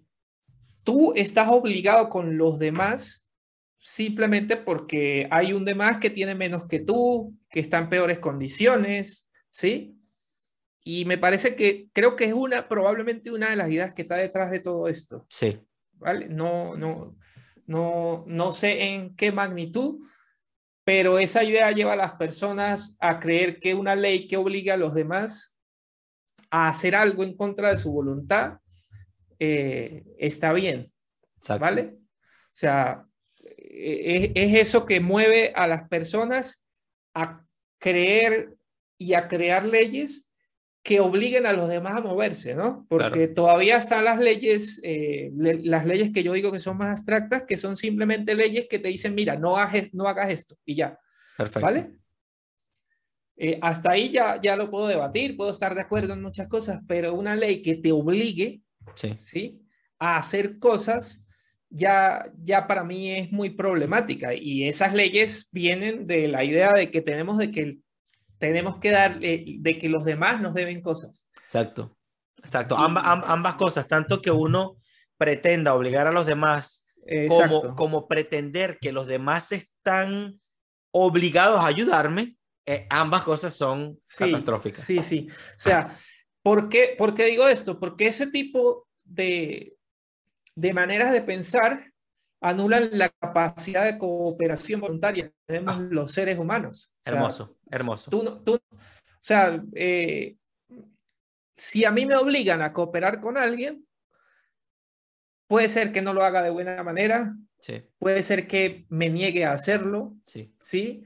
tú 0.85 1.11
estás 1.17 1.49
obligado 1.49 2.09
con 2.09 2.37
los 2.37 2.59
demás 2.59 3.29
simplemente 3.77 4.57
porque 4.57 5.27
hay 5.31 5.53
un 5.53 5.65
demás 5.65 5.97
que 5.97 6.09
tiene 6.09 6.35
menos 6.35 6.65
que 6.67 6.79
tú, 6.79 7.35
que 7.49 7.59
está 7.59 7.77
en 7.77 7.89
peores 7.89 8.19
condiciones, 8.19 9.27
¿sí? 9.49 9.97
Y 10.83 11.05
me 11.05 11.17
parece 11.17 11.55
que 11.55 11.89
creo 11.93 12.15
que 12.15 12.25
es 12.25 12.33
una, 12.33 12.67
probablemente 12.67 13.31
una 13.31 13.49
de 13.49 13.55
las 13.55 13.69
ideas 13.69 13.93
que 13.93 14.03
está 14.03 14.15
detrás 14.15 14.51
de 14.51 14.59
todo 14.59 14.87
esto. 14.87 15.25
Sí. 15.29 15.59
¿Vale? 15.93 16.27
No, 16.29 16.75
no, 16.77 17.17
no, 17.69 18.23
no 18.25 18.51
sé 18.51 18.95
en 18.95 19.15
qué 19.15 19.31
magnitud, 19.31 20.03
pero 20.83 21.19
esa 21.19 21.43
idea 21.43 21.71
lleva 21.71 21.93
a 21.93 21.97
las 21.97 22.13
personas 22.13 22.97
a 22.99 23.19
creer 23.19 23.59
que 23.59 23.75
una 23.75 23.95
ley 23.95 24.27
que 24.27 24.37
obliga 24.37 24.73
a 24.73 24.77
los 24.77 24.95
demás 24.95 25.55
a 26.49 26.67
hacer 26.67 26.95
algo 26.95 27.23
en 27.23 27.37
contra 27.37 27.69
de 27.69 27.77
su 27.77 27.91
voluntad 27.91 28.57
eh, 29.37 30.03
está 30.17 30.51
bien. 30.51 30.91
Exacto. 31.37 31.63
¿Vale? 31.63 31.93
O 31.93 32.53
sea, 32.53 33.05
es, 33.37 34.31
es 34.33 34.53
eso 34.55 34.87
que 34.87 34.99
mueve 34.99 35.53
a 35.55 35.67
las 35.67 35.87
personas 35.87 36.65
a 37.13 37.45
creer 37.77 38.55
y 38.97 39.13
a 39.13 39.27
crear 39.27 39.63
leyes 39.63 40.25
que 40.81 40.99
obliguen 40.99 41.45
a 41.45 41.53
los 41.53 41.69
demás 41.69 41.97
a 41.97 42.01
moverse, 42.01 42.55
¿no? 42.55 42.85
Porque 42.89 43.11
claro. 43.11 43.33
todavía 43.33 43.77
están 43.77 44.05
las 44.05 44.19
leyes, 44.19 44.79
eh, 44.83 45.31
le, 45.35 45.55
las 45.63 45.85
leyes 45.85 46.11
que 46.11 46.23
yo 46.23 46.33
digo 46.33 46.51
que 46.51 46.59
son 46.59 46.77
más 46.77 46.91
abstractas, 46.91 47.43
que 47.43 47.57
son 47.57 47.75
simplemente 47.75 48.33
leyes 48.33 48.67
que 48.69 48.79
te 48.79 48.89
dicen, 48.89 49.13
mira, 49.13 49.35
no 49.35 49.57
hagas, 49.57 49.93
no 49.93 50.07
hagas 50.07 50.31
esto 50.31 50.57
y 50.65 50.75
ya. 50.75 50.97
Perfecto. 51.37 51.61
¿Vale? 51.61 51.91
Eh, 53.41 53.57
hasta 53.61 53.91
ahí 53.91 54.09
ya, 54.09 54.39
ya 54.41 54.55
lo 54.55 54.69
puedo 54.69 54.87
debatir, 54.87 55.37
puedo 55.37 55.51
estar 55.51 55.73
de 55.73 55.81
acuerdo 55.81 56.13
en 56.13 56.21
muchas 56.21 56.47
cosas, 56.47 56.81
pero 56.87 57.13
una 57.13 57.35
ley 57.35 57.61
que 57.61 57.75
te 57.75 57.91
obligue, 57.91 58.61
sí. 58.95 59.15
¿sí? 59.15 59.61
A 59.97 60.17
hacer 60.17 60.59
cosas, 60.59 61.23
ya, 61.69 62.29
ya 62.43 62.67
para 62.67 62.83
mí 62.83 63.11
es 63.11 63.31
muy 63.31 63.51
problemática. 63.51 64.33
Y 64.33 64.67
esas 64.67 64.93
leyes 64.93 65.49
vienen 65.51 66.07
de 66.07 66.27
la 66.27 66.43
idea 66.43 66.73
de 66.73 66.91
que 66.91 67.01
tenemos 67.01 67.37
de 67.37 67.51
que 67.51 67.61
el 67.61 67.83
tenemos 68.39 68.77
que 68.77 68.91
dar, 68.91 69.19
de 69.19 69.77
que 69.79 69.89
los 69.89 70.05
demás 70.05 70.41
nos 70.41 70.53
deben 70.53 70.81
cosas. 70.81 71.27
Exacto, 71.35 71.95
exacto. 72.37 72.77
Amba, 72.77 73.01
amb, 73.01 73.23
ambas 73.27 73.55
cosas, 73.55 73.87
tanto 73.87 74.21
que 74.21 74.31
uno 74.31 74.77
pretenda 75.17 75.75
obligar 75.75 76.07
a 76.07 76.11
los 76.11 76.25
demás 76.25 76.87
como, 77.27 77.75
como, 77.75 78.07
pretender 78.07 78.77
que 78.79 78.91
los 78.91 79.07
demás 79.07 79.51
están 79.51 80.39
obligados 80.91 81.59
a 81.59 81.67
ayudarme, 81.67 82.37
eh, 82.65 82.85
ambas 82.89 83.23
cosas 83.23 83.53
son 83.53 83.99
sí, 84.05 84.25
catastróficas. 84.25 84.83
Sí, 84.83 85.03
sí. 85.03 85.27
O 85.29 85.59
sea, 85.59 85.91
¿por 86.43 86.69
qué, 86.69 86.95
¿por 86.97 87.13
qué 87.13 87.25
digo 87.25 87.47
esto? 87.47 87.79
Porque 87.79 88.07
ese 88.07 88.27
tipo 88.27 88.87
de, 89.03 89.75
de 90.55 90.73
maneras 90.73 91.11
de 91.11 91.21
pensar 91.21 91.91
anulan 92.41 92.89
la 92.93 93.09
capacidad 93.09 93.85
de 93.85 93.97
cooperación 93.97 94.81
voluntaria 94.81 95.29
que 95.29 95.35
tenemos 95.45 95.75
ah. 95.75 95.87
los 95.89 96.11
seres 96.11 96.37
humanos. 96.37 96.93
O 96.99 97.03
sea, 97.03 97.13
hermoso, 97.13 97.57
hermoso. 97.69 98.11
Tú, 98.11 98.41
tú, 98.43 98.53
o 98.53 98.77
sea, 99.19 99.61
eh, 99.75 100.37
si 101.55 101.83
a 101.83 101.91
mí 101.91 102.05
me 102.05 102.15
obligan 102.15 102.61
a 102.61 102.71
cooperar 102.71 103.19
con 103.19 103.37
alguien, 103.37 103.85
puede 105.47 105.67
ser 105.67 105.91
que 105.91 106.01
no 106.01 106.13
lo 106.13 106.23
haga 106.23 106.41
de 106.41 106.49
buena 106.49 106.81
manera, 106.83 107.35
sí. 107.59 107.83
puede 107.97 108.23
ser 108.23 108.47
que 108.47 108.85
me 108.89 109.09
niegue 109.09 109.45
a 109.45 109.51
hacerlo, 109.51 110.15
sí. 110.23 110.53
¿sí? 110.59 111.03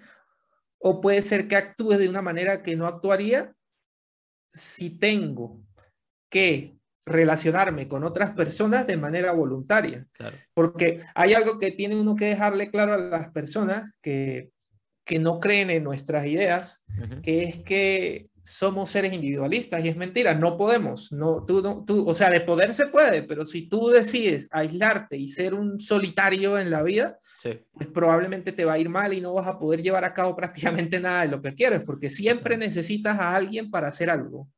O 0.78 1.02
puede 1.02 1.22
ser 1.22 1.48
que 1.48 1.56
actúe 1.56 1.94
de 1.98 2.10
una 2.10 2.22
manera 2.22 2.62
que 2.62 2.76
no 2.76 2.86
actuaría 2.86 3.56
si 4.52 4.92
tengo 4.92 5.60
que 6.30 6.78
relacionarme 7.06 7.88
con 7.88 8.04
otras 8.04 8.32
personas 8.34 8.88
de 8.88 8.98
manera 8.98 9.32
voluntaria. 9.32 10.06
Claro. 10.14 10.36
Porque 10.54 11.02
hay 11.16 11.34
algo 11.34 11.60
que 11.60 11.72
tiene 11.72 11.96
uno 11.96 12.16
que 12.16 12.26
dejarle 12.26 12.70
claro 12.72 12.94
a 12.94 12.98
las 12.98 13.30
personas 13.32 13.98
que, 14.02 14.52
que 15.06 15.20
no 15.20 15.40
creen 15.40 15.70
en 15.70 15.84
nuestras 15.84 16.26
ideas, 16.26 16.84
uh 16.88 17.02
-huh. 17.04 17.22
que 17.22 17.44
es 17.44 17.60
que 17.60 18.30
somos 18.46 18.90
seres 18.90 19.14
individualistas 19.14 19.84
y 19.84 19.88
es 19.88 19.96
mentira, 19.96 20.34
no 20.34 20.58
podemos, 20.58 21.12
no, 21.12 21.46
tú, 21.46 21.62
no, 21.62 21.84
tú, 21.86 22.08
o 22.08 22.14
sea, 22.14 22.30
de 22.30 22.42
poder 22.42 22.74
se 22.74 22.88
puede, 22.88 23.24
pero 23.24 23.46
si 23.46 23.70
tú 23.70 23.88
decides 23.88 24.50
aislarte 24.52 25.18
y 25.18 25.30
ser 25.30 25.54
un 25.54 25.80
solitario 25.80 26.60
en 26.60 26.70
la 26.70 26.84
vida, 26.84 27.18
sí. 27.42 27.62
pues 27.72 27.88
probablemente 27.88 28.52
te 28.52 28.66
va 28.66 28.74
a 28.74 28.80
ir 28.80 28.90
mal 28.90 29.14
y 29.14 29.22
no 29.22 29.34
vas 29.34 29.48
a 29.48 29.58
poder 29.58 29.82
llevar 29.82 30.04
a 30.04 30.14
cabo 30.14 30.36
prácticamente 30.86 31.00
nada 31.00 31.22
de 31.22 31.30
lo 31.30 31.42
que 31.42 31.56
quieres, 31.56 31.86
porque 31.86 32.10
siempre 32.10 32.58
necesitas 32.58 33.18
a 33.20 33.36
alguien 33.36 33.72
para 33.72 33.88
hacer 33.88 34.10
algo. 34.10 34.50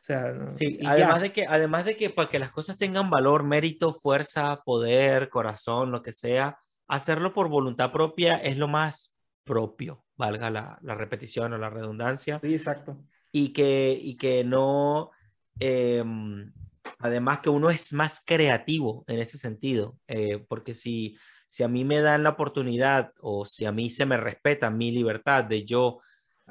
O 0.00 0.02
sea, 0.02 0.32
¿no? 0.32 0.54
sí, 0.54 0.80
además 0.82 1.16
ya. 1.16 1.22
de 1.24 1.32
que, 1.32 1.46
además 1.46 1.84
de 1.84 1.94
que 1.94 2.08
para 2.08 2.30
que 2.30 2.38
las 2.38 2.50
cosas 2.52 2.78
tengan 2.78 3.10
valor, 3.10 3.44
mérito, 3.44 3.92
fuerza, 3.92 4.62
poder, 4.64 5.28
corazón, 5.28 5.90
lo 5.90 6.02
que 6.02 6.14
sea, 6.14 6.58
hacerlo 6.88 7.34
por 7.34 7.50
voluntad 7.50 7.92
propia 7.92 8.36
es 8.36 8.56
lo 8.56 8.66
más 8.66 9.14
propio, 9.44 10.06
valga 10.16 10.48
la, 10.48 10.78
la 10.80 10.94
repetición 10.94 11.52
o 11.52 11.58
la 11.58 11.68
redundancia. 11.68 12.38
Sí, 12.38 12.54
exacto. 12.54 12.98
Y 13.30 13.52
que, 13.52 13.98
y 14.00 14.16
que 14.16 14.42
no, 14.42 15.10
eh, 15.58 16.02
además 16.98 17.40
que 17.40 17.50
uno 17.50 17.68
es 17.68 17.92
más 17.92 18.22
creativo 18.24 19.04
en 19.06 19.18
ese 19.18 19.36
sentido, 19.36 19.98
eh, 20.08 20.42
porque 20.48 20.72
si, 20.72 21.18
si 21.46 21.62
a 21.62 21.68
mí 21.68 21.84
me 21.84 22.00
dan 22.00 22.22
la 22.22 22.30
oportunidad 22.30 23.12
o 23.20 23.44
si 23.44 23.66
a 23.66 23.72
mí 23.72 23.90
se 23.90 24.06
me 24.06 24.16
respeta 24.16 24.70
mi 24.70 24.92
libertad 24.92 25.44
de 25.44 25.66
yo 25.66 26.00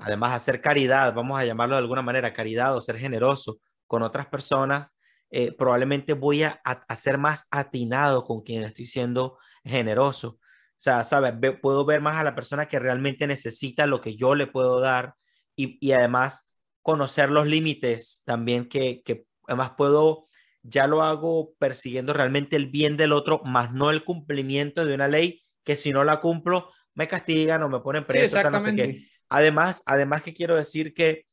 además 0.01 0.33
hacer 0.33 0.61
caridad, 0.61 1.13
vamos 1.13 1.39
a 1.39 1.45
llamarlo 1.45 1.75
de 1.75 1.81
alguna 1.81 2.01
manera, 2.01 2.33
caridad 2.33 2.75
o 2.75 2.81
ser 2.81 2.97
generoso 2.97 3.59
con 3.87 4.03
otras 4.03 4.27
personas, 4.27 4.95
eh, 5.31 5.51
probablemente 5.51 6.13
voy 6.13 6.43
a, 6.43 6.59
a, 6.63 6.95
ser 6.95 7.17
más 7.17 7.47
atinado 7.51 8.23
con 8.23 8.41
quien 8.41 8.63
estoy 8.63 8.87
siendo 8.87 9.37
generoso. 9.63 10.29
O 10.29 10.81
sea, 10.81 11.03
¿sabes? 11.03 11.33
Ve, 11.39 11.51
puedo 11.53 11.85
ver 11.85 12.01
más 12.01 12.15
a 12.15 12.23
la 12.23 12.35
persona 12.35 12.67
que 12.67 12.79
realmente 12.79 13.27
necesita 13.27 13.85
lo 13.85 14.01
que 14.01 14.15
yo 14.15 14.33
le 14.33 14.47
puedo 14.47 14.79
dar 14.79 15.15
y, 15.55 15.77
y 15.85 15.91
además 15.91 16.51
conocer 16.81 17.29
los 17.29 17.45
límites 17.45 18.23
también 18.25 18.67
que, 18.67 19.03
que 19.03 19.25
además 19.47 19.73
puedo, 19.77 20.27
ya 20.63 20.87
lo 20.87 21.03
hago 21.03 21.53
persiguiendo 21.59 22.13
realmente 22.13 22.55
el 22.55 22.67
bien 22.67 22.97
del 22.97 23.11
otro, 23.11 23.41
más 23.43 23.71
no 23.71 23.91
el 23.91 24.03
cumplimiento 24.03 24.85
de 24.85 24.95
una 24.95 25.07
ley 25.07 25.43
que 25.63 25.75
si 25.75 25.91
no 25.91 26.03
la 26.03 26.21
cumplo 26.21 26.71
me 26.95 27.07
castigan 27.07 27.61
o 27.63 27.69
me 27.69 27.79
ponen 27.79 28.03
preso. 28.03 28.29
Sí, 28.29 28.37
exactamente. 28.37 28.87
No 28.87 28.91
sé 28.91 28.97
qué. 28.97 29.18
Además, 29.29 29.83
además 29.85 30.21
que 30.23 30.33
quiero 30.33 30.55
decir 30.55 30.93
que 30.93 31.25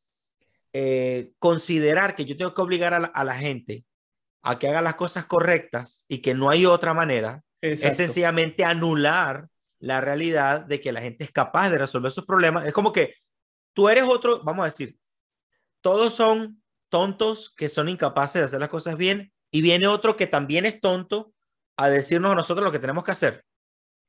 eh, 0.73 1.33
considerar 1.39 2.15
que 2.15 2.25
yo 2.25 2.37
tengo 2.37 2.55
que 2.55 2.63
obligar 2.63 2.95
a 2.95 3.01
la, 3.01 3.07
a 3.09 3.25
la, 3.25 3.37
gente 3.37 3.85
a 4.43 4.59
que 4.59 4.69
haga 4.69 4.83
las 4.83 4.97
cosas 4.97 5.25
correctas 5.25 6.05
y 6.09 6.19
que 6.19 6.35
no 6.35 6.51
hay 6.51 6.67
otra 6.67 6.93
manera, 6.93 7.43
Exacto. 7.63 7.91
es 7.91 7.97
sencillamente 7.97 8.65
anular 8.65 9.49
la 9.79 10.01
realidad 10.01 10.61
de 10.61 10.81
que 10.81 10.93
la 10.93 11.01
gente 11.01 11.25
es 11.25 11.33
capaz 11.33 11.71
de 11.71 11.79
resolver 11.79 12.13
sus 12.13 12.27
problemas. 12.27 12.67
Es 12.67 12.75
como 12.75 12.93
que 12.93 13.15
tú 13.73 13.89
eres 13.89 14.05
otro, 14.05 14.43
vamos 14.43 14.65
a 14.65 14.67
decir, 14.67 14.99
todos 15.81 16.15
son 16.15 16.63
tontos 16.91 17.55
que 17.57 17.69
son 17.71 17.89
incapaces 17.89 18.41
de 18.41 18.45
hacer 18.45 18.61
las 18.61 18.69
cosas 18.69 18.99
bien 18.99 19.33
y 19.51 19.63
viene 19.63 19.87
otro 19.87 20.17
que 20.17 20.27
también 20.27 20.67
es 20.67 20.81
tonto 20.81 21.33
a 21.79 21.89
decirnos 21.89 22.33
a 22.33 22.35
nosotros 22.35 22.65
lo 22.65 22.73
que 22.73 22.79
tenemos 22.79 23.03
que 23.05 23.13
hacer. 23.13 23.46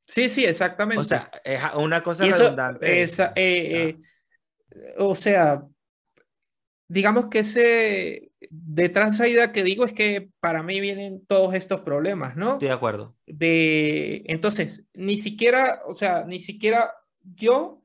Sí, 0.08 0.30
sí, 0.30 0.46
exactamente. 0.46 1.02
O 1.02 1.04
sea, 1.04 1.30
es 1.44 1.60
una 1.76 2.02
cosa 2.02 2.26
eso, 2.26 2.44
redundante. 2.44 3.02
Esa, 3.02 3.34
eh, 3.36 3.98
eh, 4.72 4.94
o 4.98 5.14
sea, 5.14 5.64
digamos 6.88 7.28
que 7.28 7.40
ese 7.40 8.32
detrás 8.50 9.10
de 9.10 9.16
esa 9.16 9.28
idea 9.28 9.52
que 9.52 9.64
digo 9.64 9.84
es 9.84 9.92
que 9.92 10.30
para 10.40 10.64
mí 10.64 10.80
vienen 10.80 11.26
todos 11.26 11.54
estos 11.54 11.82
problemas, 11.82 12.38
¿no? 12.38 12.54
Estoy 12.54 12.70
de 12.70 12.74
acuerdo. 12.74 13.16
De, 13.26 14.24
entonces, 14.28 14.86
ni 14.94 15.18
siquiera, 15.18 15.82
o 15.86 15.94
sea, 15.94 16.24
ni 16.24 16.40
siquiera 16.40 16.94
yo 17.22 17.84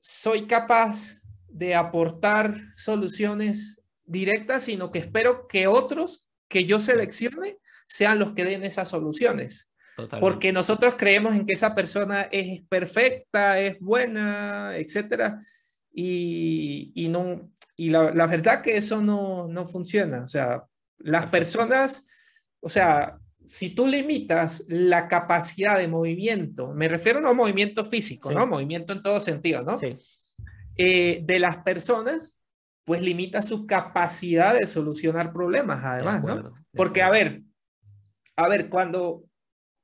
soy 0.00 0.46
capaz 0.46 1.20
de 1.48 1.74
aportar 1.74 2.72
soluciones 2.72 3.82
directas, 4.04 4.62
sino 4.62 4.92
que 4.92 5.00
espero 5.00 5.48
que 5.48 5.66
otros 5.66 6.28
que 6.46 6.64
yo 6.64 6.78
seleccione 6.78 7.58
sean 7.88 8.18
los 8.18 8.32
que 8.32 8.44
den 8.44 8.64
esas 8.64 8.88
soluciones. 8.88 9.67
Totalmente. 9.98 10.20
Porque 10.20 10.52
nosotros 10.52 10.94
creemos 10.96 11.34
en 11.34 11.44
que 11.44 11.54
esa 11.54 11.74
persona 11.74 12.22
es 12.30 12.62
perfecta, 12.68 13.58
es 13.58 13.80
buena, 13.80 14.76
etcétera, 14.76 15.40
y, 15.92 16.92
y, 16.94 17.08
no, 17.08 17.50
y 17.74 17.90
la, 17.90 18.12
la, 18.12 18.26
verdad 18.28 18.62
que 18.62 18.76
eso 18.76 19.02
no, 19.02 19.48
no 19.48 19.66
funciona. 19.66 20.22
O 20.22 20.28
sea, 20.28 20.62
las 20.98 21.26
Perfecto. 21.26 21.30
personas, 21.30 22.06
o 22.60 22.68
sea, 22.68 23.18
si 23.44 23.70
tú 23.70 23.88
limitas 23.88 24.64
la 24.68 25.08
capacidad 25.08 25.76
de 25.76 25.88
movimiento, 25.88 26.72
me 26.72 26.86
refiero 26.86 27.20
no 27.20 27.30
a 27.30 27.34
movimiento 27.34 27.84
físico, 27.84 28.28
sí. 28.28 28.36
¿no? 28.36 28.46
Movimiento 28.46 28.92
en 28.92 29.02
todo 29.02 29.18
sentido, 29.18 29.64
¿no? 29.64 29.76
Sí. 29.78 29.96
eh, 30.76 31.22
de 31.24 31.38
las 31.40 31.56
personas, 31.58 32.38
pues 32.84 33.02
limita 33.02 33.42
su 33.42 33.66
capacidad 33.66 34.56
de 34.56 34.68
solucionar 34.68 35.32
problemas, 35.32 35.82
además, 35.82 36.22
¿no? 36.22 36.54
Porque, 36.72 37.02
a 37.02 37.10
ver, 37.10 37.42
a 38.36 38.46
ver, 38.46 38.68
cuando, 38.68 39.24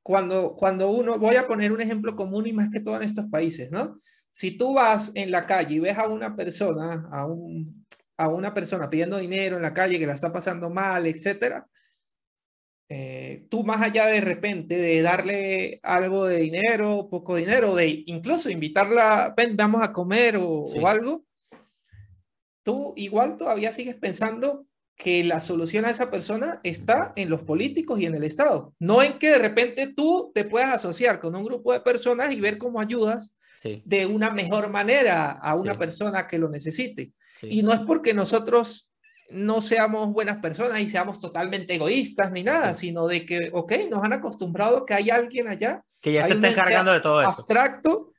cuando, 0.05 0.55
cuando 0.55 0.90
uno, 0.90 1.18
voy 1.18 1.36
a 1.36 1.46
poner 1.46 1.72
un 1.72 1.80
ejemplo 1.80 2.14
común 2.14 2.46
y 2.46 2.52
más 2.52 2.68
que 2.68 2.80
todo 2.80 2.96
en 2.96 3.05
estos 3.05 3.26
países, 3.28 3.70
¿no? 3.70 3.96
Si 4.30 4.50
tú 4.50 4.74
vas 4.74 5.11
en 5.14 5.30
la 5.30 5.46
calle 5.46 5.76
y 5.76 5.78
ves 5.78 5.96
a 5.96 6.09
una 6.09 6.36
persona, 6.36 7.09
a, 7.11 7.24
un, 7.24 7.86
a 8.18 8.28
una 8.28 8.52
persona 8.52 8.90
pidiendo 8.90 9.16
dinero 9.16 9.57
en 9.57 9.62
la 9.62 9.72
calle 9.72 9.98
que 9.98 10.07
la 10.07 10.12
está 10.12 10.30
pasando 10.30 10.68
mal, 10.68 11.07
etcétera, 11.07 11.66
eh, 12.90 13.46
tú 13.48 13.64
más 13.64 13.80
allá 13.80 14.07
de 14.07 14.20
repente 14.20 14.76
de 14.76 15.00
darle 15.00 15.80
algo 15.82 16.26
de 16.26 16.36
dinero, 16.40 17.09
poco 17.11 17.36
dinero, 17.36 17.74
de 17.74 18.05
incluso 18.05 18.50
invitarla, 18.50 19.32
ven, 19.34 19.57
vamos 19.57 19.82
a 19.82 19.90
comer 19.90 20.36
o, 20.36 20.66
o 20.66 20.86
algo, 20.86 21.24
tú 22.62 22.92
igual 22.96 23.38
todavía 23.38 23.72
sigues 23.72 23.94
pensando 23.94 24.66
que 24.97 25.24
la 25.24 25.40
solución 25.40 25.84
a 25.84 25.90
esa 25.90 26.11
persona 26.11 26.61
está 26.62 27.12
en 27.16 27.28
los 27.28 27.42
políticos 27.42 28.01
y 28.01 28.07
en 28.07 28.14
el 28.14 28.24
Estado. 28.24 28.74
No 28.78 29.03
en 29.03 29.18
que 29.18 29.30
de 29.30 29.38
repente 29.38 29.92
tú 29.95 30.30
te 30.34 30.45
puedas 30.45 30.72
asociar 30.72 31.20
con 31.20 31.34
un 31.34 31.45
grupo 31.45 31.72
de 31.72 31.80
personas 31.80 32.32
y 32.32 32.40
ver 32.40 32.59
cómo 32.59 32.80
ayudas 32.80 33.34
de 33.84 34.07
una 34.07 34.30
mejor 34.30 34.70
manera 34.70 35.30
a 35.30 35.55
una 35.55 35.76
persona 35.76 36.26
que 36.26 36.38
lo 36.38 36.49
necesite. 36.49 37.12
Y 37.42 37.62
no 37.62 37.72
es 37.72 37.80
porque 37.80 38.14
nosotros 38.14 38.90
no 39.30 39.62
seamos 39.62 40.12
buenas 40.12 40.38
personas 40.38 40.80
y 40.80 40.88
seamos 40.88 41.18
totalmente 41.18 41.74
egoístas 41.74 42.30
ni 42.30 42.42
nada, 42.42 42.74
sino 42.74 43.07
de 43.07 43.24
que, 43.24 43.51
ok, 43.53 43.72
nos 43.90 44.05
han 44.05 44.12
acostumbrado 44.12 44.84
que 44.84 44.95
hay 44.95 45.11
alguien 45.11 45.49
allá. 45.49 45.82
Que 46.03 46.12
ya 46.12 46.26
se 46.26 46.34
está 46.34 46.51
encargando 46.51 46.92
de 46.92 47.01
todo 47.01 47.20
eso. 47.20 47.30
Abstracto. 47.30 48.11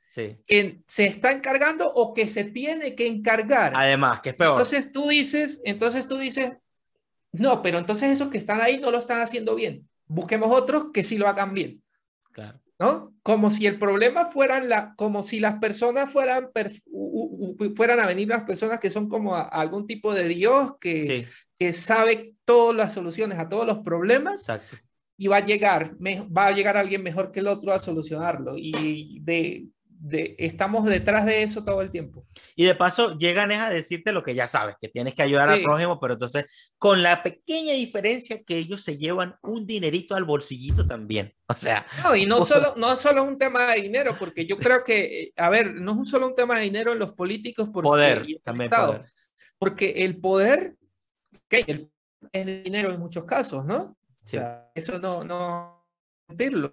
Que 0.46 0.80
se 0.86 1.06
está 1.06 1.30
encargando 1.32 1.90
o 1.92 2.14
que 2.14 2.26
se 2.26 2.44
tiene 2.44 2.94
que 2.94 3.06
encargar. 3.06 3.72
Además, 3.74 4.20
que 4.20 4.30
es 4.30 4.34
peor. 4.34 4.52
Entonces 4.52 4.90
tú 4.90 5.08
dices, 5.08 5.60
entonces 5.64 6.08
tú 6.08 6.16
dices, 6.16 6.52
no, 7.32 7.62
pero 7.62 7.78
entonces 7.78 8.10
esos 8.10 8.28
que 8.28 8.38
están 8.38 8.60
ahí 8.60 8.78
no 8.78 8.90
lo 8.90 8.98
están 8.98 9.20
haciendo 9.20 9.54
bien. 9.54 9.88
Busquemos 10.06 10.50
otros 10.50 10.86
que 10.92 11.04
sí 11.04 11.18
lo 11.18 11.28
hagan 11.28 11.54
bien. 11.54 11.82
Claro. 12.32 12.60
¿No? 12.78 13.14
Como 13.22 13.48
si 13.48 13.66
el 13.66 13.78
problema 13.78 14.26
fueran 14.26 14.68
la, 14.68 14.94
como 14.96 15.22
si 15.22 15.40
las 15.40 15.58
personas 15.58 16.10
fueran, 16.10 16.50
fueran 17.74 18.00
a 18.00 18.06
venir 18.06 18.28
las 18.28 18.44
personas 18.44 18.78
que 18.80 18.90
son 18.90 19.08
como 19.08 19.34
algún 19.34 19.86
tipo 19.86 20.12
de 20.12 20.28
Dios 20.28 20.72
que, 20.78 21.26
que 21.58 21.72
sabe 21.72 22.34
todas 22.44 22.76
las 22.76 22.92
soluciones 22.92 23.38
a 23.38 23.48
todos 23.48 23.66
los 23.66 23.78
problemas. 23.78 24.42
Exacto. 24.42 24.76
Y 25.16 25.28
va 25.28 25.38
a 25.38 25.44
llegar, 25.44 25.96
va 25.98 26.48
a 26.48 26.52
llegar 26.52 26.76
alguien 26.76 27.02
mejor 27.02 27.32
que 27.32 27.40
el 27.40 27.46
otro 27.46 27.72
a 27.72 27.78
solucionarlo. 27.78 28.54
Y 28.58 29.20
de, 29.22 29.66
estamos 30.38 30.84
detrás 30.84 31.26
de 31.26 31.42
eso 31.42 31.64
todo 31.64 31.80
el 31.80 31.90
tiempo. 31.90 32.26
Y 32.54 32.64
de 32.64 32.74
paso 32.74 33.16
llegan 33.16 33.52
a 33.52 33.70
decirte 33.70 34.12
lo 34.12 34.22
que 34.22 34.34
ya 34.34 34.46
sabes, 34.46 34.76
que 34.80 34.88
tienes 34.88 35.14
que 35.14 35.22
ayudar 35.22 35.48
al 35.48 35.62
prójimo, 35.62 35.98
pero 36.00 36.14
entonces 36.14 36.46
con 36.78 37.02
la 37.02 37.22
pequeña 37.22 37.72
diferencia 37.72 38.42
que 38.42 38.56
ellos 38.56 38.82
se 38.82 38.96
llevan 38.96 39.36
un 39.42 39.66
dinerito 39.66 40.14
al 40.14 40.24
bolsillito 40.24 40.86
también. 40.86 41.32
O 41.48 41.54
sea. 41.54 41.86
No, 42.02 42.16
y 42.16 42.26
no 42.26 42.44
solo, 42.44 42.74
no 42.76 42.96
solo 42.96 43.22
es 43.22 43.28
un 43.28 43.38
tema 43.38 43.72
de 43.72 43.82
dinero, 43.82 44.16
porque 44.18 44.44
yo 44.46 44.58
creo 44.58 44.82
que, 44.82 45.32
a 45.36 45.48
ver, 45.48 45.74
no 45.74 46.02
es 46.02 46.10
solo 46.10 46.26
un 46.26 46.34
tema 46.34 46.56
de 46.56 46.62
dinero 46.62 46.92
en 46.92 46.98
los 46.98 47.12
políticos. 47.12 47.70
Porque, 47.72 47.86
poder, 47.86 48.26
también 48.42 48.68
poder. 48.68 49.02
Porque 49.56 49.90
el 49.98 50.18
poder, 50.18 50.74
que 51.48 51.88
es 52.32 52.46
de 52.46 52.62
dinero 52.62 52.92
en 52.92 52.98
muchos 52.98 53.24
casos, 53.24 53.64
¿no? 53.64 53.96
O 54.24 54.26
sea, 54.26 54.72
eso 54.74 54.98
no, 54.98 55.22
no. 55.22 55.86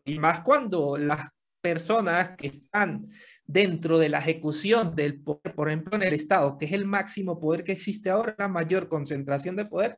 Y 0.05 0.17
más 0.17 0.39
cuando 0.39 0.97
las 0.97 1.29
personas 1.63 2.31
que 2.35 2.47
están 2.47 3.09
dentro 3.45 3.97
de 3.97 4.09
la 4.09 4.19
ejecución 4.19 4.95
del 4.95 5.21
poder, 5.21 5.55
por 5.55 5.69
ejemplo, 5.69 5.95
en 5.95 6.03
el 6.03 6.13
Estado, 6.13 6.57
que 6.57 6.65
es 6.65 6.73
el 6.73 6.85
máximo 6.85 7.39
poder 7.39 7.63
que 7.63 7.71
existe 7.71 8.09
ahora, 8.09 8.35
la 8.37 8.49
mayor 8.49 8.89
concentración 8.89 9.55
de 9.55 9.65
poder, 9.65 9.97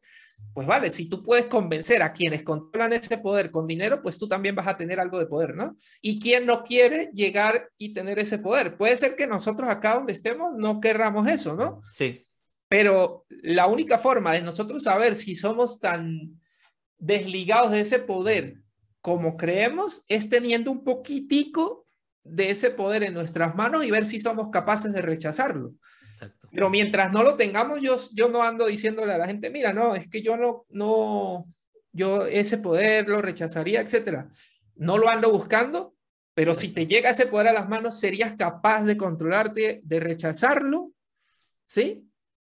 pues 0.54 0.68
vale, 0.68 0.92
si 0.92 1.10
tú 1.10 1.24
puedes 1.24 1.48
convencer 1.48 2.04
a 2.04 2.14
quienes 2.14 2.44
controlan 2.44 2.94
ese 2.94 3.18
poder 3.18 3.50
con 3.50 3.66
dinero, 3.66 4.04
pues 4.04 4.20
tú 4.20 4.28
también 4.28 4.56
vas 4.56 4.68
a 4.68 4.78
tener 4.78 5.00
algo 5.00 5.18
de 5.18 5.26
poder, 5.26 5.56
¿no? 5.56 5.76
Y 6.02 6.20
quien 6.20 6.46
no 6.46 6.64
quiere 6.64 7.10
llegar 7.14 7.70
y 7.80 7.96
tener 7.96 8.20
ese 8.20 8.38
poder. 8.38 8.78
Puede 8.78 8.96
ser 8.96 9.16
que 9.16 9.26
nosotros 9.26 9.68
acá 9.68 9.96
donde 9.96 10.14
estemos 10.14 10.54
no 10.56 10.80
querramos 10.80 11.28
eso, 11.28 11.56
¿no? 11.56 11.82
Sí. 11.92 12.24
Pero 12.70 13.26
la 13.30 13.66
única 13.66 13.98
forma 13.98 14.34
de 14.34 14.44
nosotros 14.44 14.84
saber 14.84 15.16
si 15.16 15.36
somos 15.36 15.80
tan 15.80 16.40
desligados 17.00 17.72
de 17.72 17.80
ese 17.80 18.00
poder 18.00 18.65
como 19.06 19.38
creemos, 19.38 20.04
es 20.08 20.30
teniendo 20.30 20.72
un 20.72 20.84
poquitico 20.84 21.86
de 22.24 22.50
ese 22.50 22.72
poder 22.72 23.04
en 23.04 23.14
nuestras 23.14 23.54
manos 23.54 23.86
y 23.86 23.92
ver 23.92 24.04
si 24.04 24.20
somos 24.20 24.50
capaces 24.50 24.92
de 24.94 25.04
rechazarlo. 25.04 25.76
Pero 26.52 26.72
mientras 26.72 27.12
no 27.12 27.22
lo 27.22 27.36
tengamos, 27.36 27.82
yo, 27.82 27.98
yo 28.16 28.30
no 28.30 28.42
ando 28.42 28.66
diciéndole 28.66 29.14
a 29.14 29.20
la 29.20 29.28
gente, 29.28 29.52
mira, 29.52 29.74
no, 29.74 29.94
es 29.94 30.10
que 30.10 30.24
yo 30.24 30.38
no, 30.38 30.66
no, 30.70 31.46
yo 31.92 32.26
ese 32.26 32.58
poder 32.58 33.08
lo 33.08 33.22
rechazaría, 33.22 33.80
etcétera. 33.80 34.28
No 34.76 34.98
lo 34.98 35.08
ando 35.08 35.32
buscando, 35.32 35.94
pero 36.34 36.56
si 36.56 36.70
te 36.70 36.88
llega 36.88 37.12
ese 37.12 37.28
poder 37.28 37.50
a 37.50 37.54
las 37.54 37.70
manos, 37.70 38.00
serías 38.00 38.34
capaz 38.36 38.86
de 38.86 38.98
controlarte, 38.98 39.82
de 39.84 40.00
rechazarlo, 40.00 40.94
¿sí? 41.68 42.10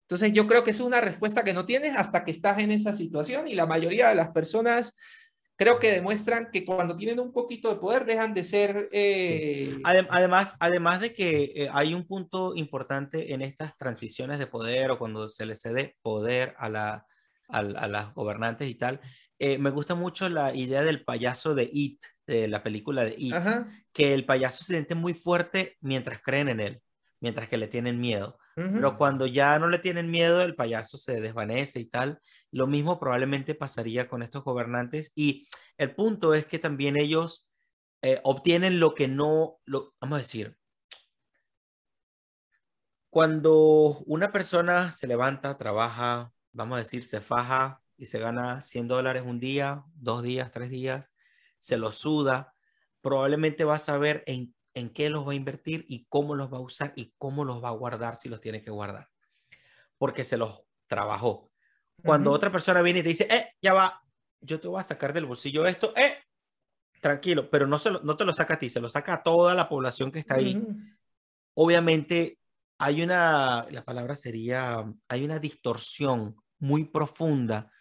Entonces 0.04 0.32
yo 0.32 0.48
creo 0.48 0.64
que 0.64 0.72
es 0.72 0.80
una 0.80 1.02
respuesta 1.02 1.44
que 1.44 1.54
no 1.54 1.66
tienes 1.66 1.98
hasta 1.98 2.24
que 2.24 2.32
estás 2.32 2.60
en 2.60 2.72
esa 2.72 2.94
situación 2.94 3.50
y 3.50 3.56
la 3.56 3.66
mayoría 3.66 4.08
de 4.08 4.16
las 4.16 4.30
personas 4.30 4.96
creo 5.58 5.80
que 5.80 5.92
demuestran 5.92 6.50
que 6.52 6.64
cuando 6.64 6.96
tienen 6.96 7.20
un 7.20 7.34
poquito 7.34 7.70
de 7.70 7.78
poder 7.78 8.06
dejan 8.06 8.34
de 8.34 8.44
ser... 8.44 8.90
Eh, 8.92 9.78
además, 9.84 10.56
además 10.60 11.02
de 11.02 11.14
que 11.14 11.52
eh, 11.56 11.70
hay 11.74 11.96
un 11.96 12.06
punto 12.06 12.56
importante 12.56 13.34
en 13.34 13.42
estas 13.42 13.76
transiciones 13.76 14.38
de 14.40 14.48
poder 14.48 14.92
o 14.92 15.00
cuando 15.00 15.28
se 15.30 15.48
le 15.48 15.56
cede 15.56 15.98
poder 16.04 16.54
a, 16.60 16.70
la, 16.70 17.06
a, 17.50 17.62
las 17.62 18.14
gobernantes 18.14 18.70
y 18.70 18.76
tal, 18.76 19.02
eh, 19.40 19.58
me 19.58 19.72
gusta 19.72 19.96
mucho 19.96 20.30
la 20.30 20.54
idea 20.54 20.84
del 20.84 21.04
payaso 21.04 21.56
de 21.56 21.70
It, 21.74 22.04
de 22.28 22.48
la 22.48 22.62
película 22.62 23.04
de 23.04 23.16
It, 23.18 23.36
que 23.92 24.14
el 24.14 24.26
payaso 24.26 24.64
se 24.64 24.74
siente 24.74 24.94
muy 24.94 25.16
fuerte 25.16 25.76
mientras 25.82 26.22
creen 26.22 26.50
en 26.50 26.60
él, 26.60 26.82
mientras 27.20 27.48
que 27.48 27.58
le 27.58 27.68
tienen 27.68 28.00
miedo. 28.00 28.38
Pero 28.58 28.98
cuando 28.98 29.28
ya 29.28 29.60
no 29.60 29.70
le 29.70 29.78
tienen 29.78 30.10
miedo, 30.10 30.42
el 30.42 30.56
payaso 30.56 30.98
se 30.98 31.22
desvanece 31.22 31.80
y 31.80 31.86
tal. 31.86 32.20
Lo 32.50 32.66
mismo 32.66 33.00
probablemente 33.00 33.54
pasaría 33.54 34.10
con 34.10 34.24
estos 34.24 34.44
gobernantes. 34.44 35.12
Y 35.14 35.48
el 35.78 35.94
punto 35.94 36.34
es 36.34 36.48
que 36.48 36.58
también 36.58 36.98
ellos 36.98 37.48
eh, 38.02 38.20
obtienen 38.24 38.80
lo 38.80 38.96
que 38.96 39.08
no, 39.08 39.60
lo, 39.66 39.94
vamos 40.02 40.16
a 40.16 40.22
decir, 40.22 40.58
cuando 43.12 44.04
una 44.08 44.32
persona 44.32 44.92
se 44.92 45.06
levanta, 45.06 45.58
trabaja, 45.58 46.32
vamos 46.52 46.78
a 46.78 46.84
decir, 46.84 47.06
se 47.06 47.22
faja 47.22 47.82
y 47.96 48.08
se 48.08 48.18
gana 48.18 48.62
100 48.62 48.88
dólares 48.88 49.24
un 49.24 49.40
día, 49.40 49.84
dos 49.94 50.24
días, 50.24 50.52
tres 50.52 50.72
días, 50.72 51.14
se 51.60 51.78
lo 51.78 51.92
suda, 51.92 52.56
probablemente 53.02 53.66
va 53.66 53.76
a 53.76 53.80
saber 53.80 54.24
en 54.26 54.56
en 54.78 54.92
qué 54.92 55.10
los 55.10 55.28
va 55.28 55.32
a 55.32 55.36
invertir 55.36 55.86
y 55.90 56.06
cómo 56.06 56.36
los 56.36 56.54
va 56.54 56.58
a 56.58 56.62
usar 56.62 56.94
y 56.96 57.14
cómo 57.18 57.44
los 57.44 57.64
va 57.64 57.70
a 57.70 57.72
guardar 57.72 58.16
si 58.16 58.30
los 58.30 58.40
tiene 58.40 58.62
que 58.62 58.70
guardar. 58.70 59.10
Porque 59.98 60.24
se 60.24 60.38
los 60.38 60.62
trabajó. 60.86 61.52
Cuando 62.04 62.32
otra 62.32 62.52
persona 62.52 62.84
viene 62.84 63.00
y 63.00 63.04
te 63.04 63.10
dice, 63.10 63.28
eh, 63.30 63.56
ya 63.60 63.74
va, 63.74 64.04
yo 64.40 64.60
te 64.60 64.68
voy 64.68 64.80
a 64.80 64.84
sacar 64.84 65.14
del 65.14 65.26
bolsillo 65.26 65.66
esto, 65.66 65.94
eh, 65.98 66.20
tranquilo, 67.02 67.50
pero 67.50 67.66
no, 67.66 67.80
se 67.80 67.90
no 67.90 68.16
te 68.16 68.24
lo 68.24 68.36
saca 68.36 68.54
a 68.54 68.60
ti, 68.60 68.70
se 68.70 68.80
lo 68.80 68.88
saca 68.88 69.16
a 69.16 69.24
toda 69.24 69.56
la 69.56 69.68
población 69.68 70.12
que 70.12 70.20
está 70.20 70.36
ahí. 70.36 70.64
Obviamente 71.56 72.38
hay 72.78 73.02
una, 73.02 73.66
la 73.72 73.84
palabra 73.84 74.16
sería, 74.16 74.86
hay 75.08 75.26
una 75.26 75.40
distorsión 75.40 76.36
muy 76.60 76.86
profunda 76.86 77.72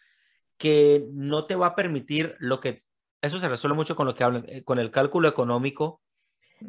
que 0.56 1.06
no 1.12 1.44
te 1.44 1.56
va 1.56 1.68
a 1.68 1.74
permitir 1.74 2.36
lo 2.38 2.58
que, 2.58 2.84
eso 3.20 3.38
se 3.38 3.50
resuelve 3.50 3.76
mucho 3.76 3.96
con 3.96 4.06
lo 4.06 4.14
que 4.14 4.24
hablan, 4.24 4.46
eh, 4.48 4.64
con 4.64 4.78
el 4.78 4.90
cálculo 4.90 5.28
económico 5.28 6.00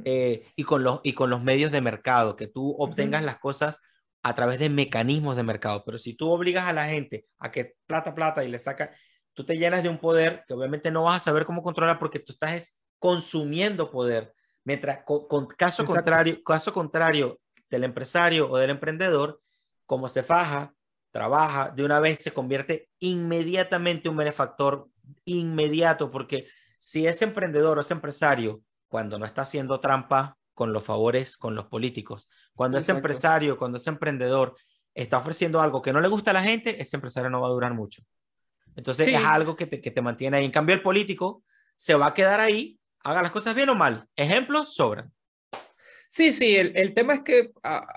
eh, 0.03 0.45
y, 0.55 0.63
con 0.63 0.83
los, 0.83 0.99
y 1.03 1.13
con 1.13 1.29
los 1.29 1.41
medios 1.41 1.71
de 1.71 1.81
mercado, 1.81 2.35
que 2.35 2.47
tú 2.47 2.75
obtengas 2.77 3.23
las 3.23 3.39
cosas 3.39 3.79
a 4.23 4.35
través 4.35 4.59
de 4.59 4.69
mecanismos 4.69 5.35
de 5.35 5.43
mercado. 5.43 5.83
Pero 5.85 5.97
si 5.97 6.13
tú 6.13 6.29
obligas 6.29 6.67
a 6.67 6.73
la 6.73 6.85
gente 6.85 7.25
a 7.39 7.51
que 7.51 7.75
plata, 7.85 8.13
plata 8.13 8.43
y 8.43 8.49
le 8.49 8.59
saca, 8.59 8.91
tú 9.33 9.45
te 9.45 9.57
llenas 9.57 9.83
de 9.83 9.89
un 9.89 9.99
poder 9.99 10.43
que 10.47 10.53
obviamente 10.53 10.91
no 10.91 11.03
vas 11.03 11.17
a 11.17 11.25
saber 11.25 11.45
cómo 11.45 11.61
controlar 11.61 11.99
porque 11.99 12.19
tú 12.19 12.33
estás 12.33 12.81
consumiendo 12.99 13.91
poder. 13.91 14.33
Mientras, 14.63 14.99
con, 15.05 15.47
caso, 15.47 15.85
contrario, 15.85 16.43
caso 16.43 16.73
contrario 16.73 17.39
del 17.69 17.85
empresario 17.85 18.49
o 18.49 18.57
del 18.57 18.71
emprendedor, 18.71 19.41
como 19.85 20.09
se 20.09 20.23
faja, 20.23 20.73
trabaja, 21.11 21.69
de 21.69 21.85
una 21.85 21.99
vez 21.99 22.19
se 22.19 22.31
convierte 22.31 22.89
inmediatamente 22.99 24.09
un 24.09 24.17
benefactor 24.17 24.89
inmediato, 25.23 26.11
porque 26.11 26.47
si 26.79 27.07
ese 27.07 27.25
emprendedor 27.25 27.77
o 27.77 27.81
ese 27.81 27.93
empresario 27.93 28.61
cuando 28.87 29.19
no 29.19 29.25
está 29.25 29.41
haciendo 29.43 29.79
trampa 29.79 30.37
con 30.57 30.73
los 30.73 30.83
favores 30.83 31.37
con 31.37 31.53
los 31.53 31.67
políticos. 31.67 32.27
Cuando 32.55 32.79
ese 32.79 32.91
empresario, 32.91 33.59
cuando 33.59 33.77
ese 33.77 33.91
emprendedor 33.91 34.55
está 34.95 35.19
ofreciendo 35.19 35.61
algo 35.61 35.83
que 35.83 35.93
no 35.93 36.01
le 36.01 36.07
gusta 36.07 36.31
a 36.31 36.33
la 36.33 36.41
gente, 36.41 36.81
ese 36.81 36.97
empresario 36.97 37.29
no 37.29 37.41
va 37.41 37.47
a 37.47 37.51
durar 37.51 37.75
mucho. 37.75 38.01
Entonces 38.75 39.07
es 39.07 39.15
algo 39.23 39.55
que 39.55 39.67
te, 39.67 39.79
que 39.79 39.91
te 39.91 40.01
mantiene 40.01 40.37
ahí. 40.37 40.45
En 40.45 40.51
cambio, 40.51 40.73
el 40.73 40.81
político 40.81 41.43
se 41.75 41.93
va 41.93 42.07
a 42.07 42.13
quedar 42.15 42.39
ahí, 42.39 42.79
haga 43.03 43.21
las 43.21 43.31
cosas 43.31 43.53
bien 43.53 43.69
o 43.69 43.75
mal. 43.75 44.07
Ejemplos 44.15 44.73
sobran. 44.73 45.11
Sí, 46.07 46.33
sí, 46.33 46.55
el, 46.55 46.75
el 46.75 46.95
tema 46.95 47.13
es 47.13 47.21
que, 47.21 47.51
ah, 47.63 47.87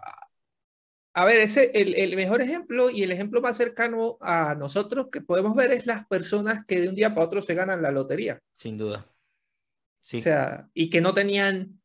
a 1.14 1.24
ver, 1.24 1.40
ese, 1.40 1.70
el, 1.72 1.94
el, 1.94 2.14
mejor 2.14 2.42
ejemplo 2.42 2.90
y 2.90 3.02
el 3.02 3.12
ejemplo 3.12 3.40
más 3.40 3.56
cercano 3.56 4.18
a 4.20 4.54
nosotros 4.54 5.08
que 5.10 5.22
podemos 5.22 5.54
ver 5.54 5.72
es 5.72 5.86
las 5.86 6.06
personas 6.06 6.66
que 6.66 6.80
de 6.80 6.90
un 6.90 6.94
día 6.94 7.14
para 7.14 7.24
otro 7.24 7.40
se 7.40 7.54
ganan 7.54 7.80
la 7.80 7.90
lotería. 7.90 8.38
Sin 8.52 8.76
duda. 8.76 9.06
Sí. 10.00 10.18
O 10.18 10.22
sea, 10.22 10.68
y 10.74 10.90
que 10.90 11.00
no 11.00 11.14
tenían 11.14 11.80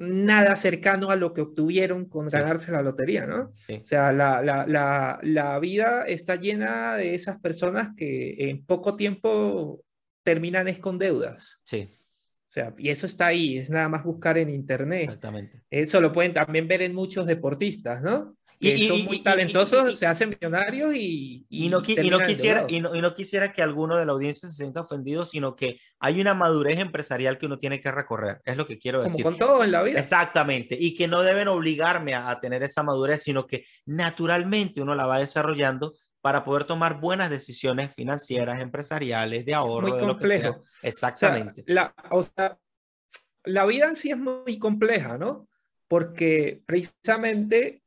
nada 0.00 0.56
cercano 0.56 1.10
a 1.10 1.16
lo 1.16 1.34
que 1.34 1.42
obtuvieron 1.42 2.06
con 2.06 2.28
ganarse 2.28 2.72
la 2.72 2.82
lotería, 2.82 3.26
¿no? 3.26 3.50
O 3.50 3.84
sea, 3.84 4.12
la, 4.12 4.42
la, 4.42 4.66
la, 4.66 5.20
la, 5.22 5.58
vida 5.58 6.04
está 6.06 6.36
llena 6.36 6.96
de 6.96 7.14
esas 7.14 7.38
personas 7.38 7.90
que 7.94 8.48
en 8.48 8.64
poco 8.64 8.96
tiempo 8.96 9.84
terminan 10.22 10.68
es 10.68 10.78
con 10.78 10.96
deudas. 10.96 11.60
Sí. 11.64 11.86
O 11.90 12.52
sea, 12.52 12.74
y 12.78 12.88
eso 12.88 13.06
está 13.06 13.26
ahí, 13.26 13.58
es 13.58 13.68
nada 13.68 13.88
más 13.88 14.02
buscar 14.02 14.38
en 14.38 14.48
internet. 14.48 15.02
Exactamente. 15.02 15.62
Eso 15.70 16.00
lo 16.00 16.12
pueden 16.12 16.32
también 16.32 16.66
ver 16.66 16.80
en 16.82 16.94
muchos 16.94 17.26
deportistas, 17.26 18.02
¿no? 18.02 18.36
Y, 18.60 18.88
son 18.88 19.04
muy 19.06 19.22
talentosos, 19.22 19.98
se 19.98 20.06
hacen 20.06 20.28
millonarios 20.28 20.94
y, 20.94 21.46
y, 21.48 21.70
no, 21.70 21.80
quisiera, 21.80 22.66
y, 22.68 22.80
no, 22.80 23.14
quisiera 23.14 23.54
que 23.54 23.62
alguno 23.62 23.96
de 23.96 24.04
la 24.04 24.12
audiencia 24.12 24.50
se 24.50 24.54
sienta 24.54 24.82
ofendido, 24.82 25.24
sino 25.24 25.56
que 25.56 25.80
hay 25.98 26.20
una 26.20 26.34
madurez 26.34 26.78
empresarial 26.78 27.38
que 27.38 27.46
uno 27.46 27.58
tiene 27.58 27.80
que 27.80 27.90
recorrer, 27.90 28.42
es 28.44 28.58
lo 28.58 28.66
que 28.66 28.78
quiero 28.78 29.02
decir. 29.02 29.24
Como 29.24 29.38
con 29.38 29.46
todo 29.46 29.64
en 29.64 29.72
la 29.72 29.82
vida. 29.82 29.98
Exactamente, 29.98 30.76
y 30.78 30.94
que 30.94 31.08
no 31.08 31.22
deben 31.22 31.48
obligarme 31.48 32.14
a, 32.14 32.38
tener 32.38 32.62
esa 32.62 32.82
madurez, 32.82 33.22
sino 33.22 33.46
que 33.46 33.64
naturalmente 33.86 34.82
uno 34.82 34.94
la 34.94 35.06
va 35.06 35.18
desarrollando 35.18 35.94
para 36.20 36.44
poder 36.44 36.64
tomar 36.64 37.00
buenas 37.00 37.30
decisiones 37.30 37.94
financieras, 37.94 38.60
empresariales, 38.60 39.46
de 39.46 39.54
ahorro, 39.54 39.88
muy 39.88 39.98
de 39.98 40.06
complejo. 40.06 40.46
lo 40.48 40.60
que 40.60 40.66
sea. 40.80 40.88
Exactamente. 40.90 41.64
la, 41.66 41.94
o 42.10 42.22
sea, 42.22 42.58
la 43.44 43.64
vida 43.64 43.88
en 43.88 43.96
sí 43.96 44.10
es 44.10 44.18
muy 44.18 44.58
compleja, 44.58 45.16
¿no? 45.16 45.48
Porque 45.88 46.62
precisamente 46.66 47.82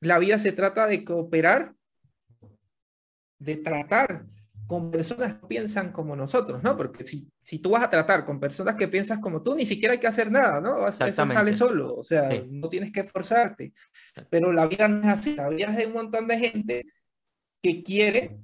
la 0.00 0.18
vida 0.18 0.38
se 0.38 0.52
trata 0.52 0.86
de 0.86 1.04
cooperar, 1.04 1.74
de 3.38 3.56
tratar 3.56 4.26
con 4.66 4.90
personas 4.90 5.34
que 5.34 5.46
piensan 5.46 5.90
como 5.90 6.14
nosotros, 6.14 6.62
¿no? 6.62 6.76
Porque 6.76 7.04
si, 7.04 7.28
si 7.40 7.58
tú 7.58 7.70
vas 7.70 7.82
a 7.82 7.90
tratar 7.90 8.24
con 8.24 8.38
personas 8.38 8.76
que 8.76 8.86
piensan 8.86 9.20
como 9.20 9.42
tú, 9.42 9.56
ni 9.56 9.66
siquiera 9.66 9.94
hay 9.94 9.98
que 9.98 10.06
hacer 10.06 10.30
nada, 10.30 10.60
¿no? 10.60 10.86
Eso 10.86 11.26
sale 11.26 11.54
solo, 11.54 11.96
o 11.96 12.04
sea, 12.04 12.30
no 12.48 12.68
tienes 12.68 12.92
que 12.92 13.00
esforzarte. 13.00 13.72
Pero 14.30 14.52
la 14.52 14.66
vida 14.66 14.86
no 14.86 15.00
es 15.00 15.08
así, 15.08 15.34
la 15.34 15.48
vida 15.48 15.66
es 15.66 15.76
de 15.76 15.86
un 15.86 15.94
montón 15.94 16.28
de 16.28 16.38
gente 16.38 16.86
que 17.60 17.82
quiere 17.82 18.38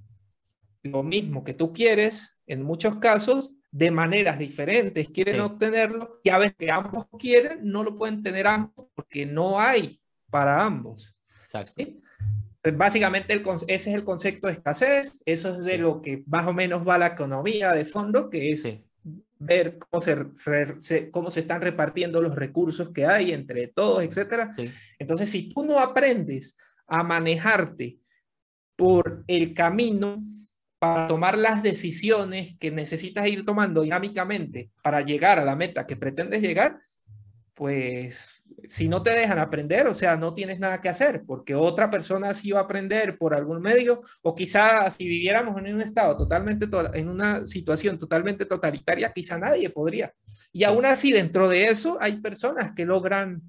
lo 0.83 1.03
mismo 1.03 1.45
que 1.45 1.55
tú 1.55 1.73
quieres, 1.73 2.37
en 2.47 2.63
muchos 2.63 2.97
casos, 2.97 3.53
de 3.71 3.91
maneras 3.91 4.39
diferentes, 4.39 5.09
quieren 5.09 5.41
obtenerlo, 5.41 6.21
y 6.23 6.31
a 6.31 6.39
veces 6.39 6.57
que 6.57 6.71
ambos 6.71 7.07
quieren, 7.19 7.61
no 7.63 7.85
lo 7.85 7.97
pueden 7.97 8.23
tener 8.23 8.47
ambos, 8.47 8.89
porque 8.95 9.27
no 9.27 9.61
hay 9.61 10.01
para 10.31 10.65
ambos. 10.65 11.16
Pues, 12.67 12.77
básicamente 12.77 13.33
el, 13.33 13.43
ese 13.69 13.75
es 13.75 13.87
el 13.87 14.03
concepto 14.05 14.49
de 14.49 14.55
escasez, 14.55 15.23
eso 15.25 15.51
es 15.51 15.65
de 15.65 15.79
lo 15.79 16.03
que 16.03 16.25
más 16.27 16.47
o 16.47 16.53
menos 16.53 16.87
va 16.87 16.99
la 16.99 17.07
economía 17.07 17.73
de 17.73 17.85
fondo, 17.85 18.29
que 18.29 18.51
es 18.51 18.81
ver 19.39 19.79
cómo 19.79 20.01
se, 20.01 21.11
cómo 21.11 21.31
se 21.31 21.41
están 21.41 21.61
repartiendo 21.61 22.21
los 22.21 22.35
recursos 22.35 22.91
que 22.91 23.07
hay 23.07 23.33
entre 23.33 23.69
todos, 23.69 24.03
etc. 24.03 24.51
Entonces, 24.99 25.31
si 25.31 25.51
tú 25.51 25.65
no 25.65 25.79
aprendes 25.79 26.57
a 26.89 27.03
manejarte 27.03 27.99
por 28.75 29.25
el 29.27 29.55
camino 29.55 30.17
para 30.79 31.07
tomar 31.07 31.39
las 31.39 31.63
decisiones 31.63 32.57
que 32.59 32.71
necesitas 32.71 33.27
ir 33.27 33.45
tomando 33.45 33.83
dinámicamente 33.83 34.71
para 34.83 35.03
llegar 35.03 35.39
a 35.39 35.45
la 35.45 35.57
meta 35.57 35.87
que 35.87 35.97
pretendes 35.97 36.43
llegar, 36.43 36.81
pues 37.55 38.36
si 38.69 38.89
no 38.89 39.03
te 39.03 39.11
dejan 39.11 39.39
aprender, 39.39 39.87
o 39.87 39.95
sea, 39.95 40.17
no 40.17 40.35
tienes 40.35 40.59
nada 40.59 40.81
que 40.81 40.89
hacer, 40.89 41.23
porque 41.27 41.55
otra 41.55 41.91
persona 41.91 42.35
sí 42.35 42.51
va 42.51 42.61
a 42.61 42.63
aprender 42.65 43.17
por 43.19 43.35
algún 43.35 43.61
medio, 43.61 44.01
o 44.23 44.35
quizá 44.35 44.91
si 44.91 45.07
viviéramos 45.07 45.57
en 45.59 45.75
un 45.75 45.83
estado 45.83 46.17
totalmente, 46.17 46.67
en 46.95 47.09
una 47.09 47.47
situación 47.47 47.99
totalmente 47.99 48.45
totalitaria, 48.45 49.13
quizá 49.13 49.39
nadie 49.39 49.71
podría. 49.71 50.13
Y 50.53 50.65
aún 50.65 50.85
así, 50.85 51.13
dentro 51.13 51.49
de 51.49 51.67
eso, 51.67 51.99
hay 52.01 52.21
personas 52.21 52.73
que 52.73 52.85
logran 52.85 53.43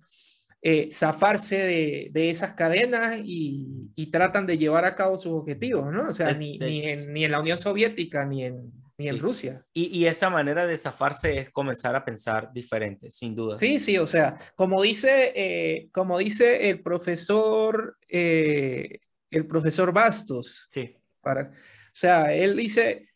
eh, 0.61 0.89
zafarse 0.91 2.09
de, 2.11 2.29
esas 2.29 2.53
cadenas 2.53 3.19
y, 3.23 3.85
tratan 4.11 4.45
de 4.45 4.57
llevar 4.57 4.85
a 4.85 4.95
cabo 4.95 5.17
sus 5.17 5.33
objetivos, 5.33 5.91
¿no? 5.91 6.09
O 6.09 6.13
sea, 6.13 6.33
ni, 6.33 6.57
ni, 6.57 6.83
en, 6.83 7.13
ni 7.13 7.25
en 7.25 7.31
la 7.31 7.39
Unión 7.39 7.57
Soviética, 7.57 8.25
ni 8.25 8.45
en, 8.45 8.71
ni 8.97 9.07
en 9.07 9.19
Rusia. 9.19 9.65
Y, 9.73 10.05
esa 10.05 10.29
manera 10.29 10.65
de 10.65 10.77
zafarse 10.77 11.37
es 11.37 11.51
comenzar 11.51 11.95
a 11.95 12.03
pensar 12.03 12.51
diferente, 12.51 13.11
sin 13.11 13.35
duda. 13.35 13.59
Sí, 13.59 13.79
sí, 13.79 13.97
o 13.97 14.07
sea, 14.07 14.35
como 14.55 14.81
dice, 14.81 15.33
eh, 15.35 15.89
como 15.91 16.17
dice 16.17 16.69
el 16.69 16.81
profesor, 16.81 17.97
eh, 18.09 18.99
el 19.29 19.45
profesor 19.45 19.93
Bastos. 19.93 20.65
Sí. 20.69 20.97
Para, 21.21 21.51
o 21.51 21.53
sea, 21.93 22.33
él 22.33 22.57
dice, 22.57 23.09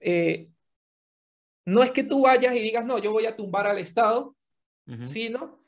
eh, 0.00 0.48
no 1.64 1.82
es 1.82 1.92
que 1.92 2.04
tú 2.04 2.22
vayas 2.22 2.54
y 2.54 2.60
digas, 2.60 2.84
no, 2.84 2.98
yo 2.98 3.12
voy 3.12 3.24
a 3.26 3.36
tumbar 3.36 3.66
al 3.66 3.78
Estado, 3.78 4.36
sino 5.04 5.62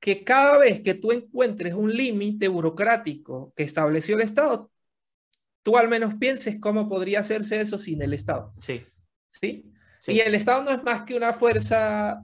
que 0.00 0.24
cada 0.24 0.58
vez 0.58 0.80
que 0.80 0.94
tú 0.94 1.12
encuentres 1.12 1.74
un 1.74 1.92
límite 1.92 2.48
burocrático 2.48 3.52
que 3.54 3.62
estableció 3.62 4.16
el 4.16 4.22
Estado, 4.22 4.72
tú 5.62 5.76
al 5.76 5.88
menos 5.88 6.14
pienses 6.14 6.58
cómo 6.60 6.88
podría 6.88 7.20
hacerse 7.20 7.60
eso 7.60 7.78
sin 7.78 8.02
el 8.02 8.14
Estado. 8.14 8.54
Sí. 8.60 8.82
¿Sí? 9.30 9.72
Y 10.06 10.20
el 10.20 10.34
Estado 10.34 10.62
no 10.62 10.70
es 10.70 10.82
más 10.82 11.02
que 11.02 11.16
una 11.16 11.32
fuerza 11.32 12.22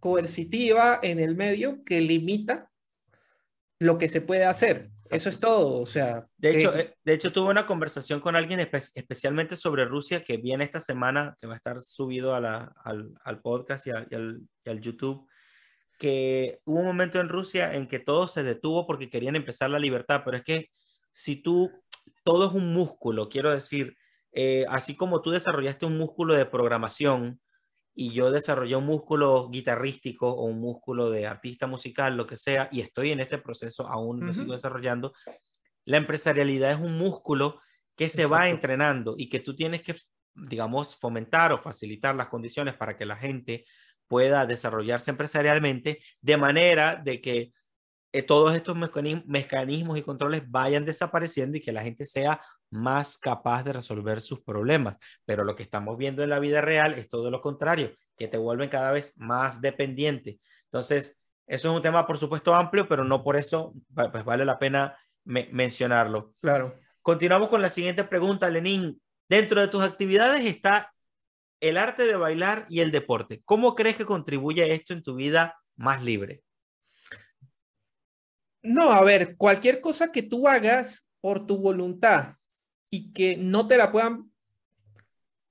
coercitiva 0.00 1.00
en 1.02 1.18
el 1.18 1.34
medio 1.34 1.82
que 1.84 2.00
limita 2.00 2.70
lo 3.78 3.98
que 3.98 4.08
se 4.08 4.20
puede 4.20 4.44
hacer. 4.44 4.90
Eso 5.10 5.28
es 5.28 5.38
todo, 5.38 5.80
o 5.80 5.86
sea. 5.86 6.26
De 6.36 6.56
hecho, 6.56 6.76
eh, 6.76 6.94
de 7.04 7.12
hecho, 7.12 7.32
tuve 7.32 7.50
una 7.50 7.66
conversación 7.66 8.20
con 8.20 8.34
alguien 8.34 8.60
especialmente 8.60 9.56
sobre 9.56 9.84
Rusia 9.84 10.24
que 10.24 10.36
viene 10.36 10.64
esta 10.64 10.80
semana, 10.80 11.36
que 11.38 11.46
va 11.46 11.54
a 11.54 11.56
estar 11.58 11.80
subido 11.80 12.34
al, 12.34 12.72
al, 12.84 13.40
podcast 13.40 13.86
y, 13.86 13.90
al, 13.90 14.40
y 14.64 14.70
al 14.70 14.80
YouTube, 14.80 15.28
que 15.98 16.60
hubo 16.64 16.80
un 16.80 16.86
momento 16.86 17.20
en 17.20 17.28
Rusia 17.28 17.74
en 17.74 17.86
que 17.86 17.98
todo 17.98 18.26
se 18.26 18.42
detuvo 18.42 18.86
porque 18.86 19.10
querían 19.10 19.36
empezar 19.36 19.70
la 19.70 19.78
libertad, 19.78 20.22
pero 20.24 20.38
es 20.38 20.44
que 20.44 20.68
si 21.12 21.36
tú 21.36 21.70
todo 22.24 22.48
es 22.48 22.52
un 22.52 22.72
músculo, 22.72 23.28
quiero 23.28 23.50
decir, 23.50 23.96
eh, 24.32 24.64
así 24.68 24.96
como 24.96 25.22
tú 25.22 25.30
desarrollaste 25.30 25.86
un 25.86 25.96
músculo 25.96 26.34
de 26.34 26.46
programación 26.46 27.40
y 27.94 28.10
yo 28.10 28.30
desarrollé 28.30 28.76
un 28.76 28.84
músculo 28.84 29.48
guitarrístico 29.48 30.30
o 30.30 30.44
un 30.44 30.60
músculo 30.60 31.08
de 31.08 31.26
artista 31.26 31.66
musical, 31.66 32.16
lo 32.16 32.26
que 32.26 32.36
sea, 32.36 32.68
y 32.70 32.82
estoy 32.82 33.12
en 33.12 33.20
ese 33.20 33.38
proceso, 33.38 33.88
aún 33.88 34.26
lo 34.26 34.34
sigo 34.34 34.52
desarrollando, 34.52 35.14
la 35.86 35.96
empresarialidad 35.96 36.72
es 36.72 36.80
un 36.80 36.98
músculo 36.98 37.60
que 37.96 38.10
se 38.10 38.26
va 38.26 38.50
entrenando 38.50 39.14
y 39.16 39.30
que 39.30 39.40
tú 39.40 39.56
tienes 39.56 39.82
que, 39.82 39.96
digamos, 40.34 40.96
fomentar 40.96 41.52
o 41.52 41.62
facilitar 41.62 42.14
las 42.14 42.28
condiciones 42.28 42.74
para 42.74 42.96
que 42.96 43.06
la 43.06 43.16
gente 43.16 43.64
pueda 44.06 44.44
desarrollarse 44.46 45.10
empresarialmente 45.10 46.00
de 46.20 46.36
manera 46.36 46.96
de 46.96 47.20
que 47.20 47.52
eh, 48.18 48.22
todos 48.22 48.54
estos 48.56 48.76
mecanismos 49.26 49.98
y 49.98 50.02
controles 50.02 50.50
vayan 50.50 50.86
desapareciendo 50.86 51.58
y 51.58 51.60
que 51.60 51.72
la 51.72 51.82
gente 51.82 52.06
sea 52.06 52.40
más 52.70 53.18
capaz 53.18 53.62
de 53.62 53.74
resolver 53.74 54.22
sus 54.22 54.40
problemas. 54.40 54.96
Pero 55.26 55.44
lo 55.44 55.54
que 55.54 55.62
estamos 55.62 55.98
viendo 55.98 56.22
en 56.22 56.30
la 56.30 56.38
vida 56.38 56.62
real 56.62 56.94
es 56.94 57.10
todo 57.10 57.30
lo 57.30 57.42
contrario, 57.42 57.92
que 58.16 58.28
te 58.28 58.38
vuelven 58.38 58.70
cada 58.70 58.90
vez 58.90 59.12
más 59.18 59.60
dependiente. 59.60 60.40
Entonces, 60.64 61.20
eso 61.46 61.70
es 61.70 61.76
un 61.76 61.82
tema, 61.82 62.06
por 62.06 62.16
supuesto, 62.16 62.54
amplio, 62.54 62.88
pero 62.88 63.04
no 63.04 63.22
por 63.22 63.36
eso 63.36 63.74
pues 63.94 64.24
vale 64.24 64.46
la 64.46 64.58
pena 64.58 64.96
mencionarlo. 65.24 66.34
Claro. 66.40 66.74
Continuamos 67.02 67.50
con 67.50 67.60
la 67.60 67.68
siguiente 67.68 68.04
pregunta, 68.04 68.48
Lenín. 68.48 68.98
Dentro 69.28 69.60
de 69.60 69.68
tus 69.68 69.82
actividades 69.82 70.46
está 70.46 70.94
el 71.60 71.76
arte 71.76 72.04
de 72.04 72.16
bailar 72.16 72.64
y 72.70 72.80
el 72.80 72.90
deporte. 72.92 73.42
¿Cómo 73.44 73.74
crees 73.74 73.96
que 73.96 74.06
contribuye 74.06 74.72
esto 74.72 74.94
en 74.94 75.02
tu 75.02 75.14
vida 75.16 75.56
más 75.76 76.02
libre? 76.02 76.42
No, 78.66 78.92
a 78.92 79.02
ver, 79.02 79.36
cualquier 79.36 79.80
cosa 79.80 80.12
que 80.12 80.22
tú 80.22 80.48
hagas 80.48 81.08
por 81.20 81.46
tu 81.46 81.58
voluntad 81.58 82.34
y 82.90 83.12
que 83.12 83.36
no 83.36 83.66
te 83.66 83.76
la 83.76 83.90
puedan, 83.90 84.30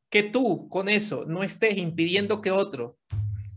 que 0.10 0.24
tú 0.24 0.70
con 0.70 0.90
eso 0.90 1.26
no 1.26 1.44
estés 1.44 1.78
impidiendo 1.78 2.42
que 2.42 2.52
otro 2.52 2.98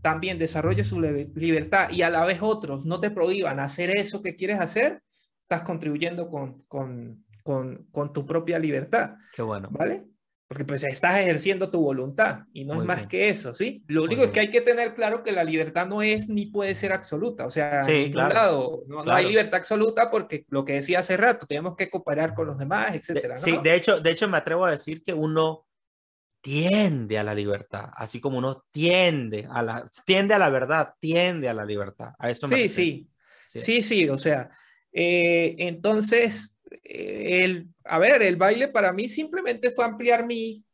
también 0.01 0.39
desarrolle 0.39 0.83
su 0.83 0.99
libertad 0.99 1.89
y 1.89 2.01
a 2.01 2.09
la 2.09 2.25
vez 2.25 2.39
otros 2.41 2.85
no 2.85 2.99
te 2.99 3.11
prohíban 3.11 3.59
hacer 3.59 3.89
eso 3.89 4.21
que 4.21 4.35
quieres 4.35 4.59
hacer, 4.59 5.01
estás 5.41 5.63
contribuyendo 5.63 6.29
con, 6.29 6.63
con, 6.63 7.25
con, 7.43 7.87
con 7.91 8.13
tu 8.13 8.25
propia 8.25 8.59
libertad. 8.59 9.15
Qué 9.33 9.41
bueno. 9.41 9.69
¿Vale? 9.71 10.05
Porque 10.49 10.65
pues 10.65 10.83
estás 10.83 11.15
ejerciendo 11.19 11.69
tu 11.69 11.79
voluntad 11.79 12.39
y 12.53 12.65
no 12.65 12.73
es 12.73 12.83
más 12.83 13.05
que 13.05 13.29
eso, 13.29 13.53
¿sí? 13.53 13.83
Lo 13.85 14.03
único 14.03 14.23
es 14.23 14.31
que 14.31 14.39
hay 14.39 14.49
que 14.49 14.61
tener 14.61 14.95
claro 14.95 15.21
que 15.21 15.31
la 15.31 15.43
libertad 15.43 15.85
no 15.87 16.01
es 16.01 16.27
ni 16.27 16.47
puede 16.47 16.73
ser 16.73 16.91
absoluta, 16.91 17.45
o 17.45 17.51
sea, 17.51 17.83
sí, 17.83 18.09
claro, 18.11 18.33
lado, 18.33 18.83
no, 18.87 19.11
hay 19.13 19.27
libertad 19.27 19.59
absoluta 19.59 20.09
porque 20.09 20.45
lo 20.49 20.65
que 20.65 20.73
decía 20.73 20.99
hace 20.99 21.17
rato, 21.17 21.45
tenemos 21.45 21.75
que 21.75 21.91
cooperar 21.91 22.33
con 22.33 22.47
los 22.47 22.57
demás, 22.57 22.95
etcétera. 22.95 23.35
Sí, 23.35 23.59
de 23.63 23.75
hecho, 23.75 23.99
de 23.99 24.09
hecho 24.09 24.27
me 24.27 24.37
atrevo 24.37 24.65
a 24.65 24.71
decir 24.71 25.03
que 25.03 25.13
uno 25.13 25.67
tiende 26.41 27.19
a 27.19 27.23
la 27.23 27.35
libertad, 27.35 27.91
así 27.93 28.19
como 28.19 28.39
uno 28.39 28.65
tiende 28.71 29.47
a 29.51 29.61
la, 29.61 29.87
tiende 30.03 30.33
a 30.33 30.39
la 30.39 30.49
verdad, 30.49 30.95
tiende 30.99 31.47
a 31.47 31.53
la 31.53 31.63
libertad, 31.63 32.13
a 32.17 32.31
eso 32.31 32.47
sí, 32.47 32.69
sí, 32.69 33.07
sí, 33.45 33.59
sí, 33.59 33.83
sí, 33.83 34.09
o 34.09 34.17
sea, 34.17 34.49
Eh, 34.91 35.55
entonces, 35.59 36.57
el, 36.83 37.69
a 37.83 37.97
ver, 37.99 38.21
el 38.21 38.35
baile 38.35 38.67
para 38.67 38.91
mí 38.93 39.09
simplemente 39.09 39.71
fue 39.71 39.85
ampliar 39.85 40.25
mi, 40.25 40.65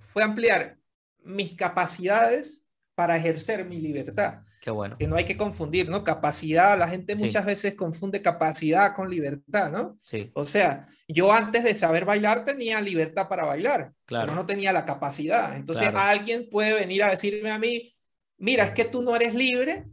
fue 0.00 0.22
ampliar 0.22 0.78
mis 1.24 1.54
capacidades 1.54 2.64
para 2.94 3.16
ejercer 3.16 3.64
mi 3.64 3.80
libertad. 3.80 4.40
Qué 4.60 4.70
bueno. 4.70 4.96
Que 4.96 5.08
no 5.08 5.16
hay 5.16 5.24
que 5.24 5.36
confundir, 5.36 5.88
¿no? 5.88 6.04
Capacidad, 6.04 6.78
la 6.78 6.86
gente 6.88 7.16
muchas 7.16 7.44
veces 7.44 7.74
confunde 7.74 8.22
capacidad 8.22 8.94
con 8.94 9.10
libertad, 9.10 9.72
¿no? 9.72 9.96
Sí. 10.00 10.30
O 10.34 10.46
sea, 10.46 10.86
yo 11.08 11.32
antes 11.32 11.64
de 11.64 11.74
saber 11.74 12.04
bailar 12.04 12.44
tenía 12.44 12.80
libertad 12.80 13.28
para 13.28 13.44
bailar, 13.44 13.92
Claro. 14.04 14.26
pero 14.26 14.36
no 14.36 14.46
tenía 14.46 14.72
la 14.72 14.84
capacidad. 14.84 15.56
Entonces 15.56 15.88
Claro. 15.88 15.98
alguien 15.98 16.48
puede 16.48 16.74
venir 16.74 17.02
a 17.02 17.10
decirme 17.10 17.50
a 17.50 17.58
mí, 17.58 17.92
mira, 18.38 18.64
es 18.64 18.70
que 18.70 18.84
tú 18.84 19.02
no 19.02 19.16
eres 19.16 19.34
libre 19.34 19.86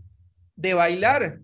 de 0.55 0.73
bailar 0.75 1.39